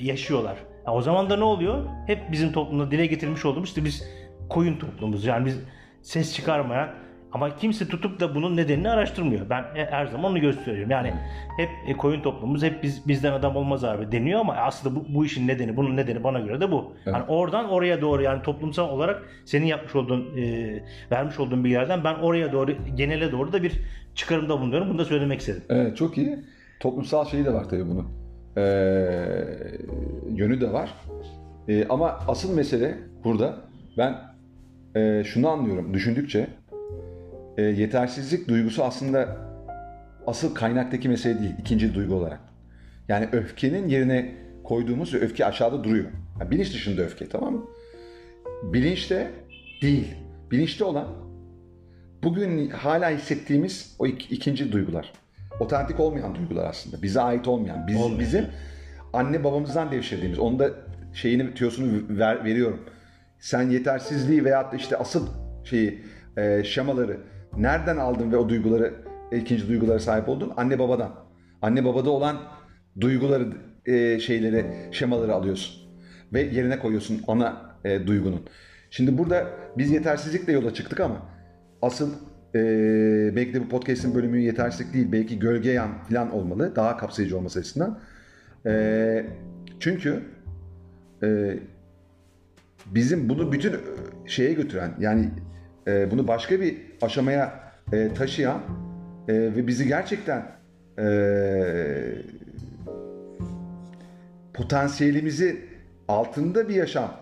yaşıyorlar. 0.00 0.56
Ya 0.86 0.92
o 0.92 1.02
zaman 1.02 1.30
da 1.30 1.36
ne 1.36 1.44
oluyor? 1.44 1.86
Hep 2.06 2.32
bizim 2.32 2.52
toplumda 2.52 2.90
dile 2.90 3.06
getirmiş 3.06 3.44
olduğumuz 3.44 3.68
işte 3.68 3.84
biz 3.84 4.04
koyun 4.48 4.78
toplumuz. 4.78 5.24
Yani 5.24 5.46
biz 5.46 5.60
ses 6.02 6.34
çıkarmayan 6.34 6.88
ama 7.32 7.56
kimse 7.56 7.88
tutup 7.88 8.20
da 8.20 8.34
bunun 8.34 8.56
nedenini 8.56 8.90
araştırmıyor. 8.90 9.50
Ben 9.50 9.62
e, 9.62 9.84
her 9.90 10.06
zaman 10.06 10.30
onu 10.30 10.40
gösteriyorum. 10.40 10.90
Yani 10.90 11.12
hep 11.56 11.68
e, 11.86 11.96
koyun 11.96 12.20
toplumumuz 12.22 12.62
hep 12.62 12.82
biz 12.82 13.08
bizden 13.08 13.32
adam 13.32 13.56
olmaz 13.56 13.84
abi 13.84 14.12
deniyor 14.12 14.40
ama 14.40 14.54
aslında 14.54 14.96
bu, 14.96 15.04
bu 15.08 15.24
işin 15.24 15.48
nedeni 15.48 15.76
bunun 15.76 15.96
nedeni 15.96 16.24
bana 16.24 16.40
göre 16.40 16.60
de 16.60 16.70
bu. 16.70 16.92
Evet. 17.06 17.14
Yani 17.14 17.24
oradan 17.28 17.68
oraya 17.68 18.00
doğru 18.00 18.22
yani 18.22 18.42
toplumsal 18.42 18.88
olarak 18.88 19.22
senin 19.44 19.66
yapmış 19.66 19.96
olduğun 19.96 20.36
e, 20.36 20.82
vermiş 21.10 21.40
olduğun 21.40 21.64
bilgilerden 21.64 22.04
ben 22.04 22.14
oraya 22.14 22.52
doğru 22.52 22.72
genele 22.94 23.32
doğru 23.32 23.52
da 23.52 23.62
bir 23.62 23.72
çıkarımda 24.14 24.60
bulunuyorum. 24.60 24.88
Bunu 24.90 24.98
da 24.98 25.04
söylemek 25.04 25.40
istedim. 25.40 25.62
Evet 25.68 25.96
çok 25.96 26.18
iyi. 26.18 26.38
Toplumsal 26.80 27.24
şeyi 27.24 27.44
de 27.44 27.54
var 27.54 27.68
tabii 27.68 27.86
bunun. 27.86 28.06
Ee, 28.56 28.60
yönü 30.30 30.60
de 30.60 30.72
var. 30.72 30.94
Ee, 31.68 31.86
ama 31.88 32.18
asıl 32.28 32.54
mesele 32.54 32.98
burada 33.24 33.56
ben 33.98 34.14
e, 34.96 35.24
şunu 35.24 35.48
anlıyorum 35.48 35.94
düşündükçe 35.94 36.46
e, 37.58 37.62
yetersizlik 37.62 38.48
duygusu 38.48 38.84
aslında 38.84 39.36
asıl 40.26 40.54
kaynaktaki 40.54 41.08
mesele 41.08 41.40
değil. 41.40 41.54
ikinci 41.60 41.94
duygu 41.94 42.14
olarak. 42.14 42.40
Yani 43.08 43.28
öfkenin 43.32 43.88
yerine 43.88 44.34
koyduğumuz 44.64 45.14
öfke 45.14 45.46
aşağıda 45.46 45.84
duruyor. 45.84 46.04
Yani 46.40 46.50
bilinç 46.50 46.74
dışında 46.74 47.02
öfke 47.02 47.28
tamam 47.28 47.54
mı? 47.54 47.64
Bilinçte 48.62 49.30
değil. 49.82 50.14
Bilinçte 50.50 50.84
olan 50.84 51.06
bugün 52.22 52.70
hala 52.70 53.10
hissettiğimiz 53.10 53.96
o 53.98 54.06
ik- 54.06 54.26
ikinci 54.30 54.72
duygular. 54.72 55.12
Otantik 55.60 56.00
olmayan 56.00 56.34
duygular 56.34 56.64
aslında. 56.70 57.02
Bize 57.02 57.20
ait 57.20 57.48
olmayan. 57.48 57.86
Biz, 57.86 57.96
Olmayan. 57.96 58.20
bizim 58.20 58.44
anne 59.12 59.44
babamızdan 59.44 59.90
devşirdiğimiz. 59.92 60.38
Onu 60.38 60.58
da 60.58 60.70
şeyini 61.14 61.54
tüyosunu 61.54 62.18
ver- 62.18 62.44
veriyorum. 62.44 62.80
Sen 63.40 63.70
yetersizliği 63.70 64.44
veyahut 64.44 64.72
da 64.72 64.76
işte 64.76 64.96
asıl 64.96 65.28
şeyi 65.64 66.02
e, 66.36 66.64
şemaları 66.64 67.20
nereden 67.58 67.96
aldın 67.96 68.32
ve 68.32 68.36
o 68.36 68.48
duyguları 68.48 68.94
ikinci 69.32 69.68
duygulara 69.68 69.98
sahip 69.98 70.28
oldun? 70.28 70.52
Anne 70.56 70.78
babadan. 70.78 71.14
Anne 71.62 71.84
babada 71.84 72.10
olan 72.10 72.36
duyguları 73.00 73.48
e, 73.86 74.20
şeyleri 74.20 74.66
şemaları 74.92 75.34
alıyorsun 75.34 75.88
ve 76.32 76.40
yerine 76.40 76.78
koyuyorsun 76.78 77.22
ana 77.28 77.76
e, 77.84 78.06
duygunun. 78.06 78.40
Şimdi 78.90 79.18
burada 79.18 79.46
biz 79.78 79.90
yetersizlikle 79.90 80.52
yola 80.52 80.74
çıktık 80.74 81.00
ama 81.00 81.22
asıl 81.82 82.12
e, 82.54 82.60
belki 83.36 83.54
de 83.54 83.60
bu 83.60 83.68
podcast'in 83.68 84.14
bölümü 84.14 84.40
yetersizlik 84.40 84.94
değil 84.94 85.12
belki 85.12 85.38
gölge 85.38 85.70
yan 85.70 85.90
falan 86.08 86.32
olmalı 86.32 86.76
daha 86.76 86.96
kapsayıcı 86.96 87.38
olması 87.38 87.58
açısından. 87.58 88.00
E, 88.66 89.26
çünkü 89.80 90.22
e, 91.22 91.58
bizim 92.86 93.28
bunu 93.28 93.52
bütün 93.52 93.72
e, 93.72 93.78
şeye 94.26 94.52
götüren 94.52 94.90
yani 95.00 95.30
e, 95.88 96.10
bunu 96.10 96.28
başka 96.28 96.60
bir 96.60 96.76
aşamaya 97.02 97.60
e, 97.92 98.14
taşıyan 98.14 98.60
e, 99.28 99.34
ve 99.34 99.66
bizi 99.66 99.88
gerçekten 99.88 100.46
e, 100.98 101.06
potansiyelimizi 104.54 105.64
altında 106.08 106.68
bir 106.68 106.74
yaşam 106.74 107.12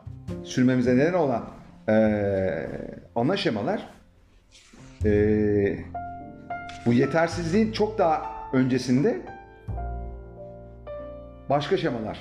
sürmemize 0.44 0.96
neden 0.96 1.12
olan 1.12 1.44
e, 1.88 2.66
ana 3.14 3.36
şemalar 3.36 3.88
e, 5.04 5.78
bu 6.86 6.92
yetersizliğin 6.92 7.72
çok 7.72 7.98
daha 7.98 8.36
öncesinde 8.52 9.20
başka 11.50 11.76
şemalar. 11.76 12.18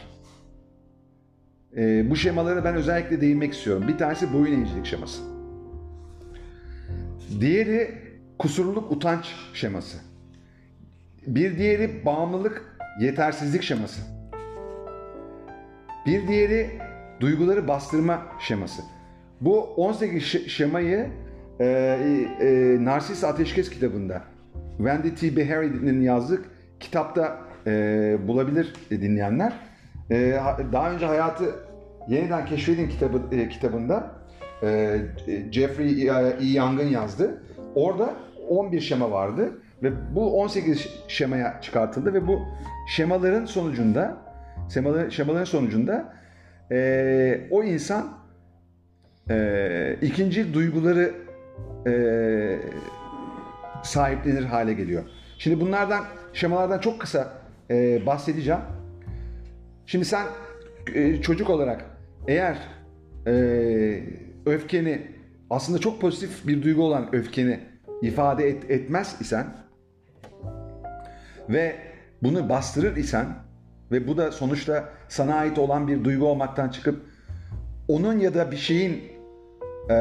E, 1.77 2.09
bu 2.09 2.15
şemalara 2.15 2.63
ben 2.63 2.75
özellikle 2.75 3.21
değinmek 3.21 3.53
istiyorum. 3.53 3.87
Bir 3.87 3.97
tanesi 3.97 4.33
boyun 4.33 4.57
eğicilik 4.57 4.85
şeması. 4.85 5.34
Diğeri 7.39 7.91
kusurluluk 8.39 8.91
utanç 8.91 9.25
şeması. 9.53 9.97
Bir 11.27 11.57
diğeri 11.57 12.05
bağımlılık 12.05 12.77
yetersizlik 13.01 13.63
şeması. 13.63 14.01
Bir 16.05 16.27
diğeri 16.27 16.69
duyguları 17.19 17.67
bastırma 17.67 18.21
şeması. 18.39 18.81
Bu 19.41 19.61
18 19.63 20.23
ş- 20.23 20.49
şemayı 20.49 21.07
e, 21.59 21.65
e, 22.41 22.77
Narsis 22.85 23.23
Ateşkes 23.23 23.69
kitabında 23.69 24.21
Wendy 24.77 25.09
T. 25.15 25.35
Behary'nin 25.37 26.01
yazdığı 26.01 26.41
kitapta 26.79 27.37
e, 27.67 28.17
bulabilir 28.27 28.73
dinleyenler. 28.89 29.53
E, 30.11 30.31
ha- 30.41 30.57
daha 30.73 30.91
önce 30.91 31.05
hayatı 31.05 31.55
yeniden 32.07 32.45
keşfedin 32.45 32.89
kitabı 32.89 33.21
e, 33.35 33.49
kitabında 33.49 34.14
e, 34.65 35.01
Jeffrey 35.51 36.07
E. 36.07 36.45
Young'ın 36.53 36.89
yazdı. 36.89 37.41
Orada 37.75 38.13
11 38.49 38.81
şema 38.81 39.11
vardı 39.11 39.51
ve 39.83 40.15
bu 40.15 40.41
18 40.41 40.87
şemaya 41.07 41.61
çıkartıldı 41.61 42.13
ve 42.13 42.27
bu 42.27 42.41
şemaların 42.87 43.45
sonucunda 43.45 44.17
şemaların, 44.73 45.09
şemaların 45.09 45.45
sonucunda 45.45 46.13
e, 46.71 47.47
o 47.51 47.63
insan 47.63 48.17
e, 49.29 49.97
ikinci 50.01 50.53
duyguları 50.53 51.13
e, 51.87 51.93
sahiplenir 53.83 54.43
hale 54.43 54.73
geliyor. 54.73 55.03
Şimdi 55.37 55.61
bunlardan 55.61 56.03
şemalardan 56.33 56.79
çok 56.79 57.01
kısa 57.01 57.33
e, 57.69 58.05
bahsedeceğim. 58.05 58.61
Şimdi 59.85 60.05
sen 60.05 60.25
e, 60.93 61.21
çocuk 61.21 61.49
olarak 61.49 61.85
eğer 62.27 62.57
e, 63.27 63.33
öfkeni 64.45 65.07
aslında 65.49 65.79
çok 65.79 66.01
pozitif 66.01 66.47
bir 66.47 66.63
duygu 66.63 66.83
olan 66.83 67.15
öfkeni 67.15 67.59
ifade 68.01 68.47
et, 68.49 68.71
etmez 68.71 69.15
isen 69.19 69.47
ve 71.49 71.75
bunu 72.23 72.49
bastırır 72.49 72.95
isen 72.95 73.27
ve 73.91 74.07
bu 74.07 74.17
da 74.17 74.31
sonuçta 74.31 74.89
sana 75.09 75.35
ait 75.35 75.59
olan 75.59 75.87
bir 75.87 76.03
duygu 76.03 76.27
olmaktan 76.27 76.69
çıkıp 76.69 77.01
onun 77.87 78.19
ya 78.19 78.33
da 78.33 78.51
bir 78.51 78.57
şeyin 78.57 79.03
e, 79.89 79.97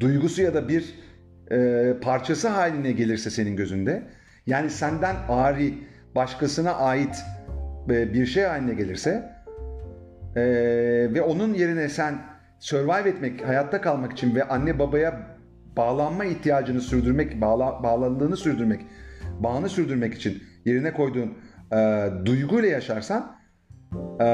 duygusu 0.00 0.42
ya 0.42 0.54
da 0.54 0.68
bir 0.68 0.94
e, 1.50 1.94
parçası 2.00 2.48
haline 2.48 2.92
gelirse 2.92 3.30
senin 3.30 3.56
gözünde 3.56 4.02
yani 4.46 4.70
senden 4.70 5.16
ari 5.28 5.74
başkasına 6.14 6.74
ait 6.74 7.16
e, 7.90 8.14
bir 8.14 8.26
şey 8.26 8.44
haline 8.44 8.74
gelirse 8.74 9.30
e, 10.36 10.42
ve 11.14 11.22
onun 11.22 11.54
yerine 11.54 11.88
sen 11.88 12.33
survive 12.64 13.08
etmek, 13.08 13.48
hayatta 13.48 13.80
kalmak 13.80 14.12
için 14.12 14.34
ve 14.34 14.44
anne 14.44 14.78
babaya 14.78 15.36
bağlanma 15.76 16.24
ihtiyacını 16.24 16.80
sürdürmek, 16.80 17.40
bağla, 17.40 17.82
bağlılığını 17.82 18.36
sürdürmek, 18.36 18.80
bağını 19.40 19.68
sürdürmek 19.68 20.14
için 20.14 20.42
yerine 20.64 20.92
koyduğun 20.92 21.34
e, 21.72 22.08
duyguyla 22.24 22.68
yaşarsan 22.68 23.36
e, 24.20 24.26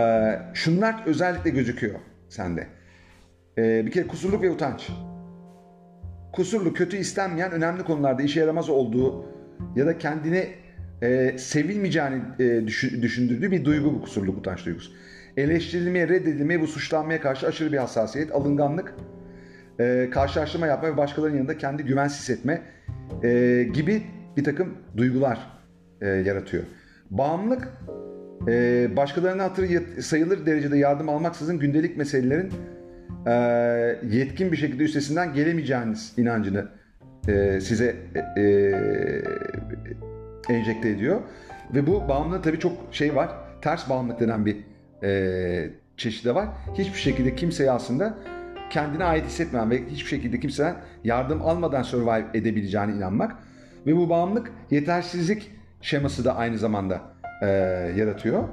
şunlar 0.55 1.03
özellikle 1.07 1.51
gözüküyor 1.51 2.01
sende. 2.29 2.67
E, 3.59 3.87
bir 3.87 3.91
kere 3.91 4.07
kusurluk 4.07 4.43
ve 4.43 4.51
utanç. 4.51 4.91
Kusurlu, 6.33 6.73
kötü 6.73 6.97
istenmeyen 6.97 7.53
önemli 7.53 7.85
konularda 7.85 8.23
işe 8.23 8.41
yaramaz 8.41 8.69
olduğu 8.69 9.27
ya 9.77 9.87
da 9.87 9.99
kendini 9.99 10.49
e, 11.03 11.39
sevilmeyeceğini 11.39 12.23
e, 12.39 12.67
düşün, 12.67 13.03
düşündürdüğü 13.03 13.51
bir 13.51 13.65
duygu 13.65 13.95
bu 13.95 14.03
kusurluk, 14.03 14.39
utanç 14.39 14.67
duygusu. 14.67 14.93
Eleştirilmeye, 15.37 16.09
reddedilmeye, 16.09 16.61
bu 16.61 16.67
suçlanmaya 16.67 17.21
karşı 17.21 17.47
aşırı 17.47 17.73
bir 17.73 17.79
hassasiyet, 17.79 18.33
alınganlık, 18.33 18.95
e, 19.81 20.09
karşılaştırma 20.13 20.67
yapma 20.67 20.89
ve 20.89 20.97
başkalarının 20.97 21.37
yanında 21.37 21.59
kendi 21.59 21.83
güvensiz 21.83 22.21
hissetme 22.21 22.63
e, 23.23 23.63
gibi 23.73 24.03
bir 24.37 24.45
takım 24.45 24.75
duygular 24.97 25.39
e, 26.01 26.09
yaratıyor. 26.09 26.63
Bağımlılık 27.11 27.69
e, 28.49 28.89
başkalarına 28.97 29.45
hatırı 29.45 30.03
sayılır 30.03 30.47
derecede 30.47 30.79
yardım 30.79 31.09
almaksızın 31.09 31.59
gündelik 31.59 31.97
meselelerin 31.97 32.53
e, 33.27 33.33
yetkin 34.17 34.53
bir 34.53 34.57
şekilde 34.57 34.83
üstesinden 34.83 35.35
gelemeyeceğiniz 35.35 36.13
inancını 36.17 36.69
e, 37.29 37.61
size 37.61 37.97
e, 38.37 38.43
e, 38.43 38.75
enjekte 40.49 40.89
ediyor. 40.89 41.21
Ve 41.75 41.87
bu 41.87 42.09
bağımlılığı 42.09 42.43
tabii 42.43 42.59
çok 42.59 42.73
şey 42.93 43.17
var. 43.17 43.31
Ters 43.63 43.91
bağımlılık 43.91 44.21
denen 44.21 44.47
bir 44.47 44.57
e, 45.03 45.71
çeşidi 45.97 46.35
var. 46.35 46.49
Hiçbir 46.79 46.99
şekilde 46.99 47.35
kimseye 47.35 47.71
aslında 47.71 48.15
kendine 48.71 49.05
ait 49.05 49.25
hissetmeyen 49.25 49.71
ve 49.71 49.87
hiçbir 49.87 50.09
şekilde 50.09 50.41
kimseden 50.41 50.77
yardım 51.05 51.43
almadan 51.43 51.83
survive 51.83 52.27
edebileceğine 52.35 52.93
inanmak. 52.93 53.37
Ve 53.87 53.97
bu 53.97 54.09
bağımlılık 54.09 54.53
yetersizlik 54.71 55.51
şeması 55.83 56.25
da 56.25 56.37
aynı 56.37 56.59
zamanda 56.59 57.01
e, 57.43 57.47
yaratıyor. 57.97 58.45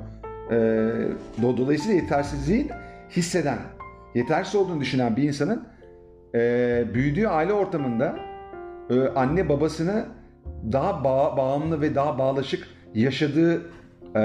E, 0.52 0.58
dolayısıyla 1.42 1.96
yetersizliğin 1.96 2.72
hisseden, 3.12 3.58
yetersiz 4.16 4.56
olduğunu 4.56 4.82
düşünen 4.82 5.16
bir 5.16 5.24
insanın 5.24 5.68
e, 6.36 6.84
büyüdüğü 6.94 7.28
aile 7.28 7.54
ortamında 7.54 8.16
e, 8.90 9.00
anne 9.00 9.50
babasını 9.50 10.06
daha 10.72 11.04
bağ, 11.04 11.38
bağımlı 11.38 11.82
ve 11.82 11.96
daha 11.96 12.18
bağlaşık 12.18 12.68
yaşadığı 12.96 13.62
e, 14.16 14.20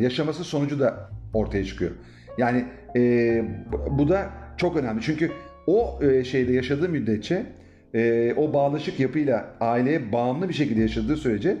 yaşaması 0.00 0.44
sonucu 0.44 0.80
da 0.80 1.10
ortaya 1.34 1.64
çıkıyor. 1.64 1.90
Yani 2.38 2.64
e, 2.96 3.44
bu 3.90 4.08
da 4.08 4.30
çok 4.56 4.76
önemli. 4.76 5.02
Çünkü 5.02 5.30
o 5.66 5.98
e, 6.02 6.24
şeyde 6.24 6.52
yaşadığı 6.52 6.88
müddetçe 6.88 7.46
e, 7.94 8.34
o 8.36 8.52
bağlaşık 8.52 9.00
yapıyla 9.00 9.54
aileye 9.60 10.12
bağımlı 10.12 10.48
bir 10.48 10.54
şekilde 10.54 10.80
yaşadığı 10.80 11.16
sürece 11.16 11.56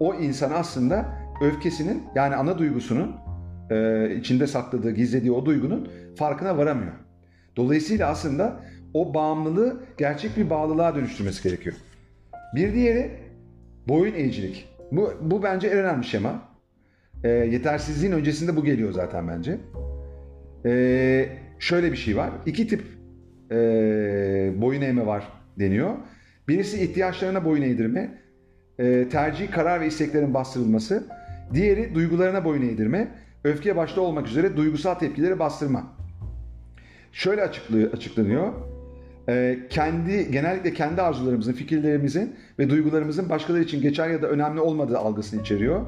o 0.00 0.14
insan 0.14 0.50
aslında 0.50 1.06
öfkesinin 1.40 2.02
yani 2.14 2.34
ana 2.34 2.58
duygusunun 2.58 3.16
e, 3.70 4.10
içinde 4.16 4.46
sakladığı, 4.46 4.90
gizlediği 4.90 5.32
o 5.32 5.46
duygunun 5.46 5.88
farkına 6.16 6.58
varamıyor. 6.58 6.92
Dolayısıyla 7.56 8.08
aslında 8.08 8.60
o 8.94 9.14
bağımlılığı 9.14 9.80
gerçek 9.98 10.36
bir 10.36 10.50
bağlılığa 10.50 10.94
dönüştürmesi 10.94 11.42
gerekiyor. 11.42 11.76
Bir 12.54 12.74
diğeri 12.74 13.10
boyun 13.88 14.14
eğicilik. 14.14 14.68
Bu, 14.92 15.12
bu 15.20 15.42
bence 15.42 15.68
en 15.68 15.78
önemli 15.78 16.04
şema. 16.04 16.45
E, 17.24 17.28
yetersizliğin 17.28 18.12
öncesinde 18.12 18.56
bu 18.56 18.64
geliyor 18.64 18.92
zaten 18.92 19.28
bence. 19.28 19.58
E, 20.66 21.28
şöyle 21.58 21.92
bir 21.92 21.96
şey 21.96 22.16
var. 22.16 22.30
İki 22.46 22.68
tip 22.68 22.82
e, 23.50 23.56
boyun 24.56 24.82
eğme 24.82 25.06
var 25.06 25.28
deniyor. 25.58 25.94
Birisi 26.48 26.84
ihtiyaçlarına 26.84 27.44
boyun 27.44 27.62
eğdirme, 27.62 28.18
e, 28.78 29.08
tercih, 29.08 29.50
karar 29.50 29.80
ve 29.80 29.86
isteklerin 29.86 30.34
bastırılması. 30.34 31.04
Diğeri 31.54 31.94
duygularına 31.94 32.44
boyun 32.44 32.62
eğdirme, 32.62 33.08
öfke 33.44 33.76
başta 33.76 34.00
olmak 34.00 34.26
üzere 34.26 34.56
duygusal 34.56 34.94
tepkileri 34.94 35.38
bastırma. 35.38 35.96
Şöyle 37.12 37.42
açıklanıyor. 37.92 38.52
E, 39.28 39.58
kendi 39.70 40.30
genellikle 40.30 40.72
kendi 40.72 41.02
arzularımızın, 41.02 41.52
fikirlerimizin 41.52 42.36
ve 42.58 42.70
duygularımızın 42.70 43.28
başkaları 43.28 43.62
için 43.62 43.80
geçer 43.80 44.08
ya 44.10 44.22
da 44.22 44.28
önemli 44.28 44.60
olmadığı 44.60 44.98
algısını 44.98 45.40
içeriyor. 45.40 45.80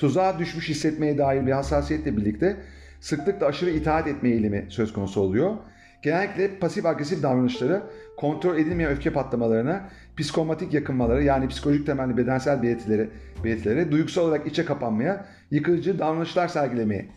Tuzağa 0.00 0.38
düşmüş 0.38 0.68
hissetmeye 0.68 1.18
dair 1.18 1.46
bir 1.46 1.52
hassasiyetle 1.52 2.16
birlikte 2.16 2.56
sıklıkla 3.00 3.46
aşırı 3.46 3.70
itaat 3.70 4.06
etme 4.06 4.28
eğilimi 4.28 4.66
söz 4.68 4.92
konusu 4.92 5.20
oluyor. 5.20 5.56
Genellikle 6.02 6.58
pasif 6.58 6.86
agresif 6.86 7.22
davranışları, 7.22 7.82
kontrol 8.16 8.56
edilmeyen 8.56 8.92
öfke 8.92 9.12
patlamalarına, 9.12 9.88
psikomatik 10.16 10.74
yakınmaları 10.74 11.24
yani 11.24 11.48
psikolojik 11.48 11.86
temelli 11.86 12.16
bedensel 12.16 12.62
belirtilere, 12.62 13.08
belirtilere 13.44 13.90
duygusal 13.90 14.22
olarak 14.22 14.46
içe 14.46 14.64
kapanmaya, 14.64 15.26
yıkıcı 15.50 15.98
davranışlar 15.98 16.48
sergilemeye 16.48 17.08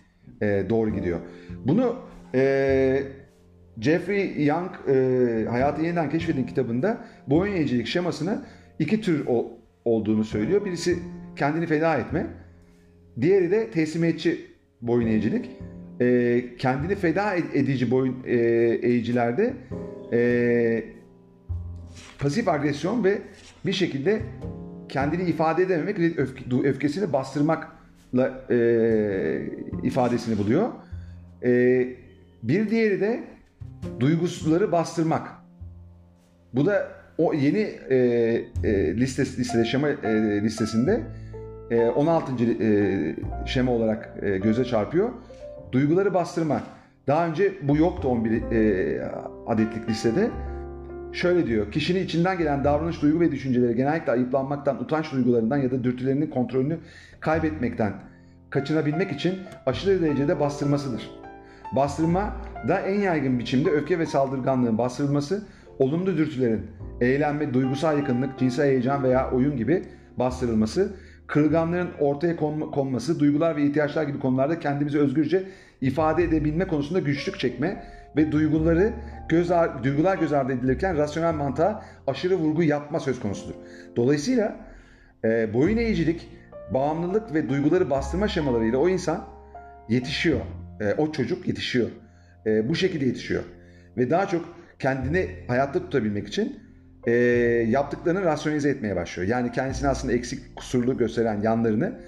e, 0.41 0.65
doğru 0.69 0.89
gidiyor. 0.89 1.19
Bunu 1.65 1.95
e, 2.35 3.03
Jeffrey 3.79 4.45
Young 4.45 4.71
e, 4.87 5.45
Hayatı 5.49 5.81
Yeniden 5.81 6.09
Keşfedin 6.09 6.43
kitabında 6.43 6.97
boyun 7.27 7.53
eğicilik 7.53 7.87
şemasını 7.87 8.41
iki 8.79 9.01
tür 9.01 9.27
o, 9.27 9.51
olduğunu 9.85 10.23
söylüyor. 10.23 10.65
Birisi 10.65 10.99
kendini 11.35 11.65
feda 11.65 11.95
etme, 11.97 12.27
diğeri 13.21 13.51
de 13.51 13.71
teslimiyetçi 13.71 14.45
boyun 14.81 15.07
eğicilik. 15.07 15.49
E, 16.01 16.43
kendini 16.57 16.95
feda 16.95 17.35
edici 17.35 17.91
boyun 17.91 18.15
e, 18.25 18.35
eğicilerde 18.81 19.53
e, 20.13 20.83
pasif 22.19 22.47
agresyon 22.47 23.03
ve 23.03 23.21
bir 23.65 23.73
şekilde 23.73 24.21
kendini 24.89 25.23
ifade 25.23 25.63
edememek 25.63 25.99
öfke, 25.99 26.43
öfkesini 26.63 27.13
bastırmakla 27.13 28.45
e, 28.49 28.57
ifadesini 29.83 30.37
buluyor. 30.37 30.69
E, 31.43 31.87
bir 32.43 32.69
diğeri 32.69 33.01
de 33.01 33.23
duygusuzları 33.99 34.71
bastırmak. 34.71 35.27
Bu 36.53 36.65
da 36.65 36.91
o 37.17 37.33
yeni 37.33 37.59
e, 37.89 37.95
e, 38.63 38.97
liste, 38.97 39.21
listede 39.21 39.65
şema 39.65 39.89
e, 39.89 40.41
listesinde 40.41 41.01
16. 41.71 42.31
E, 42.63 43.15
şema 43.45 43.71
olarak 43.71 44.13
e, 44.21 44.37
göze 44.37 44.65
çarpıyor. 44.65 45.09
Duyguları 45.71 46.13
bastırmak. 46.13 46.63
Daha 47.07 47.27
önce 47.27 47.53
bu 47.61 47.77
yoktu 47.77 48.07
11 48.07 48.51
e, 48.51 49.11
adetlik 49.47 49.89
listede. 49.89 50.29
Şöyle 51.13 51.47
diyor, 51.47 51.71
kişinin 51.71 52.05
içinden 52.05 52.37
gelen 52.37 52.63
davranış, 52.63 53.01
duygu 53.01 53.19
ve 53.19 53.31
düşünceleri 53.31 53.75
genellikle 53.75 54.11
ayıplanmaktan, 54.11 54.83
utanç 54.83 55.11
duygularından 55.11 55.57
ya 55.57 55.71
da 55.71 55.83
dürtülerinin 55.83 56.29
kontrolünü 56.29 56.77
kaybetmekten 57.19 57.93
kaçınabilmek 58.49 59.11
için 59.11 59.35
aşırı 59.65 60.01
derecede 60.01 60.39
bastırmasıdır. 60.39 61.11
Bastırma 61.75 62.33
da 62.67 62.79
en 62.79 62.99
yaygın 62.99 63.39
biçimde 63.39 63.69
öfke 63.69 63.99
ve 63.99 64.05
saldırganlığın 64.05 64.77
bastırılması, 64.77 65.43
olumlu 65.79 66.17
dürtülerin, 66.17 66.61
eğlenme, 67.01 67.53
duygusal 67.53 67.97
yakınlık, 67.97 68.39
cinsel 68.39 68.65
heyecan 68.65 69.03
veya 69.03 69.31
oyun 69.31 69.57
gibi 69.57 69.83
bastırılması, 70.17 70.93
kırılganların 71.27 71.89
ortaya 71.99 72.35
konması, 72.71 73.19
duygular 73.19 73.55
ve 73.55 73.63
ihtiyaçlar 73.63 74.03
gibi 74.03 74.19
konularda 74.19 74.59
kendimizi 74.59 74.99
özgürce 74.99 75.43
ifade 75.81 76.23
edebilme 76.23 76.67
konusunda 76.67 76.99
güçlük 76.99 77.39
çekme 77.39 77.83
ve 78.17 78.31
duyguları 78.31 78.93
göz 79.29 79.51
ar- 79.51 79.83
duygular 79.83 80.17
göz 80.17 80.33
ardı 80.33 80.53
edilirken 80.53 80.97
rasyonel 80.97 81.33
mantığa 81.33 81.85
aşırı 82.07 82.35
vurgu 82.35 82.63
yapma 82.63 82.99
söz 82.99 83.19
konusudur. 83.19 83.53
Dolayısıyla 83.95 84.55
e, 85.23 85.53
boyun 85.53 85.77
eğicilik, 85.77 86.29
bağımlılık 86.73 87.33
ve 87.33 87.49
duyguları 87.49 87.89
bastırma 87.89 88.27
şemalarıyla 88.27 88.77
o 88.77 88.89
insan 88.89 89.25
yetişiyor. 89.89 90.39
E, 90.81 90.93
o 90.93 91.11
çocuk 91.11 91.47
yetişiyor. 91.47 91.89
E, 92.45 92.69
bu 92.69 92.75
şekilde 92.75 93.05
yetişiyor. 93.05 93.43
Ve 93.97 94.09
daha 94.09 94.27
çok 94.27 94.45
kendini 94.79 95.29
hayatta 95.47 95.79
tutabilmek 95.79 96.27
için 96.27 96.59
e, 97.07 97.11
yaptıklarını 97.69 98.21
rasyonize 98.21 98.69
etmeye 98.69 98.95
başlıyor. 98.95 99.29
Yani 99.29 99.51
kendisini 99.51 99.89
aslında 99.89 100.13
eksik, 100.13 100.55
kusurlu 100.55 100.97
gösteren 100.97 101.41
yanlarını 101.41 101.99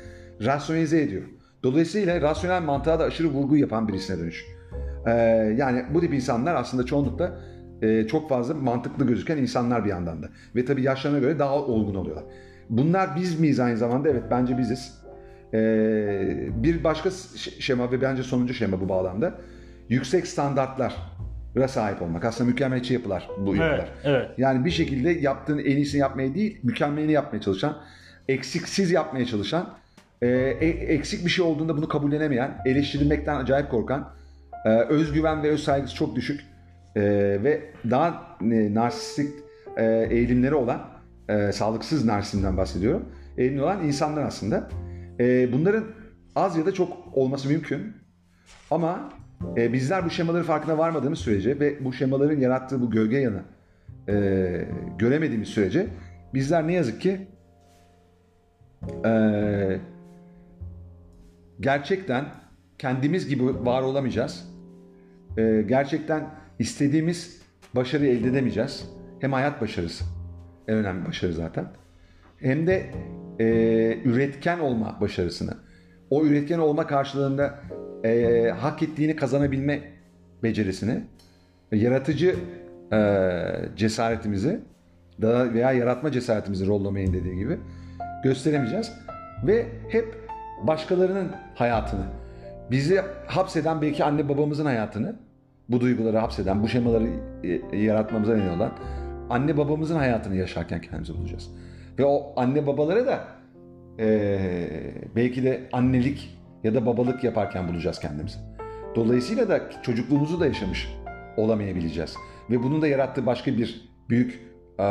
rasyonize 0.41 1.01
ediyor. 1.01 1.23
Dolayısıyla 1.63 2.21
rasyonel 2.21 2.61
mantığa 2.61 2.99
da 2.99 3.03
aşırı 3.03 3.27
vurgu 3.27 3.57
yapan 3.57 3.87
birisine 3.87 4.19
dönüş. 4.19 4.45
E, 5.07 5.11
yani 5.57 5.85
bu 5.93 6.01
tip 6.01 6.13
insanlar 6.13 6.55
aslında 6.55 6.85
çoğunlukla 6.85 7.39
e, 7.81 8.07
çok 8.07 8.29
fazla 8.29 8.53
mantıklı 8.53 9.07
gözüken 9.07 9.37
insanlar 9.37 9.85
bir 9.85 9.89
yandan 9.89 10.23
da. 10.23 10.29
Ve 10.55 10.65
tabii 10.65 10.81
yaşlarına 10.81 11.19
göre 11.19 11.39
daha 11.39 11.55
olgun 11.55 11.95
oluyorlar. 11.95 12.25
Bunlar 12.69 13.15
biz 13.15 13.39
miyiz 13.39 13.59
aynı 13.59 13.77
zamanda? 13.77 14.09
Evet 14.09 14.23
bence 14.31 14.57
biziz. 14.57 15.01
E, 15.53 15.59
bir 16.63 16.83
başka 16.83 17.09
şema 17.59 17.91
ve 17.91 18.01
bence 18.01 18.23
sonuncu 18.23 18.53
şema 18.53 18.81
bu 18.81 18.89
bağlamda. 18.89 19.33
Yüksek 19.89 20.27
standartlar 20.27 20.95
sahip 21.67 22.01
olmak. 22.01 22.25
Aslında 22.25 22.49
mükemmeliyetçi 22.49 22.93
yapılar 22.93 23.29
bu 23.37 23.55
yapılar. 23.55 23.79
Evet, 23.79 23.89
evet. 24.03 24.29
Yani 24.37 24.65
bir 24.65 24.71
şekilde 24.71 25.09
yaptığın 25.11 25.57
en 25.57 25.77
iyisini 25.77 26.01
yapmaya 26.01 26.35
değil, 26.35 26.59
mükemmelini 26.63 27.11
yapmaya 27.11 27.41
çalışan, 27.41 27.77
eksiksiz 28.27 28.91
yapmaya 28.91 29.25
çalışan, 29.25 29.73
e, 30.21 30.27
eksik 30.87 31.25
bir 31.25 31.29
şey 31.29 31.45
olduğunda 31.45 31.77
bunu 31.77 31.87
kabullenemeyen, 31.87 32.57
eleştirilmekten 32.65 33.35
acayip 33.35 33.71
korkan, 33.71 34.13
e, 34.65 34.69
özgüven 34.69 35.43
ve 35.43 35.49
öz 35.49 35.63
saygısı 35.63 35.95
çok 35.95 36.15
düşük 36.15 36.41
e, 36.95 37.01
ve 37.43 37.61
daha 37.89 38.37
e, 38.41 38.73
narsistik 38.73 39.29
e, 39.77 40.07
eğilimleri 40.09 40.55
olan, 40.55 40.81
e, 41.29 41.51
sağlıksız 41.51 42.05
narsizmden 42.05 42.57
bahsediyorum. 42.57 43.05
Eğilimli 43.37 43.61
olan 43.61 43.83
insanlar 43.83 44.23
aslında. 44.23 44.69
E, 45.19 45.53
bunların 45.53 45.83
az 46.35 46.57
ya 46.57 46.65
da 46.65 46.73
çok 46.73 47.17
olması 47.17 47.49
mümkün. 47.49 47.93
Ama 48.71 49.09
e, 49.57 49.73
bizler 49.73 50.05
bu 50.05 50.09
şemaların 50.09 50.45
farkına 50.45 50.77
varmadığımız 50.77 51.19
sürece 51.19 51.59
ve 51.59 51.85
bu 51.85 51.93
şemaların 51.93 52.39
yarattığı 52.39 52.81
bu 52.81 52.91
gölge 52.91 53.17
yanı 53.17 53.41
e, 54.09 54.67
göremediğimiz 54.99 55.49
sürece 55.49 55.87
bizler 56.33 56.67
ne 56.67 56.73
yazık 56.73 57.01
ki 57.01 57.27
e, 59.05 59.79
gerçekten 61.59 62.25
kendimiz 62.77 63.27
gibi 63.27 63.65
var 63.65 63.81
olamayacağız. 63.81 64.51
E, 65.37 65.63
gerçekten 65.67 66.29
istediğimiz 66.59 67.41
başarıyı 67.75 68.11
elde 68.11 68.27
edemeyeceğiz. 68.27 68.89
Hem 69.19 69.33
hayat 69.33 69.61
başarısı, 69.61 70.05
en 70.67 70.75
önemli 70.75 71.07
başarı 71.07 71.33
zaten. 71.33 71.67
Hem 72.37 72.67
de 72.67 72.85
e, 73.39 73.45
üretken 74.05 74.59
olma 74.59 74.97
başarısını. 75.01 75.57
O 76.09 76.25
üretken 76.25 76.59
olma 76.59 76.87
karşılığında 76.87 77.59
e, 78.05 78.51
hak 78.51 78.83
ettiğini 78.83 79.15
kazanabilme 79.15 79.81
becerisini, 80.43 81.01
yaratıcı 81.71 82.35
e, 82.93 82.99
cesaretimizi 83.75 84.59
da 85.21 85.53
veya 85.53 85.71
yaratma 85.71 86.11
cesaretimizi 86.11 86.67
rollamayın 86.67 87.13
dediği 87.13 87.35
gibi 87.35 87.57
gösteremeyeceğiz. 88.23 88.91
Ve 89.47 89.65
hep 89.89 90.15
başkalarının 90.63 91.31
hayatını, 91.55 92.05
bizi 92.71 93.01
hapseden 93.27 93.81
belki 93.81 94.03
anne 94.03 94.29
babamızın 94.29 94.65
hayatını, 94.65 95.15
bu 95.69 95.81
duyguları 95.81 96.17
hapseden, 96.17 96.63
bu 96.63 96.67
şemaları 96.67 97.07
e, 97.71 97.77
yaratmamıza 97.77 98.35
neden 98.35 98.57
olan 98.57 98.71
anne 99.29 99.57
babamızın 99.57 99.95
hayatını 99.95 100.35
yaşarken 100.35 100.81
kendimizi 100.81 101.13
bulacağız. 101.17 101.49
Ve 101.99 102.05
o 102.05 102.33
anne 102.35 102.67
babalara 102.67 103.05
da 103.05 103.27
e, 103.99 104.39
belki 105.15 105.43
de 105.43 105.61
annelik 105.71 106.34
ya 106.65 106.75
da 106.75 106.85
babalık 106.85 107.23
yaparken 107.23 107.67
bulacağız 107.67 107.99
kendimizi. 107.99 108.37
Dolayısıyla 108.95 109.49
da 109.49 109.61
çocukluğumuzu 109.81 110.39
da 110.39 110.45
yaşamış 110.45 110.89
olamayabileceğiz. 111.37 112.15
Ve 112.49 112.63
bunun 112.63 112.81
da 112.81 112.87
yarattığı 112.87 113.25
başka 113.25 113.57
bir 113.57 113.89
büyük 114.09 114.39
e, 114.79 114.85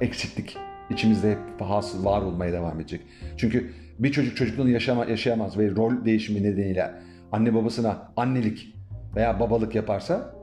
eksiklik 0.00 0.56
içimizde 0.90 1.30
hep 1.30 1.60
hasıl 1.60 2.04
var 2.04 2.22
olmaya 2.22 2.52
devam 2.52 2.80
edecek. 2.80 3.00
Çünkü 3.36 3.72
bir 3.98 4.12
çocuk 4.12 4.36
çocukluğunu 4.36 4.70
yaşama, 4.70 5.04
yaşayamaz 5.04 5.58
ve 5.58 5.70
rol 5.70 6.04
değişimi 6.04 6.42
nedeniyle 6.42 6.94
anne 7.32 7.54
babasına 7.54 8.12
annelik 8.16 8.74
veya 9.16 9.40
babalık 9.40 9.74
yaparsa 9.74 10.34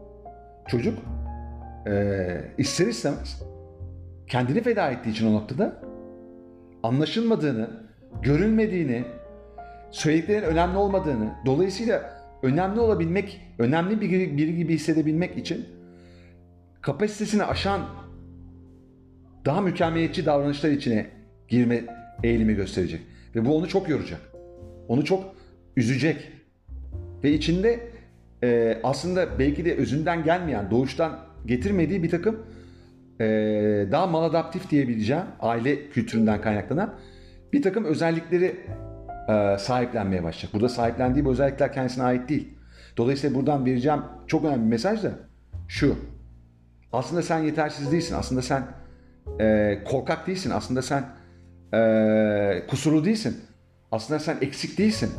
çocuk 0.67 0.99
e, 1.88 2.26
ister 2.58 2.88
istemez 2.88 3.43
kendini 4.28 4.62
feda 4.62 4.91
ettiği 4.91 5.10
için 5.10 5.28
o 5.28 5.34
noktada 5.34 5.82
anlaşılmadığını, 6.84 7.69
görülmediğini, 8.21 9.04
söylediklerinin 9.93 10.45
önemli 10.45 10.77
olmadığını, 10.77 11.34
dolayısıyla 11.45 12.23
önemli 12.43 12.79
olabilmek, 12.79 13.41
önemli 13.60 14.01
biri, 14.01 14.38
biri 14.38 14.56
gibi 14.56 14.73
hissedebilmek 14.73 15.38
için 15.38 15.65
kapasitesini 16.82 17.43
aşan 17.43 17.82
daha 19.45 19.62
mükemmeliyetçi 19.62 20.25
davranışlar 20.25 20.69
içine 20.69 21.08
girme 21.47 21.84
eğilimi 22.23 22.53
gösterecek. 22.53 23.01
Ve 23.36 23.45
bu 23.45 23.58
onu 23.58 23.67
çok 23.67 23.89
yoracak. 23.89 24.21
Onu 24.88 25.06
çok 25.06 25.36
üzecek. 25.77 26.32
Ve 27.23 27.32
içinde 27.32 27.79
e, 28.43 28.79
aslında 28.84 29.39
belki 29.39 29.65
de 29.65 29.75
özünden 29.75 30.23
gelmeyen, 30.23 30.71
doğuştan 30.71 31.19
getirmediği 31.45 32.03
bir 32.03 32.10
takım 32.10 32.39
e, 33.19 33.25
daha 33.91 34.08
maladaptif 34.08 34.69
diyebileceğim 34.69 35.23
aile 35.39 35.89
kültüründen 35.89 36.41
kaynaklanan 36.41 36.93
bir 37.53 37.62
takım 37.62 37.86
özellikleri 37.86 38.56
e, 39.30 39.58
sahiplenmeye 39.60 40.24
başlayacak. 40.24 40.54
Burada 40.54 40.70
sahiplendiği 40.70 41.26
bu 41.26 41.32
özellikler 41.32 41.74
kendisine 41.74 42.04
ait 42.04 42.30
değil. 42.30 42.58
Dolayısıyla 42.98 43.36
buradan 43.36 43.66
vereceğim 43.66 44.02
çok 44.28 44.46
önemli 44.46 44.62
bir 44.66 44.70
mesaj 44.70 45.04
da 45.04 45.12
şu. 45.68 45.96
Aslında 46.94 47.22
sen 47.22 47.40
yetersiz 47.40 47.92
değilsin. 47.92 48.16
Aslında 48.16 48.42
sen 48.42 48.64
e, 49.40 49.80
korkak 49.86 50.28
değilsin. 50.28 50.52
Aslında 50.52 50.82
sen 50.82 51.06
e, 51.74 52.68
kusurlu 52.68 53.06
değilsin. 53.06 53.38
Aslında 53.92 54.20
sen 54.20 54.38
eksik 54.42 54.78
değilsin. 54.78 55.12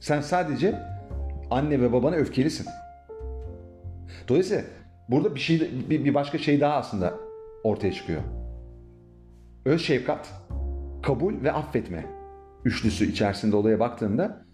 Sen 0.00 0.20
sadece 0.20 0.82
anne 1.50 1.80
ve 1.80 1.92
babana 1.92 2.16
öfkelisin. 2.16 2.66
Dolayısıyla 4.28 4.62
burada 5.08 5.34
bir 5.34 5.40
şey 5.40 5.60
bir, 5.90 6.04
bir 6.04 6.14
başka 6.14 6.38
şey 6.38 6.60
daha 6.60 6.74
aslında 6.74 7.14
ortaya 7.64 7.92
çıkıyor. 7.92 8.20
Öz 9.64 9.82
şefkat, 9.82 10.32
kabul 11.02 11.42
ve 11.42 11.52
affetme 11.52 12.19
üçlüsü 12.64 13.10
içerisinde 13.10 13.56
olaya 13.56 13.80
baktığında 13.80 14.44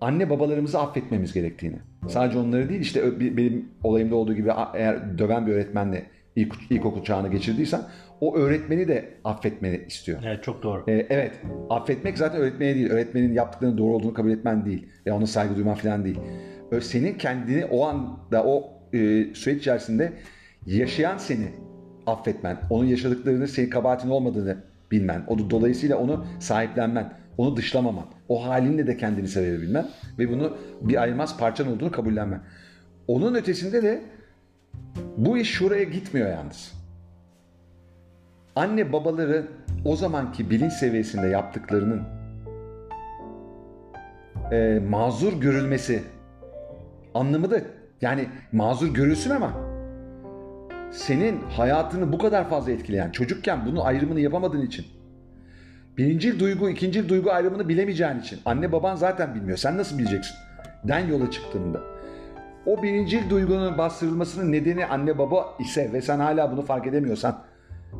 anne 0.00 0.30
babalarımızı 0.30 0.78
affetmemiz 0.78 1.32
gerektiğini. 1.32 1.76
Sadece 2.08 2.38
onları 2.38 2.68
değil 2.68 2.80
işte 2.80 3.20
benim 3.20 3.68
olayımda 3.84 4.16
olduğu 4.16 4.34
gibi 4.34 4.50
eğer 4.74 5.18
döven 5.18 5.46
bir 5.46 5.52
öğretmenle 5.52 6.06
ilk, 6.36 6.54
ilkokul 6.70 7.04
çağını 7.04 7.28
geçirdiysen 7.28 7.82
o 8.20 8.36
öğretmeni 8.36 8.88
de 8.88 9.08
affetmeni 9.24 9.84
istiyor. 9.86 10.18
Evet 10.24 10.44
çok 10.44 10.62
doğru. 10.62 10.84
Ee, 10.88 11.06
evet 11.10 11.32
affetmek 11.70 12.18
zaten 12.18 12.40
öğretmeni 12.40 12.74
değil. 12.74 12.90
Öğretmenin 12.90 13.32
yaptıklarının 13.32 13.78
doğru 13.78 13.94
olduğunu 13.94 14.14
kabul 14.14 14.30
etmen 14.30 14.64
değil. 14.64 14.88
Ya 15.06 15.16
ona 15.16 15.26
saygı 15.26 15.56
duyman 15.56 15.74
falan 15.74 16.04
değil. 16.04 16.18
Senin 16.80 17.18
kendini 17.18 17.64
o 17.64 17.86
anda 17.86 18.44
o 18.44 18.72
e, 18.92 18.98
süreç 19.34 19.58
içerisinde 19.58 20.12
yaşayan 20.66 21.18
seni 21.18 21.48
affetmen, 22.06 22.58
onun 22.70 22.84
yaşadıklarını 22.84 23.48
senin 23.48 23.70
kabahatin 23.70 24.08
olmadığını 24.08 24.56
bilmen, 24.90 25.24
o 25.26 25.50
dolayısıyla 25.50 25.96
onu 25.96 26.26
sahiplenmen, 26.40 27.12
onu 27.38 27.56
dışlamaman, 27.56 28.06
o 28.28 28.48
halinle 28.48 28.86
de 28.86 28.96
kendini 28.96 29.28
sevebilmen 29.28 29.88
ve 30.18 30.28
bunu 30.32 30.56
bir 30.80 31.02
ayrılmaz 31.02 31.38
parçan 31.38 31.68
olduğunu 31.68 31.90
kabullenmen. 31.90 32.40
Onun 33.08 33.34
ötesinde 33.34 33.82
de 33.82 34.02
bu 35.16 35.38
iş 35.38 35.50
şuraya 35.50 35.84
gitmiyor 35.84 36.30
yalnız. 36.30 36.72
Anne 38.56 38.92
babaları 38.92 39.46
o 39.84 39.96
zamanki 39.96 40.50
bilinç 40.50 40.72
seviyesinde 40.72 41.26
yaptıklarının 41.26 42.02
e, 44.52 44.80
mazur 44.88 45.40
görülmesi 45.40 46.02
anlamı 47.14 47.50
da 47.50 47.60
yani 48.00 48.28
mazur 48.52 48.94
görülsün 48.94 49.30
ama 49.30 49.67
senin 50.90 51.40
hayatını 51.42 52.12
bu 52.12 52.18
kadar 52.18 52.48
fazla 52.48 52.72
etkileyen 52.72 53.10
çocukken 53.10 53.66
bunu 53.66 53.84
ayrımını 53.84 54.20
yapamadığın 54.20 54.62
için 54.62 54.86
birinci 55.96 56.40
duygu 56.40 56.68
ikinci 56.70 57.08
duygu 57.08 57.30
ayrımını 57.30 57.68
bilemeyeceğin 57.68 58.18
için 58.20 58.40
anne 58.44 58.72
baban 58.72 58.96
zaten 58.96 59.34
bilmiyor 59.34 59.58
sen 59.58 59.78
nasıl 59.78 59.98
bileceksin 59.98 60.36
den 60.84 61.06
yola 61.06 61.30
çıktığında 61.30 61.80
o 62.66 62.82
birinci 62.82 63.30
duygunun 63.30 63.78
bastırılmasının 63.78 64.52
nedeni 64.52 64.86
anne 64.86 65.18
baba 65.18 65.46
ise 65.58 65.92
ve 65.92 66.02
sen 66.02 66.18
hala 66.18 66.52
bunu 66.52 66.62
fark 66.62 66.86
edemiyorsan 66.86 67.44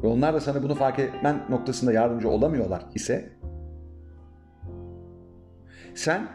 ve 0.02 0.06
onlar 0.06 0.34
da 0.34 0.40
sana 0.40 0.62
bunu 0.62 0.74
fark 0.74 0.98
etmen 0.98 1.40
noktasında 1.50 1.92
yardımcı 1.92 2.28
olamıyorlar 2.28 2.82
ise 2.94 3.30
sen 5.94 6.28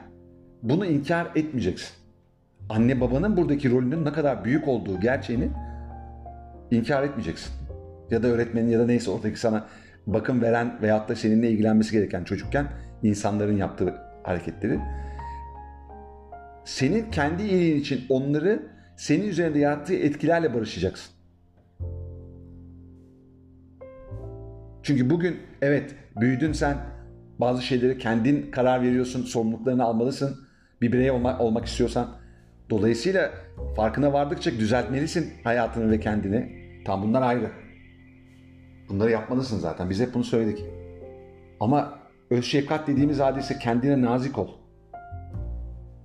bunu 0.64 0.86
inkar 0.86 1.28
etmeyeceksin. 1.36 1.90
Anne 2.70 3.02
babanın 3.02 3.38
buradaki 3.38 3.72
rolünün 3.72 4.06
ne 4.06 4.14
kadar 4.14 4.46
büyük 4.46 4.68
olduğu 4.68 5.00
gerçeğini 5.00 5.50
inkar 6.76 7.04
etmeyeceksin. 7.04 7.54
Ya 8.12 8.24
da 8.24 8.28
öğretmenin 8.28 8.70
ya 8.70 8.80
da 8.80 8.86
neyse 8.86 9.12
oradaki 9.12 9.40
sana 9.40 9.68
bakım 10.08 10.42
veren 10.42 10.82
veyahut 10.82 11.10
da 11.10 11.16
seninle 11.16 11.50
ilgilenmesi 11.50 11.92
gereken 11.92 12.24
çocukken 12.24 12.68
insanların 13.04 13.58
yaptığı 13.58 13.96
hareketleri 14.24 14.80
senin 16.66 17.12
kendi 17.12 17.44
iyiliğin 17.44 17.80
için 17.80 18.02
onları 18.10 18.64
senin 18.98 19.28
üzerinde 19.28 19.60
yarattığı 19.60 19.94
etkilerle 19.94 20.54
barışacaksın. 20.54 21.14
Çünkü 24.84 25.10
bugün 25.10 25.38
evet 25.62 25.96
büyüdün 26.22 26.54
sen 26.54 26.78
bazı 27.40 27.62
şeyleri 27.62 27.98
kendin 27.98 28.52
karar 28.52 28.82
veriyorsun, 28.82 29.24
sorumluluklarını 29.24 29.84
almalısın. 29.84 30.38
Bir 30.82 30.92
birey 30.92 31.12
olma, 31.12 31.40
olmak 31.40 31.66
istiyorsan. 31.66 32.08
Dolayısıyla 32.70 33.32
farkına 33.76 34.14
vardıkça 34.14 34.52
düzeltmelisin 34.52 35.34
hayatını 35.44 35.92
ve 35.92 36.00
kendini. 36.00 36.63
Tam 36.86 37.04
bunlar 37.04 37.22
ayrı. 37.22 37.52
Bunları 38.90 39.12
yapmalısın 39.12 39.60
zaten. 39.60 39.90
Biz 39.90 40.00
hep 40.00 40.14
bunu 40.14 40.24
söyledik. 40.24 40.66
Ama 41.60 42.00
öz 42.30 42.46
şefkat 42.46 42.88
dediğimiz 42.88 43.20
hadise 43.20 43.60
kendine 43.60 44.02
nazik 44.02 44.38
ol. 44.38 44.48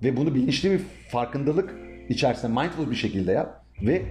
Ve 0.03 0.17
bunu 0.17 0.35
bilinçli 0.35 0.71
bir 0.71 0.81
farkındalık 1.11 1.75
içerisinde 2.09 2.61
mindful 2.61 2.91
bir 2.91 2.95
şekilde 2.95 3.31
yap. 3.31 3.65
Ve 3.81 4.01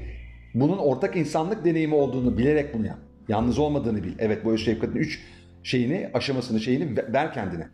bunun 0.54 0.78
ortak 0.78 1.16
insanlık 1.16 1.64
deneyimi 1.64 1.94
olduğunu 1.94 2.38
bilerek 2.38 2.74
bunu 2.74 2.86
yap. 2.86 2.98
Yalnız 3.28 3.58
olmadığını 3.58 4.04
bil. 4.04 4.14
Evet 4.18 4.44
bu 4.44 4.52
öz 4.52 4.64
şefkatin 4.64 4.98
üç 4.98 5.24
şeyini, 5.62 6.10
aşamasını, 6.14 6.60
şeyini 6.60 6.96
ver 6.96 7.32
kendine. 7.32 7.68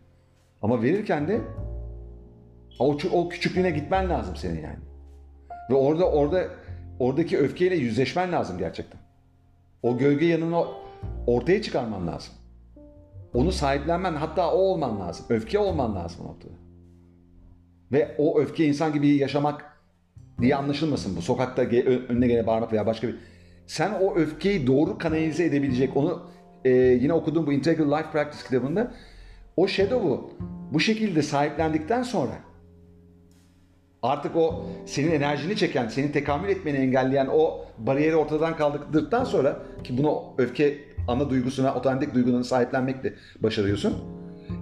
Ama 0.61 0.83
verirken 0.83 1.27
de 1.27 1.41
o, 2.79 2.97
o 3.11 3.29
küçüklüğüne 3.29 3.71
gitmen 3.71 4.09
lazım 4.09 4.35
senin 4.35 4.61
yani. 4.61 4.79
Ve 5.69 5.73
orada 5.73 6.11
orada 6.11 6.47
oradaki 6.99 7.37
öfkeyle 7.37 7.75
yüzleşmen 7.75 8.31
lazım 8.31 8.57
gerçekten. 8.57 8.99
O 9.83 9.97
gölge 9.97 10.25
yanını 10.25 10.65
ortaya 11.27 11.61
çıkarman 11.61 12.07
lazım. 12.07 12.33
Onu 13.33 13.51
sahiplenmen 13.51 14.13
hatta 14.13 14.51
o 14.51 14.57
olman 14.57 14.99
lazım. 14.99 15.25
Öfke 15.29 15.59
olman 15.59 15.95
lazım 15.95 16.25
ortada. 16.25 16.53
Ve 17.91 18.15
o 18.17 18.39
öfke 18.39 18.65
insan 18.65 18.93
gibi 18.93 19.07
yaşamak 19.07 19.65
diye 20.41 20.55
anlaşılmasın 20.55 21.15
bu. 21.15 21.21
Sokakta 21.21 21.61
önüne 21.61 22.27
gene 22.27 22.47
bağırmak 22.47 22.73
veya 22.73 22.85
başka 22.85 23.07
bir... 23.07 23.15
Sen 23.67 23.91
o 24.01 24.15
öfkeyi 24.15 24.67
doğru 24.67 24.97
kanalize 24.97 25.45
edebilecek, 25.45 25.97
onu 25.97 26.29
e, 26.65 26.69
yine 26.71 27.13
okuduğum 27.13 27.47
bu 27.47 27.53
Integral 27.53 27.97
Life 27.97 28.11
Practice 28.11 28.43
kitabında 28.43 28.91
o 29.57 29.67
shadow'u 29.67 30.31
bu 30.73 30.79
şekilde 30.79 31.21
sahiplendikten 31.21 32.03
sonra 32.03 32.39
artık 34.05 34.35
o 34.35 34.65
senin 34.85 35.11
enerjini 35.11 35.55
çeken, 35.55 35.87
senin 35.87 36.11
tekamül 36.11 36.49
etmeni 36.49 36.77
engelleyen 36.77 37.27
o 37.33 37.65
bariyeri 37.77 38.15
ortadan 38.15 38.57
kaldırdıktan 38.57 39.23
sonra 39.23 39.59
ki 39.83 39.97
bunu 39.97 40.23
öfke 40.37 40.77
ana 41.07 41.29
duygusuna, 41.29 41.75
otantik 41.75 42.13
duygularına 42.13 42.43
sahiplenmekle 42.43 43.13
başarıyorsun. 43.39 43.93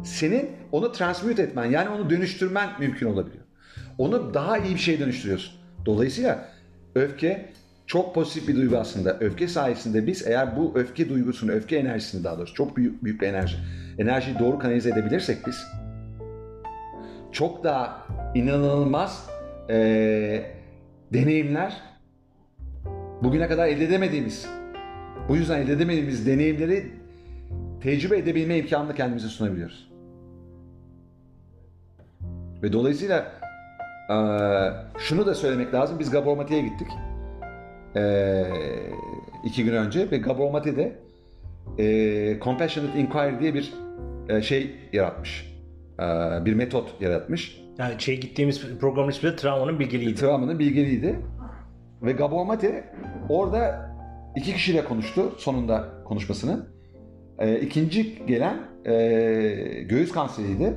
Senin 0.04 0.50
onu 0.72 0.92
transmute 0.92 1.42
etmen 1.42 1.66
yani 1.66 1.90
onu 1.90 2.10
dönüştürmen 2.10 2.70
mümkün 2.80 3.08
olabiliyor. 3.08 3.44
Onu 3.98 4.34
daha 4.34 4.58
iyi 4.58 4.76
bir 4.76 4.80
şeye 4.80 5.00
dönüştürüyorsun. 5.00 5.54
Dolayısıyla 5.86 6.50
öfke 6.96 7.50
çok 7.88 8.16
pozitif 8.16 8.48
bir 8.48 8.56
duygu 8.56 8.78
aslında. 8.78 9.20
Öfke 9.20 9.48
sayesinde 9.48 10.08
biz 10.08 10.28
eğer 10.28 10.58
bu 10.58 10.72
öfke 10.76 11.10
duygusunu, 11.10 11.52
öfke 11.52 11.76
enerjisini 11.76 12.24
daha 12.24 12.38
doğrusu 12.38 12.54
çok 12.54 12.78
büyük, 12.78 13.04
büyük 13.04 13.22
bir 13.22 13.28
enerji. 13.28 13.58
Enerjiyi 14.00 14.40
doğru 14.40 14.60
kanalize 14.60 14.90
edebilirsek 14.90 15.38
biz 15.48 15.56
çok 17.32 17.64
daha 17.64 18.08
inanılmaz 18.36 19.30
eee, 19.70 20.52
deneyimler 21.14 21.82
bugüne 23.24 23.48
kadar 23.48 23.68
elde 23.68 23.86
edemediğimiz 23.86 24.50
bu 25.30 25.36
yüzden 25.36 25.60
elde 25.62 25.74
edemediğimiz 25.74 26.28
deneyimleri 26.28 26.92
tecrübe 27.82 28.18
edebilme 28.18 28.58
imkanını 28.58 28.96
kendimize 28.96 29.28
sunabiliyoruz. 29.28 29.90
Ve 32.64 32.74
dolayısıyla 32.74 33.32
eee, 34.10 34.72
şunu 35.00 35.26
da 35.26 35.36
söylemek 35.36 35.74
lazım. 35.74 36.00
Biz 36.00 36.12
Gabor 36.12 36.38
Mate'ye 36.38 36.62
gittik. 36.62 36.88
Eee, 37.96 38.46
iki 39.46 39.64
gün 39.64 39.74
önce 39.74 40.12
ve 40.12 40.18
Gabor 40.18 40.52
Mate 40.52 41.00
eee, 41.78 42.40
Compassionate 42.44 43.00
Inquiry 43.00 43.40
diye 43.40 43.54
bir 43.54 43.74
eee, 44.30 44.42
şey 44.42 44.76
yaratmış. 44.94 45.53
Eee, 46.00 46.42
bir 46.46 46.54
metot 46.54 47.02
yaratmış. 47.02 47.64
Yani 47.78 48.02
şey 48.02 48.20
gittiğimiz 48.20 48.78
programın 48.80 49.10
ismi 49.12 49.32
de 49.32 49.36
travmanın 49.36 49.80
bilgeliğiydi. 49.80 50.20
Travmanın 50.20 50.60
bilgeliğiydi. 50.60 51.20
Ve 52.02 52.12
Gabor 52.12 52.46
Mate 52.46 52.94
orada 53.30 53.90
iki 54.36 54.54
kişiyle 54.54 54.84
konuştu 54.84 55.36
sonunda 55.38 55.90
konuşmasını. 56.06 56.68
Ee, 57.40 57.60
ikinci 57.60 58.26
gelen 58.26 58.60
e, 58.86 58.94
göğüs 59.90 60.12
kanseriydi. 60.12 60.74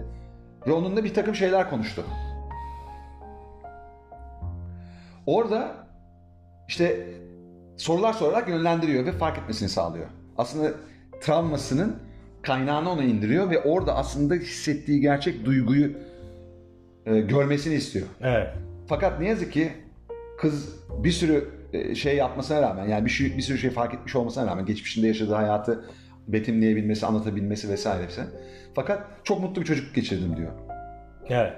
Ve 0.66 0.72
onunla 0.72 1.04
bir 1.04 1.14
takım 1.14 1.34
şeyler 1.34 1.70
konuştu. 1.70 2.04
Orada 5.26 5.86
işte 6.68 7.06
sorular 7.76 8.12
sorarak 8.12 8.48
yönlendiriyor 8.48 9.06
ve 9.06 9.12
fark 9.12 9.38
etmesini 9.38 9.68
sağlıyor. 9.68 10.06
Aslında 10.38 10.70
travmasının 11.20 11.96
kaynağını 12.46 12.90
ona 12.90 13.04
indiriyor 13.04 13.50
ve 13.50 13.62
orada 13.62 13.96
aslında 13.96 14.34
hissettiği 14.34 15.00
gerçek 15.00 15.44
duyguyu 15.44 15.90
e, 17.06 17.20
görmesini 17.20 17.74
istiyor. 17.74 18.06
Evet. 18.22 18.48
Fakat 18.88 19.20
ne 19.20 19.28
yazık 19.28 19.52
ki 19.52 19.72
kız 20.38 20.76
bir 21.04 21.10
sürü 21.10 21.48
e, 21.72 21.94
şey 21.94 22.16
yapmasına 22.16 22.62
rağmen 22.62 22.88
yani 22.88 23.04
bir, 23.04 23.10
şey, 23.10 23.36
bir 23.36 23.42
sürü 23.42 23.58
şey 23.58 23.70
fark 23.70 23.94
etmiş 23.94 24.16
olmasına 24.16 24.46
rağmen 24.46 24.66
geçmişinde 24.66 25.06
yaşadığı 25.06 25.34
hayatı 25.34 25.84
betimleyebilmesi, 26.28 27.06
anlatabilmesi 27.06 27.68
vesairesi. 27.68 28.20
Fakat 28.74 29.02
çok 29.24 29.40
mutlu 29.40 29.60
bir 29.60 29.66
çocukluk 29.66 29.94
geçirdim 29.94 30.36
diyor. 30.36 30.52
Evet. 31.28 31.52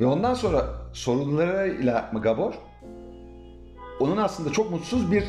Ve 0.00 0.06
ondan 0.06 0.34
sonra 0.34 0.64
sorunlarıyla 0.92 2.10
Gabor 2.22 2.54
onun 4.00 4.16
aslında 4.16 4.52
çok 4.52 4.70
mutsuz 4.70 5.12
bir 5.12 5.24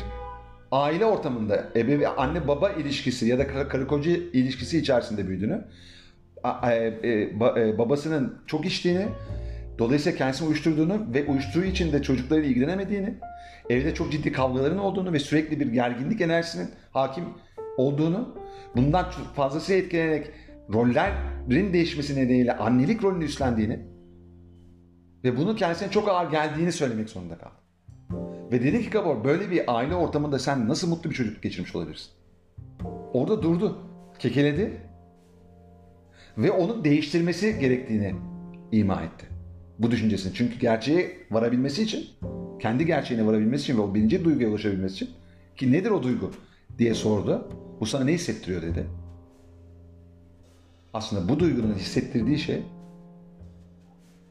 aile 0.72 1.04
ortamında 1.04 1.64
ebeve 1.76 2.08
anne 2.08 2.48
baba 2.48 2.70
ilişkisi 2.70 3.26
ya 3.26 3.38
da 3.38 3.48
kar- 3.48 3.68
karı 3.68 3.86
koca 3.86 4.10
ilişkisi 4.10 4.78
içerisinde 4.78 5.28
büyüdüğünü 5.28 5.64
e, 6.64 6.68
e, 6.68 7.10
e, 7.56 7.78
babasının 7.78 8.38
çok 8.46 8.66
içtiğini 8.66 9.06
dolayısıyla 9.78 10.18
kendisini 10.18 10.48
uyuşturduğunu 10.48 11.14
ve 11.14 11.24
uyuşturuğu 11.26 11.64
için 11.64 11.92
de 11.92 12.02
çocuklarıyla 12.02 12.50
ilgilenemediğini 12.50 13.14
evde 13.70 13.94
çok 13.94 14.12
ciddi 14.12 14.32
kavgaların 14.32 14.78
olduğunu 14.78 15.12
ve 15.12 15.18
sürekli 15.18 15.60
bir 15.60 15.66
gerginlik 15.66 16.20
enerjisinin 16.20 16.70
hakim 16.92 17.24
olduğunu 17.76 18.34
bundan 18.76 19.10
fazlasıyla 19.36 19.82
etkilenerek 19.82 20.30
rollerin 20.72 21.72
değişmesi 21.72 22.16
nedeniyle 22.16 22.56
annelik 22.56 23.02
rolünü 23.02 23.24
üstlendiğini 23.24 23.80
ve 25.24 25.36
bunun 25.36 25.56
kendisine 25.56 25.90
çok 25.90 26.08
ağır 26.08 26.30
geldiğini 26.30 26.72
söylemek 26.72 27.10
zorunda 27.10 27.38
kaldı. 27.38 27.67
Ve 28.52 28.62
dedi 28.62 28.82
ki 28.82 28.90
Gabor 28.90 29.24
böyle 29.24 29.50
bir 29.50 29.76
aile 29.76 29.94
ortamında 29.94 30.38
sen 30.38 30.68
nasıl 30.68 30.88
mutlu 30.88 31.10
bir 31.10 31.14
çocukluk 31.14 31.42
geçirmiş 31.42 31.76
olabilirsin? 31.76 32.10
Orada 33.12 33.42
durdu. 33.42 33.78
Kekeledi. 34.18 34.82
Ve 36.38 36.50
onu 36.50 36.84
değiştirmesi 36.84 37.58
gerektiğini 37.58 38.14
ima 38.72 39.02
etti. 39.02 39.26
Bu 39.78 39.90
düşüncesini. 39.90 40.34
Çünkü 40.34 40.58
gerçeğe 40.58 41.16
varabilmesi 41.30 41.82
için, 41.82 42.06
kendi 42.60 42.86
gerçeğine 42.86 43.26
varabilmesi 43.26 43.62
için 43.62 43.76
ve 43.78 43.80
o 43.80 43.94
birinci 43.94 44.24
duyguya 44.24 44.48
ulaşabilmesi 44.48 44.94
için 44.94 45.10
ki 45.56 45.72
nedir 45.72 45.90
o 45.90 46.02
duygu 46.02 46.30
diye 46.78 46.94
sordu. 46.94 47.48
Bu 47.80 47.86
sana 47.86 48.04
ne 48.04 48.12
hissettiriyor 48.12 48.62
dedi. 48.62 48.86
Aslında 50.94 51.28
bu 51.28 51.38
duygunun 51.38 51.74
hissettirdiği 51.74 52.38
şey 52.38 52.62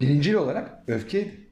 birincil 0.02 0.34
olarak 0.34 0.84
öfkeydi. 0.88 1.47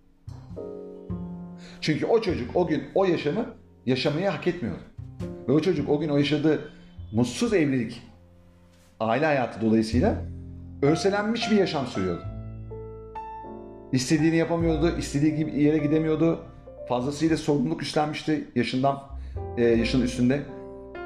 Çünkü 1.86 2.06
o 2.06 2.22
çocuk 2.22 2.56
o 2.56 2.68
gün 2.68 2.84
o 2.96 3.06
yaşamı 3.06 3.46
yaşamayı 3.86 4.28
hak 4.28 4.48
etmiyordu. 4.48 4.82
Ve 5.48 5.52
o 5.52 5.60
çocuk 5.60 5.90
o 5.90 6.00
gün 6.00 6.10
o 6.10 6.18
yaşadığı 6.18 6.72
mutsuz 7.12 7.54
evlilik, 7.54 8.02
aile 9.00 9.26
hayatı 9.26 9.62
dolayısıyla 9.62 10.16
örselenmiş 10.82 11.52
bir 11.52 11.56
yaşam 11.56 11.88
sürüyordu. 11.88 12.24
İstediğini 13.92 14.36
yapamıyordu, 14.36 14.98
istediği 14.98 15.36
gibi 15.36 15.64
yere 15.64 15.78
gidemiyordu. 15.78 16.40
Fazlasıyla 16.90 17.38
sorumluluk 17.38 17.82
üstlenmişti 17.82 18.48
yaşından 18.56 19.04
e, 19.58 19.64
yaşın 19.64 20.02
üstünde. 20.02 20.42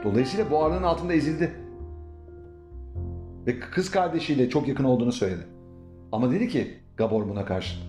Dolayısıyla 0.03 0.51
bu 0.51 0.63
ağırlığın 0.63 0.83
altında 0.83 1.13
ezildi. 1.13 1.51
Ve 3.47 3.59
kız 3.59 3.91
kardeşiyle 3.91 4.49
çok 4.49 4.67
yakın 4.67 4.83
olduğunu 4.83 5.11
söyledi. 5.11 5.43
Ama 6.11 6.31
dedi 6.31 6.47
ki 6.49 6.73
Gabor 6.97 7.29
buna 7.29 7.45
karşı. 7.45 7.88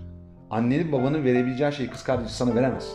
Annenin 0.51 0.93
babanın 0.93 1.25
verebileceği 1.25 1.73
şeyi 1.73 1.91
kız 1.91 2.05
kardeşi 2.05 2.35
sana 2.35 2.55
veremez. 2.55 2.93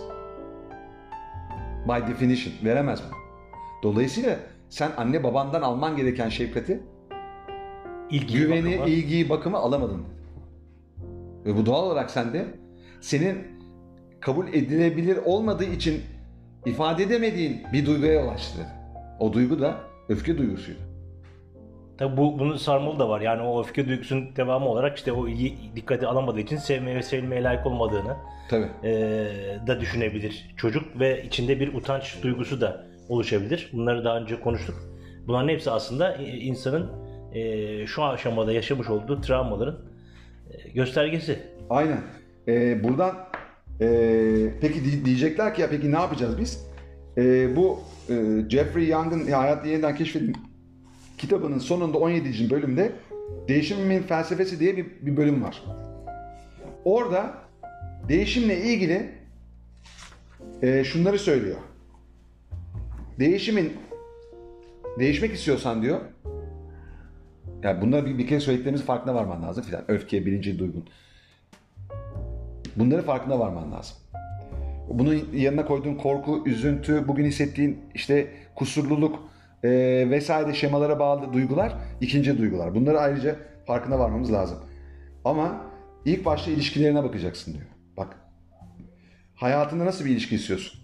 By 1.87 2.11
definition 2.11 2.53
veremez 2.63 2.99
mi? 2.99 3.07
Dolayısıyla 3.83 4.39
sen 4.69 4.91
anne 4.97 5.23
babandan 5.23 5.61
alman 5.61 5.97
gereken 5.97 6.29
şefkati, 6.29 6.79
İlgi, 8.09 8.37
güveni, 8.37 8.71
bakımı. 8.73 8.89
ilgiyi, 8.89 9.29
bakımı 9.29 9.57
alamadın. 9.57 9.97
dedi. 9.97 10.15
Ve 11.45 11.57
bu 11.57 11.65
doğal 11.65 11.83
olarak 11.83 12.11
sende 12.11 12.45
senin 13.01 13.37
kabul 14.21 14.47
edilebilir 14.47 15.17
olmadığı 15.25 15.63
için 15.65 16.01
ifade 16.65 17.03
edemediğin 17.03 17.61
bir 17.73 17.85
duyguya 17.85 18.21
dedi. 18.57 18.67
O 19.19 19.33
duygu 19.33 19.59
da 19.61 19.77
öfke 20.09 20.37
duygusuydu. 20.37 20.79
Tabii 21.97 22.17
bu 22.17 22.39
bunun 22.39 22.57
sarmalı 22.57 22.99
da 22.99 23.09
var. 23.09 23.21
Yani 23.21 23.41
o 23.41 23.61
öfke 23.61 23.87
duygusunun 23.87 24.35
devamı 24.35 24.65
olarak 24.69 24.97
işte 24.97 25.11
o 25.11 25.27
ilgi 25.27 25.55
dikkate 25.75 26.07
alamadığı 26.07 26.39
için 26.39 26.57
sevmeye 26.57 26.95
ve 26.95 27.01
sevilmeye 27.01 27.43
layık 27.43 27.65
olmadığını 27.65 28.15
Tabii. 28.49 28.67
eee, 28.83 29.59
da 29.67 29.79
düşünebilir 29.79 30.53
çocuk 30.57 30.99
ve 30.99 31.23
içinde 31.23 31.59
bir 31.59 31.73
utanç 31.73 32.23
duygusu 32.23 32.61
da 32.61 32.85
oluşabilir. 33.09 33.69
Bunları 33.73 34.05
daha 34.05 34.17
önce 34.19 34.39
konuştuk. 34.39 34.75
Bunların 35.27 35.49
hepsi 35.49 35.71
aslında 35.71 36.13
e, 36.15 36.23
insanın 36.37 36.91
eee, 37.33 37.85
şu 37.87 38.03
aşamada 38.03 38.51
yaşamış 38.53 38.89
olduğu 38.89 39.21
travmaların 39.21 39.77
e, 40.51 40.69
göstergesi. 40.69 41.39
Aynen. 41.69 42.01
Ee, 42.47 42.83
buradan 42.83 43.15
ee, 43.81 44.53
peki 44.61 44.85
di- 44.85 45.05
diyecekler 45.05 45.55
ki 45.55 45.61
ya 45.61 45.69
peki 45.69 45.91
ne 45.91 45.95
yapacağız 45.95 46.39
biz? 46.39 46.67
Ee, 47.17 47.55
bu 47.55 47.79
ee, 48.09 48.13
Jeffrey 48.49 48.87
Young'ın 48.87 49.31
Hayat 49.31 49.65
Yeniden 49.65 49.95
Keşfedin 49.95 50.35
kitabının 51.17 51.59
sonunda 51.59 51.97
17. 51.97 52.49
bölümde 52.49 52.91
Değişimin 53.47 54.03
Felsefesi 54.03 54.59
diye 54.59 54.77
bir, 54.77 54.85
bir 55.01 55.17
bölüm 55.17 55.43
var. 55.43 55.63
Orada 56.85 57.33
değişimle 58.09 58.61
ilgili 58.63 59.11
ee, 60.61 60.83
şunları 60.83 61.19
söylüyor. 61.19 61.57
Değişimin 63.19 63.73
değişmek 64.99 65.33
istiyorsan 65.33 65.81
diyor 65.81 66.01
yani 67.63 67.81
bunları 67.81 68.05
bir, 68.05 68.17
bir 68.17 68.27
kere 68.27 68.39
söylediklerimizin 68.39 68.85
farkına 68.85 69.15
varman 69.15 69.43
lazım 69.43 69.63
filan. 69.63 69.83
Öfke, 69.87 70.25
birinci 70.25 70.59
duygun. 70.59 70.85
Bunları 72.75 73.01
farkına 73.01 73.39
varman 73.39 73.71
lazım. 73.71 73.97
bunun 74.89 75.27
yanına 75.33 75.65
koyduğun 75.65 75.95
korku, 75.95 76.43
üzüntü, 76.45 77.07
bugün 77.07 77.25
hissettiğin 77.25 77.79
işte 77.93 78.27
kusurluluk 78.55 79.19
e, 79.65 80.09
vesaire 80.09 80.53
şemalara 80.53 80.99
bağlı 80.99 81.33
duygular 81.33 81.73
ikinci 82.01 82.37
duygular. 82.37 82.75
Bunları 82.75 82.99
ayrıca 82.99 83.35
farkına 83.65 83.99
varmamız 83.99 84.33
lazım. 84.33 84.57
Ama 85.25 85.61
ilk 86.05 86.25
başta 86.25 86.51
ilişkilerine 86.51 87.03
bakacaksın 87.03 87.53
diyor. 87.53 87.65
Bak. 87.97 88.17
Hayatında 89.35 89.85
nasıl 89.85 90.05
bir 90.05 90.09
ilişki 90.09 90.35
istiyorsun? 90.35 90.79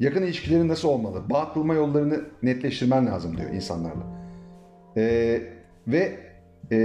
Yakın 0.00 0.22
ilişkilerin 0.22 0.68
nasıl 0.68 0.88
olmalı? 0.88 1.22
Bağ 1.30 1.52
kurma 1.52 1.74
yollarını 1.74 2.24
netleştirmen 2.42 3.06
lazım 3.06 3.36
diyor 3.36 3.50
insanlarla. 3.50 4.02
Ee, 4.96 5.42
ve 5.86 6.20
e, 6.72 6.76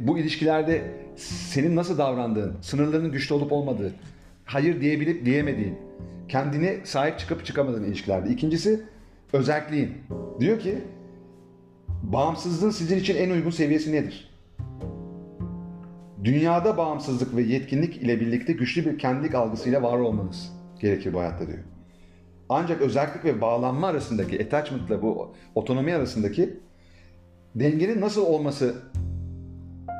bu 0.00 0.18
ilişkilerde 0.18 0.82
senin 1.16 1.76
nasıl 1.76 1.98
davrandığın, 1.98 2.56
sınırlarının 2.62 3.12
güçlü 3.12 3.34
olup 3.34 3.52
olmadığı, 3.52 3.92
hayır 4.44 4.80
diyebilip 4.80 5.24
diyemediğin, 5.24 5.78
kendini 6.28 6.78
sahip 6.84 7.18
çıkıp 7.18 7.44
çıkamadığın 7.44 7.84
ilişkilerde. 7.84 8.28
İkincisi 8.28 8.80
özelliğin. 9.32 9.92
Diyor 10.40 10.58
ki 10.58 10.78
bağımsızlığın 12.02 12.70
sizin 12.70 12.98
için 12.98 13.16
en 13.16 13.30
uygun 13.30 13.50
seviyesi 13.50 13.92
nedir? 13.92 14.30
Dünyada 16.24 16.76
bağımsızlık 16.76 17.36
ve 17.36 17.42
yetkinlik 17.42 17.96
ile 17.96 18.20
birlikte 18.20 18.52
güçlü 18.52 18.86
bir 18.86 18.98
kendilik 18.98 19.34
algısıyla 19.34 19.82
var 19.82 19.98
olmanız 19.98 20.52
gerekir 20.80 21.14
bu 21.14 21.20
hayatta 21.20 21.46
diyor. 21.46 21.58
Ancak 22.48 22.80
özellik 22.82 23.24
ve 23.24 23.40
bağlanma 23.40 23.86
arasındaki, 23.86 24.44
attachment 24.44 24.90
ile 24.90 25.02
bu 25.02 25.34
otonomi 25.54 25.94
arasındaki 25.94 26.60
dengenin 27.54 28.00
nasıl 28.00 28.26
olması 28.26 28.74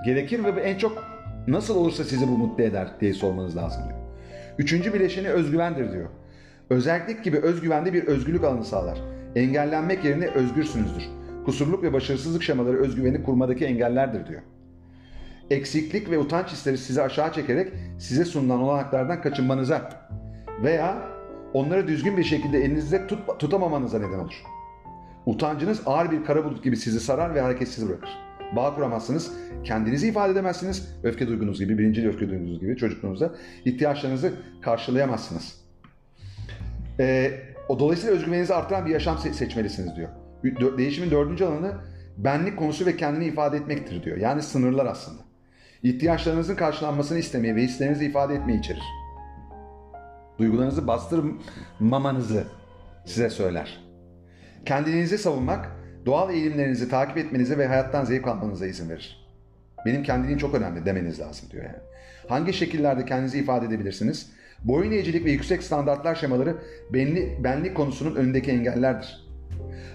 gerekir 0.05 0.45
ve 0.45 0.61
en 0.61 0.79
çok 0.79 1.05
nasıl 1.49 1.77
olursa 1.77 2.05
sizi 2.05 2.29
bu 2.29 2.39
mutlu 2.39 2.65
eder 2.65 2.89
diye 3.01 3.13
sormanız 3.13 3.57
lazım 3.57 3.83
diyor. 3.89 3.99
Üçüncü 4.59 4.95
bileşeni 4.95 5.29
özgüvendir 5.29 5.93
diyor. 5.93 6.09
Özellik 6.71 7.25
gibi 7.25 7.37
özgüvende 7.37 7.93
bir 7.93 8.05
özgürlük 8.05 8.45
alanı 8.45 8.65
sağlar. 8.65 8.99
Engellenmek 9.37 10.05
yerine 10.05 10.27
özgürsünüzdür. 10.27 11.03
Kusurluk 11.45 11.83
ve 11.83 11.93
başarısızlık 11.93 12.43
şemaları 12.43 12.77
özgüveni 12.77 13.23
kurmadaki 13.23 13.65
engellerdir 13.65 14.27
diyor. 14.27 14.43
Eksiklik 15.51 16.11
ve 16.11 16.19
utanç 16.19 16.47
hisleri 16.47 16.79
sizi 16.79 17.03
aşağı 17.03 17.33
çekerek 17.33 17.73
size 17.99 18.25
sunulan 18.25 18.61
olanaklardan 18.61 19.23
kaçınmanıza 19.23 19.91
veya 20.63 21.09
onları 21.53 21.89
düzgün 21.89 22.17
bir 22.17 22.25
şekilde 22.25 22.59
elinizde 22.59 23.07
tut, 23.07 23.19
tutamamanıza 23.39 23.99
neden 23.99 24.19
olur. 24.19 24.43
Utancınız 25.27 25.83
ağır 25.87 26.11
bir 26.11 26.25
kara 26.25 26.45
bulut 26.45 26.65
gibi 26.65 26.77
sizi 26.77 27.01
sarar 27.01 27.35
ve 27.35 27.41
hareketsiz 27.41 27.89
bırakır. 27.89 28.11
Bağ 28.57 28.75
kuramazsınız, 28.75 29.33
kendinizi 29.65 30.09
ifade 30.09 30.33
edemezsiniz, 30.33 30.97
öfke 31.03 31.29
duygunuz 31.29 31.59
gibi, 31.59 31.79
birinci 31.79 32.09
öfke 32.09 32.31
duygunuz 32.31 32.61
gibi 32.61 32.77
çocukluğunuzda 32.77 33.35
ihtiyaçlarınızı 33.65 34.33
karşılayamazsınız. 34.63 35.61
Ee, 37.01 37.33
o 37.69 37.79
dolayısıyla 37.79 38.17
özgüveninizi 38.17 38.55
artıran 38.55 38.87
bir 38.87 38.91
yaşam 38.91 39.17
se- 39.17 39.33
seçmelisiniz 39.33 39.97
diyor. 39.97 40.09
Değişimin 40.79 41.11
dördüncü 41.11 41.45
alanı 41.45 41.73
benlik 42.17 42.59
konusu 42.59 42.87
ve 42.87 42.97
kendini 42.97 43.25
ifade 43.25 43.57
etmektir 43.57 44.03
diyor. 44.03 44.17
Yani 44.17 44.43
sınırlar 44.43 44.87
aslında. 44.87 45.23
İhtiyaçlarınızın 45.83 46.57
karşılanmasını 46.57 47.19
istemeyi 47.19 47.57
ve 47.57 47.63
hislerinizi 47.63 48.07
ifade 48.07 48.35
etmeyi 48.35 48.59
içerir. 48.59 48.83
Duygularınızı 50.39 50.87
bastırmamanızı 50.87 52.45
size 53.05 53.31
söyler. 53.31 53.85
Kendinizi 54.65 55.19
savunmak, 55.19 55.69
doğal 56.07 56.31
eğilimlerinizi 56.31 56.89
takip 56.89 57.17
etmenize 57.17 57.59
ve 57.59 57.67
hayattan 57.67 58.05
zevk 58.05 58.29
almanıza 58.29 58.67
izin 58.67 58.91
verir. 58.91 59.29
Benim 59.87 60.03
kendiliğim 60.03 60.39
çok 60.39 60.55
önemli 60.55 60.85
demeniz 60.87 61.21
lazım 61.21 61.51
diyor 61.51 61.65
yani. 61.65 61.79
Hangi 62.29 62.53
şekillerde 62.53 63.05
kendinizi 63.05 63.39
ifade 63.39 63.67
edebilirsiniz? 63.67 64.31
Boyun 64.65 64.93
eğicilik 64.93 65.25
ve 65.25 65.31
yüksek 65.31 65.63
standartlar 65.63 66.15
şemaları 66.15 66.57
benli, 66.93 67.39
benlik 67.45 67.77
konusunun 67.77 68.17
önündeki 68.17 68.51
engellerdir. 68.51 69.29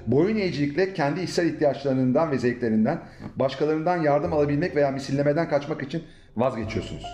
Boyun 0.07 0.37
eğicilikle 0.37 0.93
kendi 0.93 1.21
içsel 1.21 1.45
ihtiyaçlarından 1.45 2.31
ve 2.31 2.37
zevklerinden 2.37 3.01
başkalarından 3.35 3.97
yardım 3.97 4.33
alabilmek 4.33 4.75
veya 4.75 4.91
misillemeden 4.91 5.49
kaçmak 5.49 5.83
için 5.83 6.03
vazgeçiyorsunuz. 6.37 7.05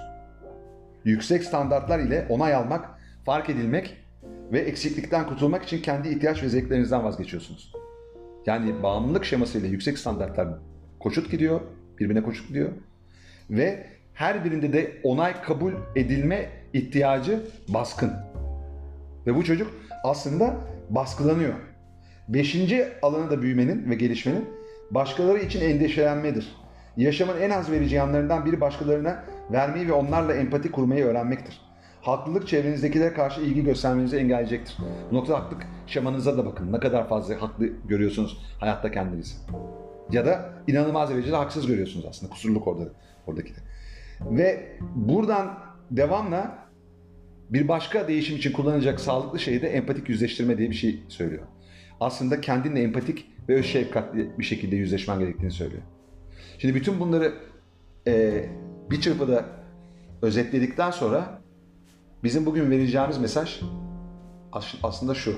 Yüksek 1.05 1.43
standartlar 1.43 1.99
ile 1.99 2.25
onay 2.29 2.53
almak, 2.53 2.89
fark 3.25 3.49
edilmek 3.49 3.97
ve 4.51 4.59
eksiklikten 4.59 5.27
kurtulmak 5.27 5.63
için 5.63 5.81
kendi 5.81 6.09
ihtiyaç 6.09 6.43
ve 6.43 6.49
zevklerinizden 6.49 7.03
vazgeçiyorsunuz. 7.03 7.73
Yani 8.45 8.83
bağımlılık 8.83 9.25
şemasıyla 9.25 9.69
yüksek 9.69 9.97
standartlar 9.97 10.47
koşut 10.99 11.31
gidiyor, 11.31 11.61
birbirine 11.99 12.23
koşut 12.23 12.47
gidiyor. 12.47 12.69
Ve 13.49 13.85
her 14.13 14.45
birinde 14.45 14.73
de 14.73 14.91
onay 15.03 15.41
kabul 15.41 15.73
edilme 15.95 16.49
ihtiyacı 16.74 17.41
baskın. 17.67 18.13
Ve 19.28 19.36
bu 19.36 19.43
çocuk 19.43 19.74
aslında 20.03 20.55
baskılanıyor. 20.89 21.53
Beşinci 22.28 22.88
alanı 23.01 23.30
da 23.30 23.41
büyümenin 23.41 23.89
ve 23.89 23.95
gelişmenin 23.95 24.49
başkaları 24.91 25.39
için 25.39 25.61
endişelenmedir. 25.61 26.55
Yaşamın 26.97 27.41
en 27.41 27.49
az 27.49 27.72
verici 27.72 27.95
yanlarından 27.95 28.45
biri 28.45 28.61
başkalarına 28.61 29.24
vermeyi 29.51 29.88
ve 29.88 29.93
onlarla 29.93 30.34
empati 30.34 30.72
kurmayı 30.72 31.05
öğrenmektir. 31.05 31.61
Haklılık 32.01 32.47
çevrenizdekilere 32.47 33.13
karşı 33.13 33.41
ilgi 33.41 33.63
göstermenizi 33.63 34.17
engelleyecektir. 34.17 34.78
Bu 35.11 35.15
noktada 35.15 35.39
haklılık 35.39 35.67
şemanıza 35.88 36.38
da 36.38 36.45
bakın. 36.45 36.74
Ne 36.74 36.80
kadar 36.80 37.09
fazla 37.09 37.41
haklı 37.41 37.67
görüyorsunuz 37.88 38.38
hayatta 38.59 38.91
kendinizi. 38.91 39.36
Ya 40.11 40.26
da 40.26 40.49
inanılmaz 40.67 41.09
derecede 41.09 41.36
haksız 41.36 41.67
görüyorsunuz 41.67 42.05
aslında. 42.09 42.32
Kusurluk 42.32 42.67
orada, 42.67 42.84
oradaki 43.28 43.55
de. 43.55 43.59
Ve 44.22 44.78
buradan 44.95 45.59
devamla 45.91 46.69
bir 47.49 47.67
başka 47.67 48.07
değişim 48.07 48.37
için 48.37 48.51
kullanılacak 48.51 48.99
sağlıklı 48.99 49.39
şey 49.39 49.61
de 49.61 49.67
empatik 49.67 50.09
yüzleştirme 50.09 50.57
diye 50.57 50.69
bir 50.69 50.75
şey 50.75 51.03
söylüyor. 51.07 51.43
Aslında 51.99 52.41
kendinle 52.41 52.81
empatik 52.81 53.25
ve 53.49 53.55
öz 53.55 53.65
şefkatli 53.65 54.29
bir 54.39 54.43
şekilde 54.43 54.75
yüzleşmen 54.75 55.19
gerektiğini 55.19 55.51
söylüyor. 55.51 55.81
Şimdi 56.59 56.75
bütün 56.75 56.99
bunları 56.99 57.33
e, 58.07 58.45
bir 58.91 59.01
çırpıda 59.01 59.45
özetledikten 60.21 60.91
sonra 60.91 61.41
bizim 62.23 62.45
bugün 62.45 62.71
vereceğimiz 62.71 63.17
mesaj 63.17 63.61
aslında 64.83 65.15
şu. 65.15 65.35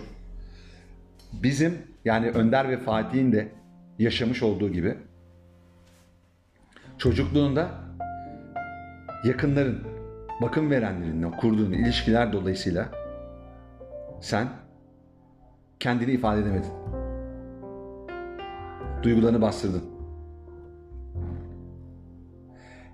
Bizim 1.34 1.78
yani 2.06 2.30
Önder 2.30 2.70
ve 2.70 2.78
Fatih'in 2.78 3.32
de 3.32 3.52
yaşamış 4.00 4.44
olduğu 4.44 4.70
gibi 4.70 4.96
çocukluğunda 6.98 7.72
yakınların, 9.24 9.84
bakım 10.42 10.72
verenlerinle 10.72 11.32
kurduğun 11.32 11.72
ilişkiler 11.72 12.34
dolayısıyla 12.34 12.90
sen 14.22 14.48
kendini 15.80 16.12
ifade 16.12 16.42
edemedin. 16.42 16.72
Duygularını 19.04 19.42
bastırdın. 19.42 19.84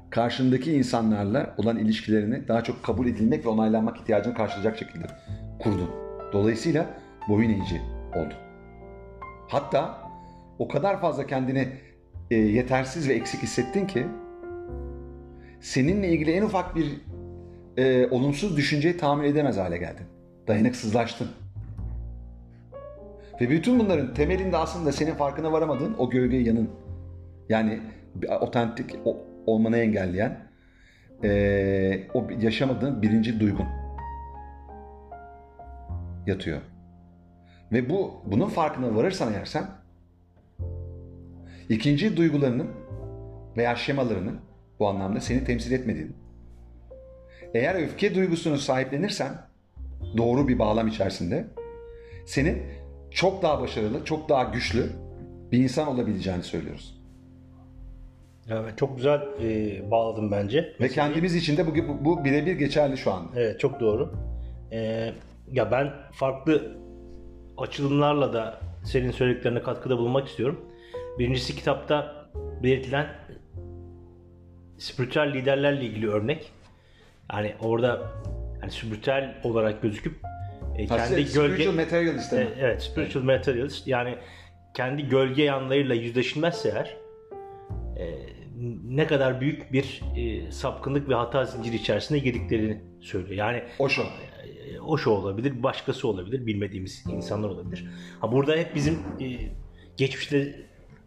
Karşındaki 0.09 0.73
insanlarla 0.73 1.55
olan 1.57 1.77
ilişkilerini 1.77 2.47
daha 2.47 2.63
çok 2.63 2.83
kabul 2.83 3.07
edilmek 3.07 3.45
ve 3.45 3.49
onaylanmak 3.49 3.97
ihtiyacını 3.97 4.33
karşılayacak 4.33 4.77
şekilde 4.77 5.05
kurdun. 5.59 5.89
Dolayısıyla 6.33 6.85
boyun 7.29 7.49
eğici 7.49 7.81
oldun. 8.15 8.37
Hatta 9.47 10.01
o 10.59 10.67
kadar 10.67 11.01
fazla 11.01 11.27
kendini 11.27 11.67
e, 12.31 12.35
yetersiz 12.35 13.09
ve 13.09 13.13
eksik 13.13 13.43
hissettin 13.43 13.87
ki 13.87 14.07
seninle 15.59 16.09
ilgili 16.09 16.31
en 16.31 16.41
ufak 16.41 16.75
bir 16.75 17.01
e, 17.77 18.07
olumsuz 18.11 18.57
düşünceyi 18.57 18.97
tahammül 18.97 19.25
edemez 19.25 19.57
hale 19.57 19.77
geldin. 19.77 20.05
Dayanıksızlaştın. 20.47 21.27
Ve 23.41 23.49
bütün 23.49 23.79
bunların 23.79 24.13
temelinde 24.13 24.57
aslında 24.57 24.91
senin 24.91 25.13
farkına 25.13 25.51
varamadığın 25.51 25.95
o 25.97 26.09
gölge 26.09 26.37
yanın. 26.37 26.69
Yani 27.49 27.79
otentik 28.41 28.95
olmanı 29.45 29.77
engelleyen 29.77 30.37
e, 31.23 32.07
o 32.13 32.27
yaşamadığın 32.41 33.01
birinci 33.01 33.39
duygun 33.39 33.67
yatıyor. 36.27 36.61
Ve 37.71 37.89
bu 37.89 38.11
bunun 38.25 38.49
farkına 38.49 38.95
varırsan 38.95 39.33
eğer 39.33 39.45
sen 39.45 39.65
ikinci 41.69 42.17
duygularının 42.17 42.67
veya 43.57 43.75
şemalarının 43.75 44.39
bu 44.79 44.87
anlamda 44.87 45.19
seni 45.19 45.43
temsil 45.43 45.71
etmediğini 45.71 46.11
eğer 47.53 47.75
öfke 47.75 48.15
duygusunu 48.15 48.57
sahiplenirsen 48.57 49.33
doğru 50.17 50.47
bir 50.47 50.59
bağlam 50.59 50.87
içerisinde 50.87 51.47
senin 52.25 52.63
çok 53.11 53.43
daha 53.43 53.61
başarılı, 53.61 54.05
çok 54.05 54.29
daha 54.29 54.43
güçlü 54.43 54.89
bir 55.51 55.59
insan 55.59 55.87
olabileceğini 55.87 56.43
söylüyoruz. 56.43 56.97
Evet, 58.49 58.77
çok 58.77 58.97
güzel 58.97 59.21
e, 59.41 59.91
bağladım 59.91 60.31
bence. 60.31 60.73
Ve 60.81 60.89
kendimiz 60.89 61.35
için 61.35 61.57
de 61.57 61.67
bu, 61.67 61.87
bu, 61.87 62.05
bu 62.05 62.25
birebir 62.25 62.55
geçerli 62.55 62.97
şu 62.97 63.13
anda. 63.13 63.29
Evet, 63.35 63.59
çok 63.59 63.79
doğru. 63.79 64.13
E, 64.71 65.11
ya 65.51 65.71
ben 65.71 65.93
farklı 66.11 66.77
açılımlarla 67.57 68.33
da 68.33 68.59
senin 68.83 69.11
söylediklerine 69.11 69.61
katkıda 69.61 69.97
bulunmak 69.97 70.27
istiyorum. 70.27 70.65
Birincisi 71.19 71.55
kitapta 71.55 72.27
belirtilen 72.63 73.07
spiritüel 74.77 75.33
liderlerle 75.33 75.85
ilgili 75.85 76.09
örnek. 76.09 76.51
Yani 77.33 77.55
orada 77.59 78.11
yani 78.61 78.71
spiritüel 78.71 79.35
olarak 79.43 79.81
gözüküp 79.81 80.15
e, 80.75 80.85
kendi 80.85 81.07
spiritual 81.07 81.47
gölge 81.47 81.71
materialist 81.71 82.33
e, 82.33 82.47
evet 82.59 82.83
spiritual 82.83 83.23
materialist 83.23 83.87
yani 83.87 84.15
kendi 84.73 85.09
gölge 85.09 85.43
yanlarıyla 85.43 85.95
yüzleşilmezse 85.95 86.69
eğer 86.69 86.97
e, 87.97 88.37
ne 88.83 89.07
kadar 89.07 89.41
büyük 89.41 89.73
bir 89.73 90.01
e, 90.15 90.51
sapkınlık 90.51 91.09
ve 91.09 91.15
hata 91.15 91.45
zinciri 91.45 91.75
içerisine 91.75 92.19
girdiklerini 92.19 92.81
söylüyor. 93.01 93.35
Yani 93.35 93.63
Osho. 93.79 94.01
e, 94.01 94.79
o 94.79 94.97
şu 94.97 95.09
olabilir, 95.09 95.63
başkası 95.63 96.07
olabilir, 96.07 96.45
bilmediğimiz 96.45 97.03
insanlar 97.11 97.49
olabilir. 97.49 97.85
Ha 98.19 98.31
burada 98.31 98.55
hep 98.55 98.75
bizim 98.75 98.93
e, 98.93 99.25
geçmişte 99.97 100.55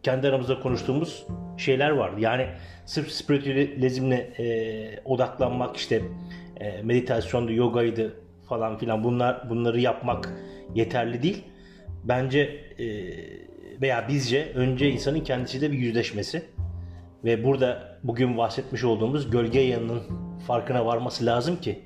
kendi 0.02 0.28
aramızda 0.28 0.60
konuştuğumuz 0.60 1.26
şeyler 1.56 1.90
vardı. 1.90 2.20
Yani 2.20 2.46
sırf 2.86 3.10
spiritüalizmle 3.10 4.16
e, 4.16 5.00
odaklanmak 5.04 5.76
işte 5.76 6.02
e, 6.60 6.82
meditasyondu, 6.82 7.52
yogaydı 7.52 8.14
falan 8.48 8.78
filan 8.78 9.04
bunlar 9.04 9.50
bunları 9.50 9.80
yapmak 9.80 10.34
yeterli 10.74 11.22
değil. 11.22 11.44
Bence 12.04 12.40
e, 12.78 12.86
veya 13.80 14.08
bizce 14.08 14.52
önce 14.54 14.90
insanın 14.90 15.20
kendisiyle 15.20 15.72
bir 15.72 15.78
yüzleşmesi 15.78 16.42
ve 17.24 17.44
burada 17.44 17.98
bugün 18.02 18.36
bahsetmiş 18.36 18.84
olduğumuz 18.84 19.30
gölge 19.30 19.60
yanının 19.60 20.02
farkına 20.46 20.86
varması 20.86 21.26
lazım 21.26 21.56
ki 21.56 21.84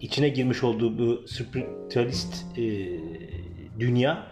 içine 0.00 0.28
girmiş 0.28 0.64
olduğu 0.64 0.98
bu 0.98 1.28
spiritualist 1.28 2.58
e, 2.58 2.62
dünya 3.80 4.26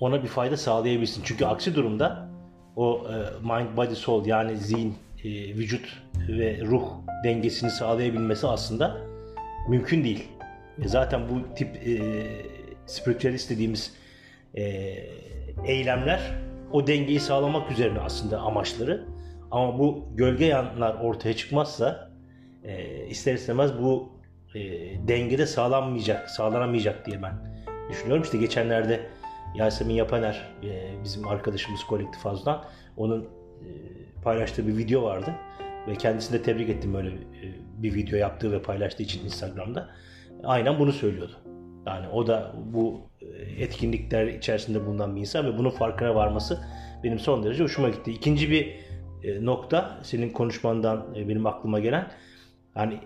ona 0.00 0.22
bir 0.22 0.28
fayda 0.28 0.56
sağlayabilsin. 0.56 1.22
Çünkü 1.24 1.44
aksi 1.44 1.74
durumda 1.74 2.29
o 2.76 3.06
e, 3.08 3.14
mind 3.42 3.76
body 3.76 3.94
soul 3.94 4.26
yani 4.26 4.56
zihin, 4.56 4.94
e, 5.24 5.28
vücut 5.54 6.02
ve 6.28 6.60
ruh 6.60 6.88
dengesini 7.24 7.70
sağlayabilmesi 7.70 8.46
aslında 8.46 8.96
mümkün 9.68 10.04
değil. 10.04 10.28
E, 10.84 10.88
zaten 10.88 11.20
bu 11.28 11.54
tip 11.54 11.76
e, 11.76 12.00
spiritualist 12.86 13.50
dediğimiz 13.50 13.94
e, 14.54 14.62
eylemler 15.64 16.20
o 16.72 16.86
dengeyi 16.86 17.20
sağlamak 17.20 17.70
üzerine 17.70 18.00
aslında 18.00 18.40
amaçları. 18.40 19.06
Ama 19.50 19.78
bu 19.78 20.08
gölge 20.14 20.44
yanlar 20.44 20.94
ortaya 20.94 21.36
çıkmazsa 21.36 22.10
e, 22.64 23.06
ister 23.06 23.34
istemez 23.34 23.70
bu 23.82 24.12
e, 24.54 24.60
dengede 25.08 25.46
sağlanmayacak, 25.46 26.30
sağlanamayacak 26.30 27.06
diye 27.06 27.22
ben 27.22 27.34
düşünüyorum. 27.90 28.22
İşte 28.22 28.38
geçenlerde 28.38 29.00
Yasemin 29.54 29.94
Yapaner, 29.94 30.48
e, 30.62 30.92
bizim 31.04 31.28
arkadaşımız 31.28 31.84
kolektif 31.84 32.24
Haz'dan, 32.24 32.64
onun 32.96 33.22
e, 33.22 33.68
paylaştığı 34.22 34.66
bir 34.66 34.76
video 34.76 35.02
vardı. 35.02 35.34
Ve 35.88 35.94
kendisini 35.94 36.38
de 36.38 36.42
tebrik 36.42 36.68
ettim 36.68 36.94
böyle 36.94 37.08
e, 37.08 37.54
bir 37.82 37.94
video 37.94 38.18
yaptığı 38.18 38.52
ve 38.52 38.62
paylaştığı 38.62 39.02
için 39.02 39.24
Instagram'da. 39.24 39.88
Aynen 40.44 40.78
bunu 40.78 40.92
söylüyordu. 40.92 41.36
Yani 41.86 42.08
o 42.08 42.26
da 42.26 42.52
bu 42.64 43.00
etkinlikler 43.58 44.26
içerisinde 44.26 44.86
bulunan 44.86 45.16
bir 45.16 45.20
insan 45.20 45.46
ve 45.46 45.58
bunun 45.58 45.70
farkına 45.70 46.14
varması 46.14 46.60
benim 47.04 47.18
son 47.18 47.44
derece 47.44 47.62
hoşuma 47.62 47.88
gitti. 47.88 48.12
İkinci 48.12 48.50
bir 48.50 48.76
nokta 49.40 49.98
senin 50.02 50.30
konuşmandan 50.30 51.14
benim 51.14 51.46
aklıma 51.46 51.80
gelen 51.80 52.10
yani 52.76 53.00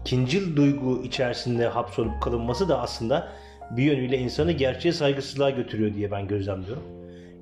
ikincil 0.00 0.56
duygu 0.56 1.02
içerisinde 1.02 1.66
hapsolup 1.66 2.22
kalınması 2.22 2.68
da 2.68 2.80
aslında 2.80 3.32
bir 3.70 3.82
yönüyle 3.82 4.18
insanı 4.18 4.52
gerçeğe 4.52 4.92
saygısızlığa 4.92 5.50
götürüyor 5.50 5.94
diye 5.94 6.10
ben 6.10 6.28
gözlemliyorum. 6.28 6.82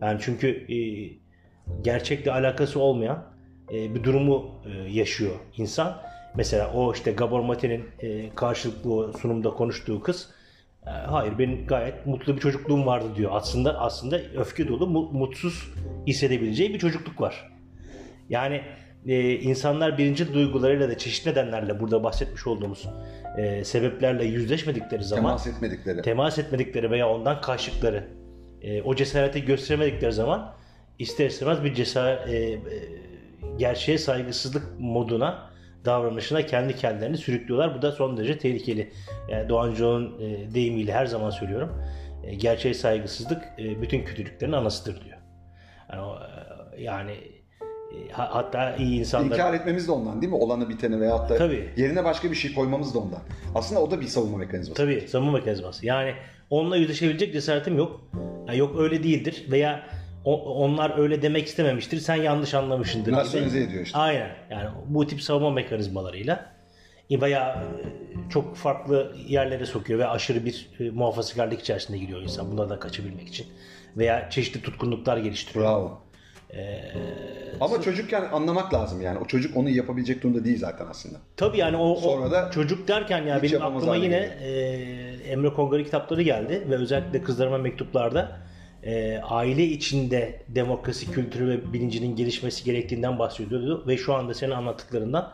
Yani 0.03 0.21
çünkü 0.23 0.49
e, 0.75 0.79
gerçekle 1.83 2.33
alakası 2.33 2.81
olmayan 2.81 3.25
e, 3.73 3.95
bir 3.95 4.05
durumu 4.05 4.51
e, 4.67 4.91
yaşıyor 4.93 5.35
insan. 5.57 6.03
Mesela 6.37 6.73
o 6.73 6.93
işte 6.93 7.13
Gabor 7.13 7.41
Mate'nin 7.41 7.85
e, 8.01 8.31
karşılıklı 8.35 9.13
sunumda 9.19 9.51
konuştuğu 9.51 10.01
kız 10.01 10.31
e, 10.87 10.91
hayır 10.91 11.39
benim 11.39 11.67
gayet 11.67 12.07
mutlu 12.07 12.37
bir 12.37 12.41
çocukluğum 12.41 12.87
vardı 12.87 13.07
diyor. 13.17 13.31
Aslında 13.35 13.81
aslında 13.81 14.19
öfke 14.37 14.69
dolu 14.69 14.87
mu- 14.87 15.11
mutsuz 15.13 15.69
hissedebileceği 16.07 16.75
bir 16.75 16.79
çocukluk 16.79 17.21
var. 17.21 17.53
Yani 18.29 18.63
e, 19.07 19.35
insanlar 19.39 19.99
birinci 19.99 20.35
duygularıyla 20.35 20.89
da 20.89 20.99
çeşitli 20.99 21.31
nedenlerle 21.31 21.81
burada 21.81 22.05
bahsetmiş 22.05 22.47
olduğumuz 22.47 22.89
e, 23.39 23.65
sebeplerle 23.65 24.25
yüzleşmedikleri 24.25 25.05
zaman 25.05 25.37
Temas 25.37 25.47
etmedikleri. 25.47 26.03
temas 26.03 26.39
etmedikleri 26.39 26.91
veya 26.91 27.09
ondan 27.09 27.41
kaçtıkları 27.41 28.05
e, 28.63 28.83
o 28.83 28.95
cesareti 28.95 29.45
gösteremedikleri 29.45 30.13
zaman 30.13 30.55
ister 30.99 31.27
istemez 31.27 31.65
bir 31.65 31.75
cesaret 31.75 32.29
e, 32.29 32.37
e, 32.37 32.61
gerçeğe 33.59 33.99
saygısızlık 33.99 34.67
moduna 34.79 35.51
davranışına 35.85 36.47
kendi 36.47 36.77
kendilerini 36.77 37.17
sürüklüyorlar. 37.17 37.79
Bu 37.79 37.83
da 37.83 37.93
son 37.93 38.17
derece 38.17 38.39
tehlikeli. 38.39 38.93
Yani 39.29 39.49
Doğan 39.49 39.75
Joğ'un 39.75 40.21
e, 40.21 40.55
deyimiyle 40.55 40.93
her 40.93 41.07
zaman 41.07 41.31
söylüyorum. 41.31 41.83
E, 42.25 42.35
gerçeğe 42.35 42.75
saygısızlık 42.75 43.43
e, 43.59 43.83
bütün 43.83 44.05
kötülüklerin 44.05 44.53
anasıdır 44.53 45.05
diyor. 45.05 45.19
Yani, 45.93 46.03
o, 46.03 46.19
e, 46.77 46.83
yani 46.83 47.15
hatta 48.13 48.77
iyi 48.77 48.99
insanlar 49.01 49.27
İnkar 49.37 49.55
etmemiz 49.55 49.89
de 49.89 49.93
ondan 49.93 50.23
değil 50.23 50.33
mi? 50.33 50.39
Olanı 50.39 50.69
biteni 50.69 51.01
veyahut 51.01 51.31
da 51.31 51.37
Tabii. 51.37 51.69
yerine 51.77 52.05
başka 52.05 52.31
bir 52.31 52.37
şey 52.37 52.55
koymamız 52.55 52.95
da 52.95 52.99
ondan. 52.99 53.21
Aslında 53.55 53.83
o 53.83 53.91
da 53.91 54.01
bir 54.01 54.07
savunma 54.07 54.37
mekanizması. 54.39 54.83
Tabii 54.83 55.09
savunma 55.09 55.33
mekanizması. 55.33 55.87
Yani 55.87 56.15
onunla 56.51 56.77
yüzleşebilecek 56.77 57.33
cesaretim 57.33 57.77
yok. 57.79 58.01
Yani 58.49 58.59
yok 58.59 58.81
öyle 58.81 59.03
değildir 59.03 59.47
veya 59.51 59.83
o- 60.25 60.55
onlar 60.65 60.99
öyle 60.99 61.23
demek 61.23 61.47
istememiştir. 61.47 61.99
Sen 61.99 62.15
yanlış 62.17 62.55
anlamışsındır. 62.55 63.07
gibi. 63.11 63.17
Rasyonize 63.21 63.61
ediyor 63.63 63.83
işte. 63.85 63.99
Aynen. 63.99 64.31
Yani 64.51 64.69
bu 64.87 65.07
tip 65.07 65.23
savunma 65.23 65.51
mekanizmalarıyla 65.51 66.57
veya 67.11 67.53
e, 67.55 68.31
çok 68.31 68.57
farklı 68.57 69.17
yerlere 69.29 69.67
sokuyor 69.67 69.99
ve 69.99 70.07
aşırı 70.07 70.45
bir 70.45 70.71
e, 70.81 70.91
muhafazakarlık 70.91 71.61
içerisinde 71.61 71.99
gidiyor 71.99 72.23
insan 72.23 72.53
bunlardan 72.53 72.81
kaçabilmek 72.81 73.29
için. 73.29 73.47
Veya 73.97 74.31
çeşitli 74.31 74.63
tutkunluklar 74.63 75.17
geliştiriyor. 75.17 75.65
Bravo. 75.65 76.01
Ee, 76.57 76.93
Ama 77.61 77.81
çocukken 77.81 78.25
anlamak 78.33 78.75
lazım 78.75 79.01
yani. 79.01 79.19
O 79.19 79.27
çocuk 79.27 79.57
onu 79.57 79.69
yapabilecek 79.71 80.23
durumda 80.23 80.45
değil 80.45 80.59
zaten 80.59 80.87
aslında. 80.91 81.19
Tabii 81.37 81.59
yani 81.59 81.77
o, 81.77 81.95
Sonra 81.97 82.31
da 82.31 82.51
çocuk 82.51 82.89
derken 82.89 83.23
ya 83.27 83.43
benim 83.43 83.63
aklıma 83.63 83.97
yine 83.97 84.17
e, 84.17 84.51
Emre 85.31 85.49
Kongar'ın 85.53 85.85
kitapları 85.85 86.23
geldi 86.23 86.67
ve 86.71 86.75
özellikle 86.77 87.23
kızlarıma 87.23 87.59
mektuplarda 87.59 88.33
e, 88.83 89.19
aile 89.19 89.65
içinde 89.65 90.43
demokrasi 90.49 91.11
kültürü 91.11 91.49
ve 91.49 91.73
bilincinin 91.73 92.17
gelişmesi 92.17 92.65
gerektiğinden 92.65 93.19
bahsediyordu 93.19 93.85
ve 93.87 93.97
şu 93.97 94.15
anda 94.15 94.35
senin 94.35 94.51
anlattıklarından 94.53 95.33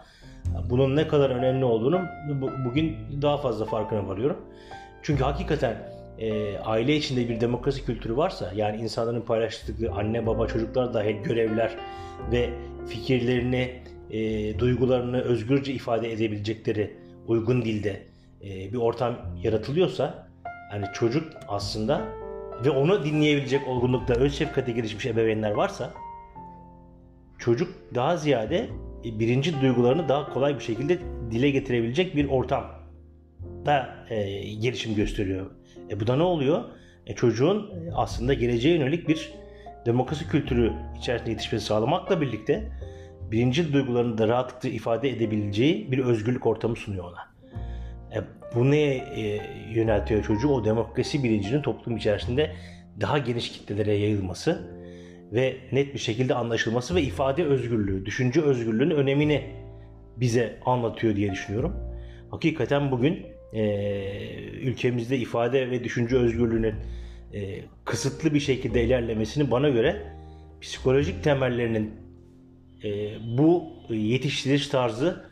bunun 0.71 0.97
ne 0.97 1.09
kadar 1.09 1.31
önemli 1.31 1.65
olduğunu 1.65 2.01
bu- 2.41 2.51
bugün 2.71 2.97
daha 3.23 3.39
fazla 3.39 3.65
farkına 3.65 4.09
varıyorum. 4.09 4.37
Çünkü 5.03 5.25
hakikaten 5.25 5.92
e, 6.19 6.59
aile 6.59 6.97
içinde 6.97 7.29
bir 7.29 7.41
demokrasi 7.41 7.85
kültürü 7.85 8.17
varsa 8.17 8.53
yani 8.57 8.83
insanların 8.83 9.21
paylaştıkları 9.21 9.93
anne 9.93 10.27
baba 10.27 10.47
çocuklar 10.47 10.95
dahil 10.95 11.17
görevler 11.17 11.77
ve 12.33 12.51
fikirlerini 12.87 13.83
e, 14.11 14.59
duygularını 14.59 15.21
özgürce 15.21 15.73
ifade 15.73 16.13
edebilecekleri 16.13 16.97
uygun 17.27 17.63
dilde 17.63 18.03
e, 18.43 18.73
bir 18.73 18.77
ortam 18.77 19.17
yaratılıyorsa 19.43 20.29
yani 20.73 20.87
çocuk 20.95 21.33
aslında 21.49 22.05
ve 22.65 22.71
onu 22.71 23.05
dinleyebilecek 23.05 23.69
olgunlukta 23.69 24.15
öz 24.15 24.35
şefkate 24.35 24.73
gelişmiş 24.73 25.07
ebeveynler 25.07 25.51
varsa 25.51 25.95
çocuk 27.39 27.75
daha 27.95 28.17
ziyade 28.17 28.69
e, 29.05 29.19
birinci 29.19 29.61
duygularını 29.61 30.09
daha 30.09 30.33
kolay 30.33 30.55
bir 30.55 30.65
şekilde 30.65 30.99
dile 31.31 31.51
getirebilecek 31.51 32.17
bir 32.17 32.29
ortam 32.29 32.65
da 33.67 34.07
e, 34.11 34.41
gelişim 34.55 34.95
gösteriyor. 34.95 35.51
E, 35.93 36.01
bu 36.01 36.07
da 36.07 36.17
ne 36.17 36.23
oluyor? 36.23 36.65
E, 37.07 37.15
çocuğun 37.15 37.71
e, 37.71 37.93
aslında 37.95 38.35
geleceğe 38.35 38.77
yönelik 38.77 39.09
bir 39.09 39.33
demokrasi 39.87 40.29
kültürü 40.29 40.73
içerisinde 40.99 41.31
yetişmesi 41.31 41.67
sağlamakla 41.67 42.21
birlikte 42.21 42.73
birinci 43.31 43.73
duygularını 43.73 44.19
da 44.19 44.29
rahatlıkla 44.29 44.69
ifade 44.69 45.11
edebileceği 45.11 45.93
bir 45.93 45.99
özgürlük 45.99 46.47
ortamı 46.47 46.77
sunuyor 46.77 47.05
ona. 47.05 47.33
E, 48.15 48.19
bu 48.55 48.71
neye 48.71 48.95
e, 48.95 49.41
yöneltiyor 49.73 50.25
çocuğu? 50.25 50.49
O 50.49 50.65
demokrasi 50.65 51.25
bilincinin 51.25 51.63
toplum 51.63 51.97
içerisinde 51.97 52.53
daha 53.01 53.19
geniş 53.19 53.53
kitlelere 53.53 53.93
yayılması 53.93 54.73
ve 55.33 55.57
net 55.73 55.95
bir 55.95 55.99
şekilde 55.99 56.35
anlaşılması 56.35 56.95
ve 56.95 57.03
ifade 57.03 57.45
özgürlüğü, 57.45 58.07
düşünce 58.07 58.41
özgürlüğünün 58.41 58.97
önemini 58.97 59.45
bize 60.17 60.61
anlatıyor 60.65 61.17
diye 61.17 61.33
düşünüyorum. 61.33 61.77
Hakikaten 62.31 62.91
bugün 62.91 63.27
e, 63.53 63.63
ülkemizde 64.43 65.19
ifade 65.19 65.71
ve 65.71 65.85
düşünce 65.85 66.17
özgürlüğünün 66.17 66.75
e, 67.35 67.61
kısıtlı 67.85 68.35
bir 68.35 68.41
şekilde 68.41 68.85
ilerlemesini 68.85 69.51
bana 69.51 69.69
göre 69.69 70.03
psikolojik 70.61 71.25
temellerinin 71.25 71.91
e, 72.85 73.11
bu 73.39 73.65
yetiştiriş 73.91 74.67
tarzı 74.69 75.25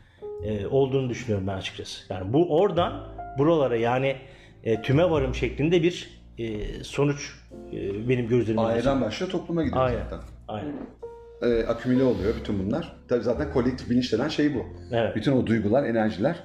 e, 0.43 0.67
olduğunu 0.67 1.09
düşünüyorum 1.09 1.47
ben 1.47 1.57
açıkçası. 1.57 2.13
Yani 2.13 2.33
bu 2.33 2.59
oradan 2.59 3.07
buralara 3.37 3.75
yani 3.75 4.15
e, 4.63 4.81
tüme 4.81 5.09
varım 5.09 5.35
şeklinde 5.35 5.83
bir 5.83 6.21
e, 6.37 6.59
sonuç 6.83 7.33
e, 7.73 8.09
benim 8.09 8.27
gözlerimde. 8.27 8.61
aileden 8.61 9.01
başlıyor 9.01 9.31
topluma 9.31 9.63
gidiyor 9.63 9.85
Aynen. 9.85 10.03
zaten. 10.03 10.19
Aynen. 10.47 10.73
Ee, 11.41 11.63
akümüle 11.63 12.03
oluyor 12.03 12.33
bütün 12.39 12.65
bunlar. 12.65 12.93
Tabii 13.07 13.23
zaten 13.23 13.53
kolektif 13.53 13.89
bilinç 13.89 14.13
denen 14.13 14.27
şey 14.27 14.55
bu. 14.55 14.65
Evet. 14.91 15.15
Bütün 15.15 15.31
o 15.31 15.47
duygular, 15.47 15.83
enerjiler 15.83 16.43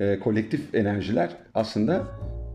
e, 0.00 0.18
kolektif 0.18 0.74
enerjiler 0.74 1.30
aslında 1.54 2.06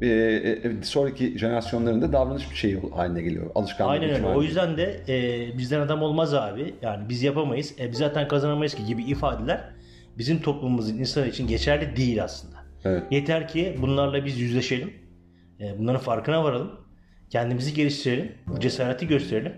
e, 0.02 0.08
e, 0.08 0.84
sonraki 0.84 1.40
jenerasyonların 1.40 2.02
da 2.02 2.14
davranış 2.14 2.48
şeyi 2.54 2.80
haline 2.96 3.22
geliyor. 3.22 3.52
Alışkanlık 3.56 3.94
Aynen 3.94 4.16
öyle. 4.16 4.26
O 4.26 4.42
yüzden 4.42 4.78
de 4.78 5.02
e, 5.08 5.58
bizden 5.58 5.80
adam 5.80 6.02
olmaz 6.02 6.34
abi. 6.34 6.76
Yani 6.82 7.10
biz 7.10 7.24
yapamayız. 7.24 7.74
E, 7.80 7.92
biz 7.92 7.98
zaten 7.98 8.28
kazanamayız 8.28 8.76
ki 8.76 8.86
gibi 8.86 9.04
ifadeler 9.04 9.70
bizim 10.18 10.42
toplumumuzun 10.42 10.98
insan 10.98 11.30
için 11.30 11.48
geçerli 11.48 11.96
değil 11.96 12.24
aslında. 12.24 12.56
Evet. 12.86 13.04
Yeter 13.12 13.48
ki 13.48 13.78
bunlarla 13.82 14.26
biz 14.26 14.40
yüzleşelim. 14.40 14.94
E, 15.60 15.80
bunların 15.80 16.02
farkına 16.02 16.44
varalım. 16.44 16.72
Kendimizi 17.30 17.74
geliştirelim. 17.74 18.32
Bu 18.48 18.60
cesareti 18.60 19.08
gösterelim. 19.08 19.54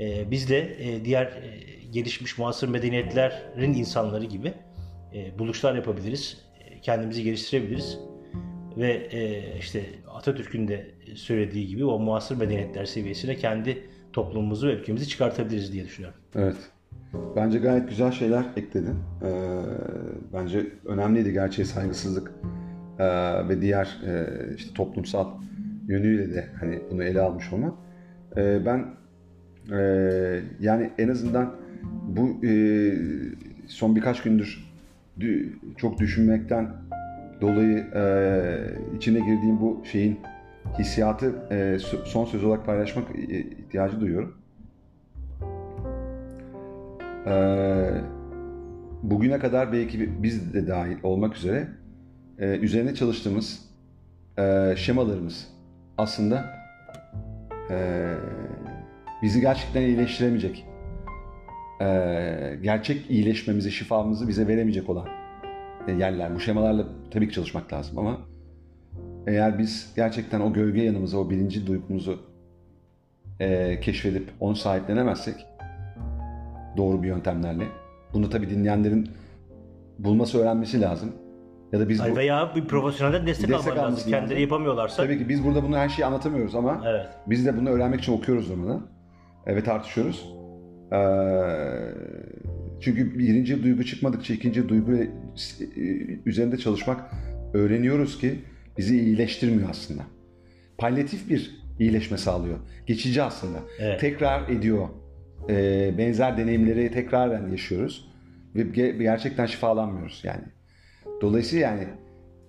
E, 0.00 0.30
biz 0.30 0.50
de 0.50 0.76
e, 0.78 1.04
diğer 1.04 1.24
e, 1.24 1.60
gelişmiş 1.90 2.38
muasır 2.38 2.68
medeniyetlerin 2.68 3.74
insanları 3.74 4.24
gibi 4.24 4.52
e, 5.14 5.38
buluşlar 5.38 5.74
yapabiliriz. 5.74 6.45
Kendimizi 6.86 7.22
geliştirebiliriz. 7.22 7.98
Ve 8.76 8.92
e, 8.92 9.42
işte 9.58 9.84
Atatürk'ün 10.14 10.68
de 10.68 10.86
söylediği 11.14 11.66
gibi 11.66 11.84
o 11.84 11.98
muasır 11.98 12.36
medeniyetler 12.36 12.84
seviyesine 12.84 13.36
kendi 13.36 13.82
toplumumuzu 14.12 14.68
ve 14.68 14.72
ülkemizi 14.72 15.08
çıkartabiliriz 15.08 15.72
diye 15.72 15.84
düşünüyorum. 15.84 16.20
Evet. 16.34 16.56
Bence 17.36 17.58
gayet 17.58 17.88
güzel 17.88 18.12
şeyler 18.12 18.44
ekledin. 18.56 18.94
Ee, 19.22 19.62
bence 20.32 20.66
önemliydi 20.84 21.32
gerçeğe 21.32 21.64
saygısızlık 21.64 22.32
ee, 22.98 23.04
ve 23.48 23.60
diğer 23.60 23.98
e, 24.06 24.26
işte 24.56 24.74
toplumsal 24.74 25.26
yönüyle 25.88 26.34
de 26.34 26.48
hani 26.60 26.80
bunu 26.90 27.04
ele 27.04 27.20
almış 27.20 27.52
olmak. 27.52 27.74
Ee, 28.36 28.66
ben 28.66 28.86
e, 29.72 29.80
yani 30.60 30.90
en 30.98 31.08
azından 31.08 31.54
bu 32.08 32.46
e, 32.46 32.52
son 33.66 33.96
birkaç 33.96 34.22
gündür 34.22 34.46
dü- 34.46 34.65
çok 35.76 35.98
düşünmekten 35.98 36.72
dolayı 37.40 37.78
e, 37.94 38.04
içine 38.96 39.18
girdiğim 39.18 39.60
bu 39.60 39.82
şeyin 39.92 40.20
hissiyatı 40.78 41.26
e, 41.50 41.54
so- 41.54 42.04
son 42.04 42.24
söz 42.24 42.44
olarak 42.44 42.66
paylaşmak 42.66 43.04
e, 43.16 43.40
ihtiyacı 43.40 44.00
duyuyorum. 44.00 44.34
Ee, 47.26 47.90
bugüne 49.02 49.38
kadar 49.38 49.72
belki 49.72 50.22
biz 50.22 50.54
de 50.54 50.66
dahil 50.66 50.96
olmak 51.02 51.36
üzere 51.36 51.68
e, 52.38 52.56
üzerine 52.56 52.94
çalıştığımız 52.94 53.70
e, 54.38 54.74
şemalarımız 54.76 55.48
aslında 55.98 56.44
e, 57.70 57.76
bizi 59.22 59.40
gerçekten 59.40 59.82
iyileştiremeyecek, 59.82 60.65
e, 61.80 62.58
gerçek 62.62 63.10
iyileşmemizi, 63.10 63.70
şifamızı 63.72 64.28
bize 64.28 64.48
veremeyecek 64.48 64.90
olan 64.90 65.06
e, 65.88 65.92
yerler. 65.92 66.34
Bu 66.34 66.40
şemalarla 66.40 66.84
tabii 67.10 67.28
ki 67.28 67.34
çalışmak 67.34 67.72
lazım 67.72 67.98
ama 67.98 68.18
eğer 69.26 69.58
biz 69.58 69.92
gerçekten 69.96 70.40
o 70.40 70.52
gölge 70.52 70.82
yanımızı, 70.82 71.18
o 71.18 71.30
birinci 71.30 71.66
duygumuzu 71.66 72.18
e, 73.40 73.80
keşfedip 73.80 74.28
onu 74.40 74.56
sahiplenemezsek 74.56 75.34
doğru 76.76 77.02
bir 77.02 77.08
yöntemlerle. 77.08 77.64
Bunu 78.12 78.30
tabii 78.30 78.50
dinleyenlerin 78.50 79.08
bulması, 79.98 80.38
öğrenmesi 80.38 80.80
lazım. 80.80 81.12
Ya 81.72 81.80
da 81.80 81.88
biz 81.88 82.00
Ay 82.00 82.12
bu, 82.12 82.16
veya 82.16 82.52
bir 82.56 82.64
profesyonelden 82.64 83.26
destek, 83.26 83.48
Destek 83.48 83.72
almak 83.72 83.84
lazım. 83.84 84.10
Kendileri 84.10 84.22
lazım. 84.30 84.38
yapamıyorlarsa. 84.42 85.02
tabii 85.02 85.18
ki 85.18 85.28
biz 85.28 85.44
burada 85.44 85.62
bunu 85.62 85.76
her 85.76 85.88
şeyi 85.88 86.06
anlatamıyoruz 86.06 86.54
ama 86.54 86.82
Evet. 86.86 87.06
biz 87.26 87.46
de 87.46 87.56
bunu 87.56 87.68
öğrenmek 87.70 88.00
için 88.00 88.12
okuyoruz 88.12 88.50
durmadan 88.50 88.86
e, 89.46 89.56
ve 89.56 89.62
tartışıyoruz. 89.64 90.35
Çünkü 92.80 93.18
birinci 93.18 93.62
duygu 93.62 93.84
çıkmadıkça 93.84 94.34
ikinci 94.34 94.68
duygu 94.68 94.92
e, 94.94 95.08
üzerinde 96.26 96.56
çalışmak 96.56 97.00
öğreniyoruz 97.54 98.18
ki 98.18 98.34
bizi 98.78 99.00
iyileştirmiyor 99.00 99.70
aslında. 99.70 100.02
Palyatif 100.78 101.30
bir 101.30 101.64
iyileşme 101.78 102.18
sağlıyor. 102.18 102.58
Geçici 102.86 103.22
aslında. 103.22 103.58
Evet. 103.78 104.00
Tekrar 104.00 104.48
ediyor. 104.48 104.88
Benzer 105.98 106.38
deneyimleri 106.38 106.92
tekraren 106.92 107.48
yaşıyoruz. 107.48 108.08
Ve 108.54 108.62
ge- 108.62 109.02
gerçekten 109.02 109.46
şifalanmıyoruz 109.46 110.20
yani. 110.24 110.44
Dolayısıyla 111.22 111.66
yani 111.66 111.86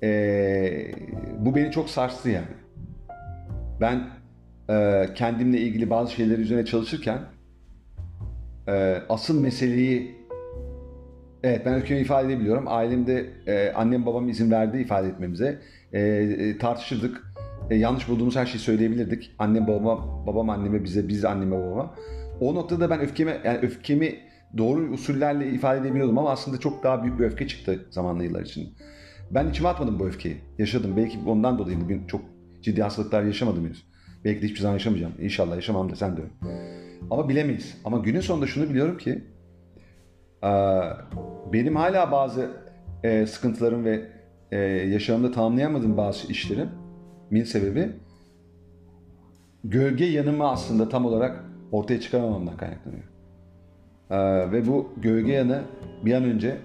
ee, 0.03 0.91
bu 1.39 1.55
beni 1.55 1.71
çok 1.71 1.89
sarstı 1.89 2.29
yani. 2.29 2.47
Ben 3.81 4.09
e, 4.69 5.05
kendimle 5.15 5.59
ilgili 5.59 5.89
bazı 5.89 6.13
şeyler 6.13 6.37
üzerine 6.37 6.65
çalışırken 6.65 7.19
e, 8.67 8.97
asıl 9.09 9.41
meseleyi 9.41 10.15
evet 11.43 11.65
ben 11.65 11.73
öfkemi 11.73 11.99
ifade 11.99 12.27
edebiliyorum. 12.27 12.63
Ailemde 12.67 13.25
e, 13.47 13.71
annem 13.75 14.05
babam 14.05 14.29
izin 14.29 14.51
verdi 14.51 14.77
ifade 14.77 15.07
etmemize. 15.07 15.59
E, 15.93 15.99
e, 15.99 16.57
tartışırdık. 16.57 17.23
E, 17.69 17.75
yanlış 17.75 18.09
bulduğumuz 18.09 18.35
her 18.35 18.45
şeyi 18.45 18.59
söyleyebilirdik. 18.59 19.35
Annem 19.39 19.67
babama, 19.67 20.27
babam 20.27 20.49
anneme 20.49 20.83
bize, 20.83 21.07
biz 21.07 21.25
anneme 21.25 21.55
babama. 21.55 21.95
O 22.39 22.55
noktada 22.55 22.89
ben 22.89 22.99
öfkemi 22.99 23.33
yani 23.45 23.57
öfkemi 23.57 24.15
doğru 24.57 24.93
usullerle 24.93 25.49
ifade 25.49 25.79
edebiliyordum 25.79 26.17
ama 26.17 26.31
aslında 26.31 26.57
çok 26.57 26.83
daha 26.83 27.03
büyük 27.03 27.19
bir 27.19 27.25
öfke 27.25 27.47
çıktı 27.47 27.85
zamanlı 27.89 28.23
yıllar 28.23 28.41
için. 28.41 28.73
Ben 29.31 29.49
içime 29.49 29.69
atmadım 29.69 29.99
bu 29.99 30.07
öfkeyi. 30.07 30.37
Yaşadım. 30.57 30.93
Belki 30.97 31.19
ondan 31.25 31.59
dolayı 31.59 31.81
bugün 31.81 32.07
çok 32.07 32.21
ciddi 32.61 32.81
hastalıklar 32.81 33.23
yaşamadım 33.23 33.65
henüz. 33.65 33.87
Belki 34.25 34.41
de 34.41 34.45
hiçbir 34.45 34.59
zaman 34.59 34.73
yaşamayacağım. 34.73 35.13
İnşallah 35.21 35.55
yaşamam 35.55 35.91
da 35.91 35.95
sen 35.95 36.17
de 36.17 36.21
öyle. 36.21 36.86
Ama 37.11 37.29
bilemeyiz. 37.29 37.77
Ama 37.85 37.97
günün 37.97 38.19
sonunda 38.19 38.47
şunu 38.47 38.69
biliyorum 38.69 38.97
ki 38.97 39.23
benim 41.53 41.75
hala 41.75 42.11
bazı 42.11 42.49
sıkıntılarım 43.27 43.85
ve 43.85 44.01
yaşamımda 44.85 45.31
tamamlayamadığım 45.31 45.97
bazı 45.97 46.31
işlerim 46.31 46.69
min 47.31 47.43
sebebi 47.43 47.89
gölge 49.63 50.05
yanımı 50.05 50.49
aslında 50.49 50.89
tam 50.89 51.05
olarak 51.05 51.43
ortaya 51.71 51.99
çıkaramamamdan 51.99 52.57
kaynaklanıyor. 52.57 53.03
Ve 54.51 54.67
bu 54.67 54.93
gölge 54.97 55.31
yanı 55.31 55.61
bir 56.05 56.13
an 56.13 56.23
önce 56.23 56.57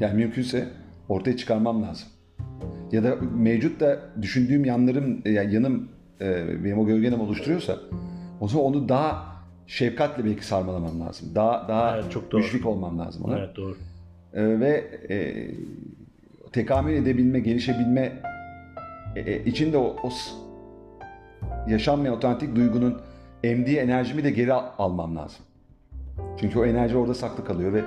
yani 0.00 0.14
mümkünse 0.14 0.68
ortaya 1.08 1.36
çıkarmam 1.36 1.82
lazım. 1.82 2.08
Ya 2.92 3.04
da 3.04 3.16
mevcut 3.36 3.80
da 3.80 4.00
düşündüğüm 4.22 4.64
yanlarım, 4.64 5.22
yani 5.24 5.54
yanım 5.54 5.88
benim 6.64 6.78
o 6.78 6.86
gölgenem 6.86 7.20
oluşturuyorsa 7.20 7.76
o 8.40 8.48
zaman 8.48 8.66
onu 8.66 8.88
daha 8.88 9.33
şefkatle 9.66 10.24
belki 10.24 10.46
sarmalamam 10.46 11.00
lazım. 11.00 11.28
Daha 11.34 11.68
daha 11.68 11.96
Evet, 11.96 12.10
çok 12.12 12.32
doğru. 12.32 12.40
müşfik 12.40 12.66
olmam 12.66 12.98
lazım 12.98 13.24
ona. 13.24 13.38
Evet 13.38 13.56
doğru. 13.56 13.76
E, 14.34 14.60
ve 14.60 14.70
e, 15.10 15.46
tekamül 16.52 16.94
edebilme, 16.94 17.40
gelişebilme 17.40 18.12
e, 19.16 19.20
e, 19.20 19.44
içinde 19.44 19.78
o, 19.78 19.96
o 20.02 20.10
yaşanmayan 21.68 22.14
otantik 22.16 22.56
duygunun 22.56 23.00
emdiği 23.44 23.76
enerjimi 23.76 24.24
de 24.24 24.30
geri 24.30 24.52
al- 24.52 24.70
almam 24.78 25.16
lazım. 25.16 25.44
Çünkü 26.40 26.58
o 26.58 26.64
enerji 26.64 26.96
orada 26.96 27.14
saklı 27.14 27.44
kalıyor 27.44 27.72
ve 27.72 27.82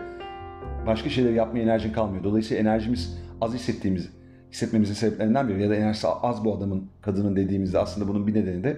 başka 0.88 1.10
şeyler 1.10 1.32
yapmaya 1.34 1.60
enerjin 1.64 1.94
kalmıyor. 1.94 2.24
Dolayısıyla 2.24 2.62
enerjimiz 2.62 3.18
az 3.42 3.54
hissettiğimiz, 3.54 4.10
hissetmemizin 4.52 4.94
sebeplerinden 4.94 5.50
biri 5.50 5.64
ya 5.64 5.70
da 5.70 5.76
enerjisi 5.76 6.08
az 6.08 6.46
bu 6.46 6.54
adamın, 6.58 6.90
kadının 7.02 7.36
dediğimizde 7.36 7.80
aslında 7.80 8.08
bunun 8.08 8.28
bir 8.28 8.34
nedeni 8.34 8.64
de 8.64 8.78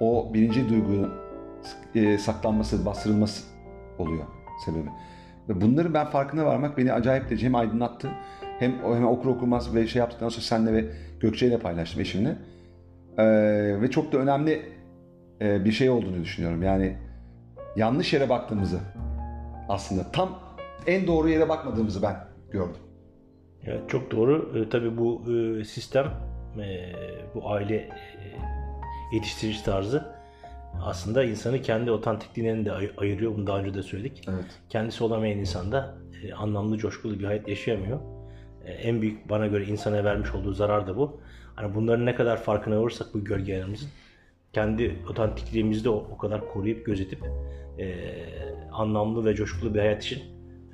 o 0.00 0.30
birinci 0.34 0.68
duygunun 0.68 1.10
e, 1.94 2.18
saklanması, 2.18 2.86
bastırılması 2.86 3.44
oluyor 3.98 4.24
sebebi. 4.64 4.88
Ve 5.48 5.60
bunları 5.60 5.94
ben 5.94 6.06
farkına 6.06 6.46
varmak 6.46 6.78
beni 6.78 6.92
acayip 6.92 7.30
derece 7.30 7.46
hem 7.46 7.54
aydınlattı 7.54 8.10
hem, 8.58 8.72
hem 8.82 9.06
okur 9.06 9.28
okumaz 9.28 9.74
ve 9.74 9.86
şey 9.86 10.00
yaptıktan 10.00 10.28
sonra 10.28 10.42
senle 10.42 10.72
ve 10.72 10.84
Gökçe 11.20 11.46
ile 11.46 11.58
paylaştım 11.58 12.00
eşimle. 12.00 12.36
Ee, 13.18 13.24
ve 13.80 13.90
çok 13.90 14.12
da 14.12 14.18
önemli 14.18 14.62
e, 15.40 15.64
bir 15.64 15.72
şey 15.72 15.90
olduğunu 15.90 16.20
düşünüyorum. 16.22 16.62
Yani 16.62 16.96
yanlış 17.76 18.12
yere 18.12 18.28
baktığımızı 18.28 18.80
aslında 19.68 20.12
tam 20.12 20.38
en 20.86 21.06
doğru 21.06 21.28
yere 21.28 21.48
bakmadığımızı 21.48 22.02
ben 22.02 22.16
gördüm. 22.50 22.82
Evet 23.64 23.80
çok 23.88 24.10
doğru. 24.10 24.58
E, 24.58 24.68
tabii 24.68 24.98
bu 24.98 25.22
e, 25.32 25.64
sistem, 25.64 26.06
e, 26.58 26.92
bu 27.34 27.50
aile 27.50 27.76
e, 27.76 27.90
yetiştirici 29.12 29.64
tarzı 29.64 30.15
aslında 30.82 31.24
insanı 31.24 31.62
kendi 31.62 31.90
otantikliğinden 31.90 32.64
de 32.64 32.72
ay- 32.72 32.90
ayırıyor. 32.96 33.34
Bunu 33.36 33.46
daha 33.46 33.58
önce 33.58 33.74
de 33.74 33.82
söyledik. 33.82 34.24
Evet. 34.28 34.44
Kendisi 34.68 35.04
olamayan 35.04 35.38
insan 35.38 35.72
da 35.72 35.94
e, 36.22 36.32
anlamlı, 36.32 36.78
coşkulu 36.78 37.18
bir 37.18 37.24
hayat 37.24 37.48
yaşayamıyor. 37.48 38.00
E, 38.64 38.72
en 38.72 39.02
büyük 39.02 39.28
bana 39.28 39.46
göre 39.46 39.64
insana 39.64 40.04
vermiş 40.04 40.34
olduğu 40.34 40.52
zarar 40.54 40.86
da 40.86 40.96
bu. 40.96 41.20
Hani 41.54 41.74
bunların 41.74 42.06
ne 42.06 42.14
kadar 42.14 42.42
farkına 42.42 42.82
varırsak 42.82 43.14
bu 43.14 43.24
gölgelerimizin 43.24 43.88
kendi 44.52 44.96
otantikliğimizi 45.10 45.84
de 45.84 45.90
o, 45.90 46.06
o 46.12 46.18
kadar 46.18 46.48
koruyup 46.48 46.86
gözetip 46.86 47.20
e, 47.78 48.04
anlamlı 48.72 49.24
ve 49.24 49.34
coşkulu 49.34 49.74
bir 49.74 49.78
hayat 49.78 50.04
için 50.04 50.18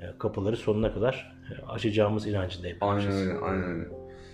e, 0.01 0.19
kapıları 0.19 0.57
sonuna 0.57 0.95
kadar 0.95 1.37
e, 1.51 1.67
açacağımız 1.67 2.27
inancındayım. 2.27 2.77
Aynen 2.81 3.13
öyle, 3.13 3.33
aynen 3.39 3.65
öyle. 3.65 3.89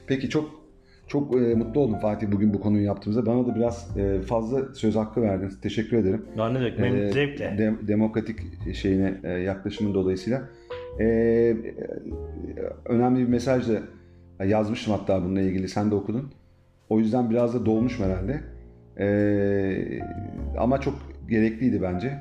Peki 0.06 0.28
çok 0.28 0.67
çok 1.08 1.34
e, 1.34 1.54
mutlu 1.54 1.80
oldum 1.80 1.98
Fatih 1.98 2.32
bugün 2.32 2.54
bu 2.54 2.60
konuyu 2.60 2.84
yaptığımızda. 2.84 3.26
Bana 3.26 3.46
da 3.46 3.54
biraz 3.54 3.96
e, 3.96 4.20
fazla 4.22 4.74
söz 4.74 4.96
hakkı 4.96 5.22
verdin. 5.22 5.50
Teşekkür 5.62 5.96
ederim. 5.96 6.24
Daha 6.36 6.48
ne 6.48 6.54
demek? 6.60 6.78
Memnun 6.78 6.98
Ee, 7.00 7.12
zevkle. 7.12 7.58
de- 7.58 7.88
demokratik 7.88 8.38
şeyine 8.74 9.14
e, 9.24 9.30
yaklaşımın 9.30 9.94
dolayısıyla. 9.94 10.42
E, 10.98 11.04
e, 11.04 11.56
önemli 12.84 13.20
bir 13.20 13.28
mesaj 13.28 13.68
da 13.68 13.72
Ya 14.40 14.46
Yazmıştım 14.46 14.94
hatta 14.94 15.22
bununla 15.24 15.40
ilgili. 15.40 15.68
Sen 15.68 15.90
de 15.90 15.94
okudun. 15.94 16.32
O 16.88 16.98
yüzden 16.98 17.30
biraz 17.30 17.54
da 17.54 17.66
dolmuş 17.66 18.00
herhalde. 18.00 18.40
Ee, 19.00 20.00
ama 20.58 20.80
çok 20.80 20.94
gerekliydi 21.30 21.82
bence. 21.82 22.18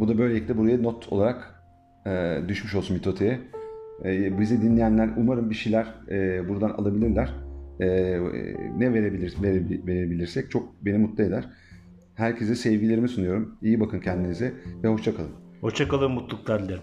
Bu 0.00 0.08
da 0.08 0.18
böylelikle 0.18 0.58
buraya 0.58 0.78
not 0.82 1.12
olarak 1.12 1.54
e, 2.06 2.38
düşmüş 2.48 2.74
olsun 2.74 2.96
Mitote'ye. 2.96 3.38
E, 4.04 4.40
bizi 4.40 4.62
dinleyenler 4.62 5.08
umarım 5.16 5.50
bir 5.50 5.54
şeyler 5.54 5.86
e, 6.10 6.48
buradan 6.48 6.70
alabilirler 6.70 7.34
e, 7.82 8.20
ne 8.78 8.94
verebilir, 8.94 9.34
vere, 9.42 9.62
verebilirsek 9.86 10.50
çok 10.50 10.84
beni 10.84 10.98
mutlu 10.98 11.24
eder. 11.24 11.48
Herkese 12.14 12.54
sevgilerimi 12.54 13.08
sunuyorum. 13.08 13.58
İyi 13.62 13.80
bakın 13.80 14.00
kendinize 14.00 14.54
ve 14.84 14.88
hoşçakalın. 14.88 15.30
Hoşçakalın, 15.60 16.10
mutluluklar 16.10 16.64
dilerim. 16.64 16.82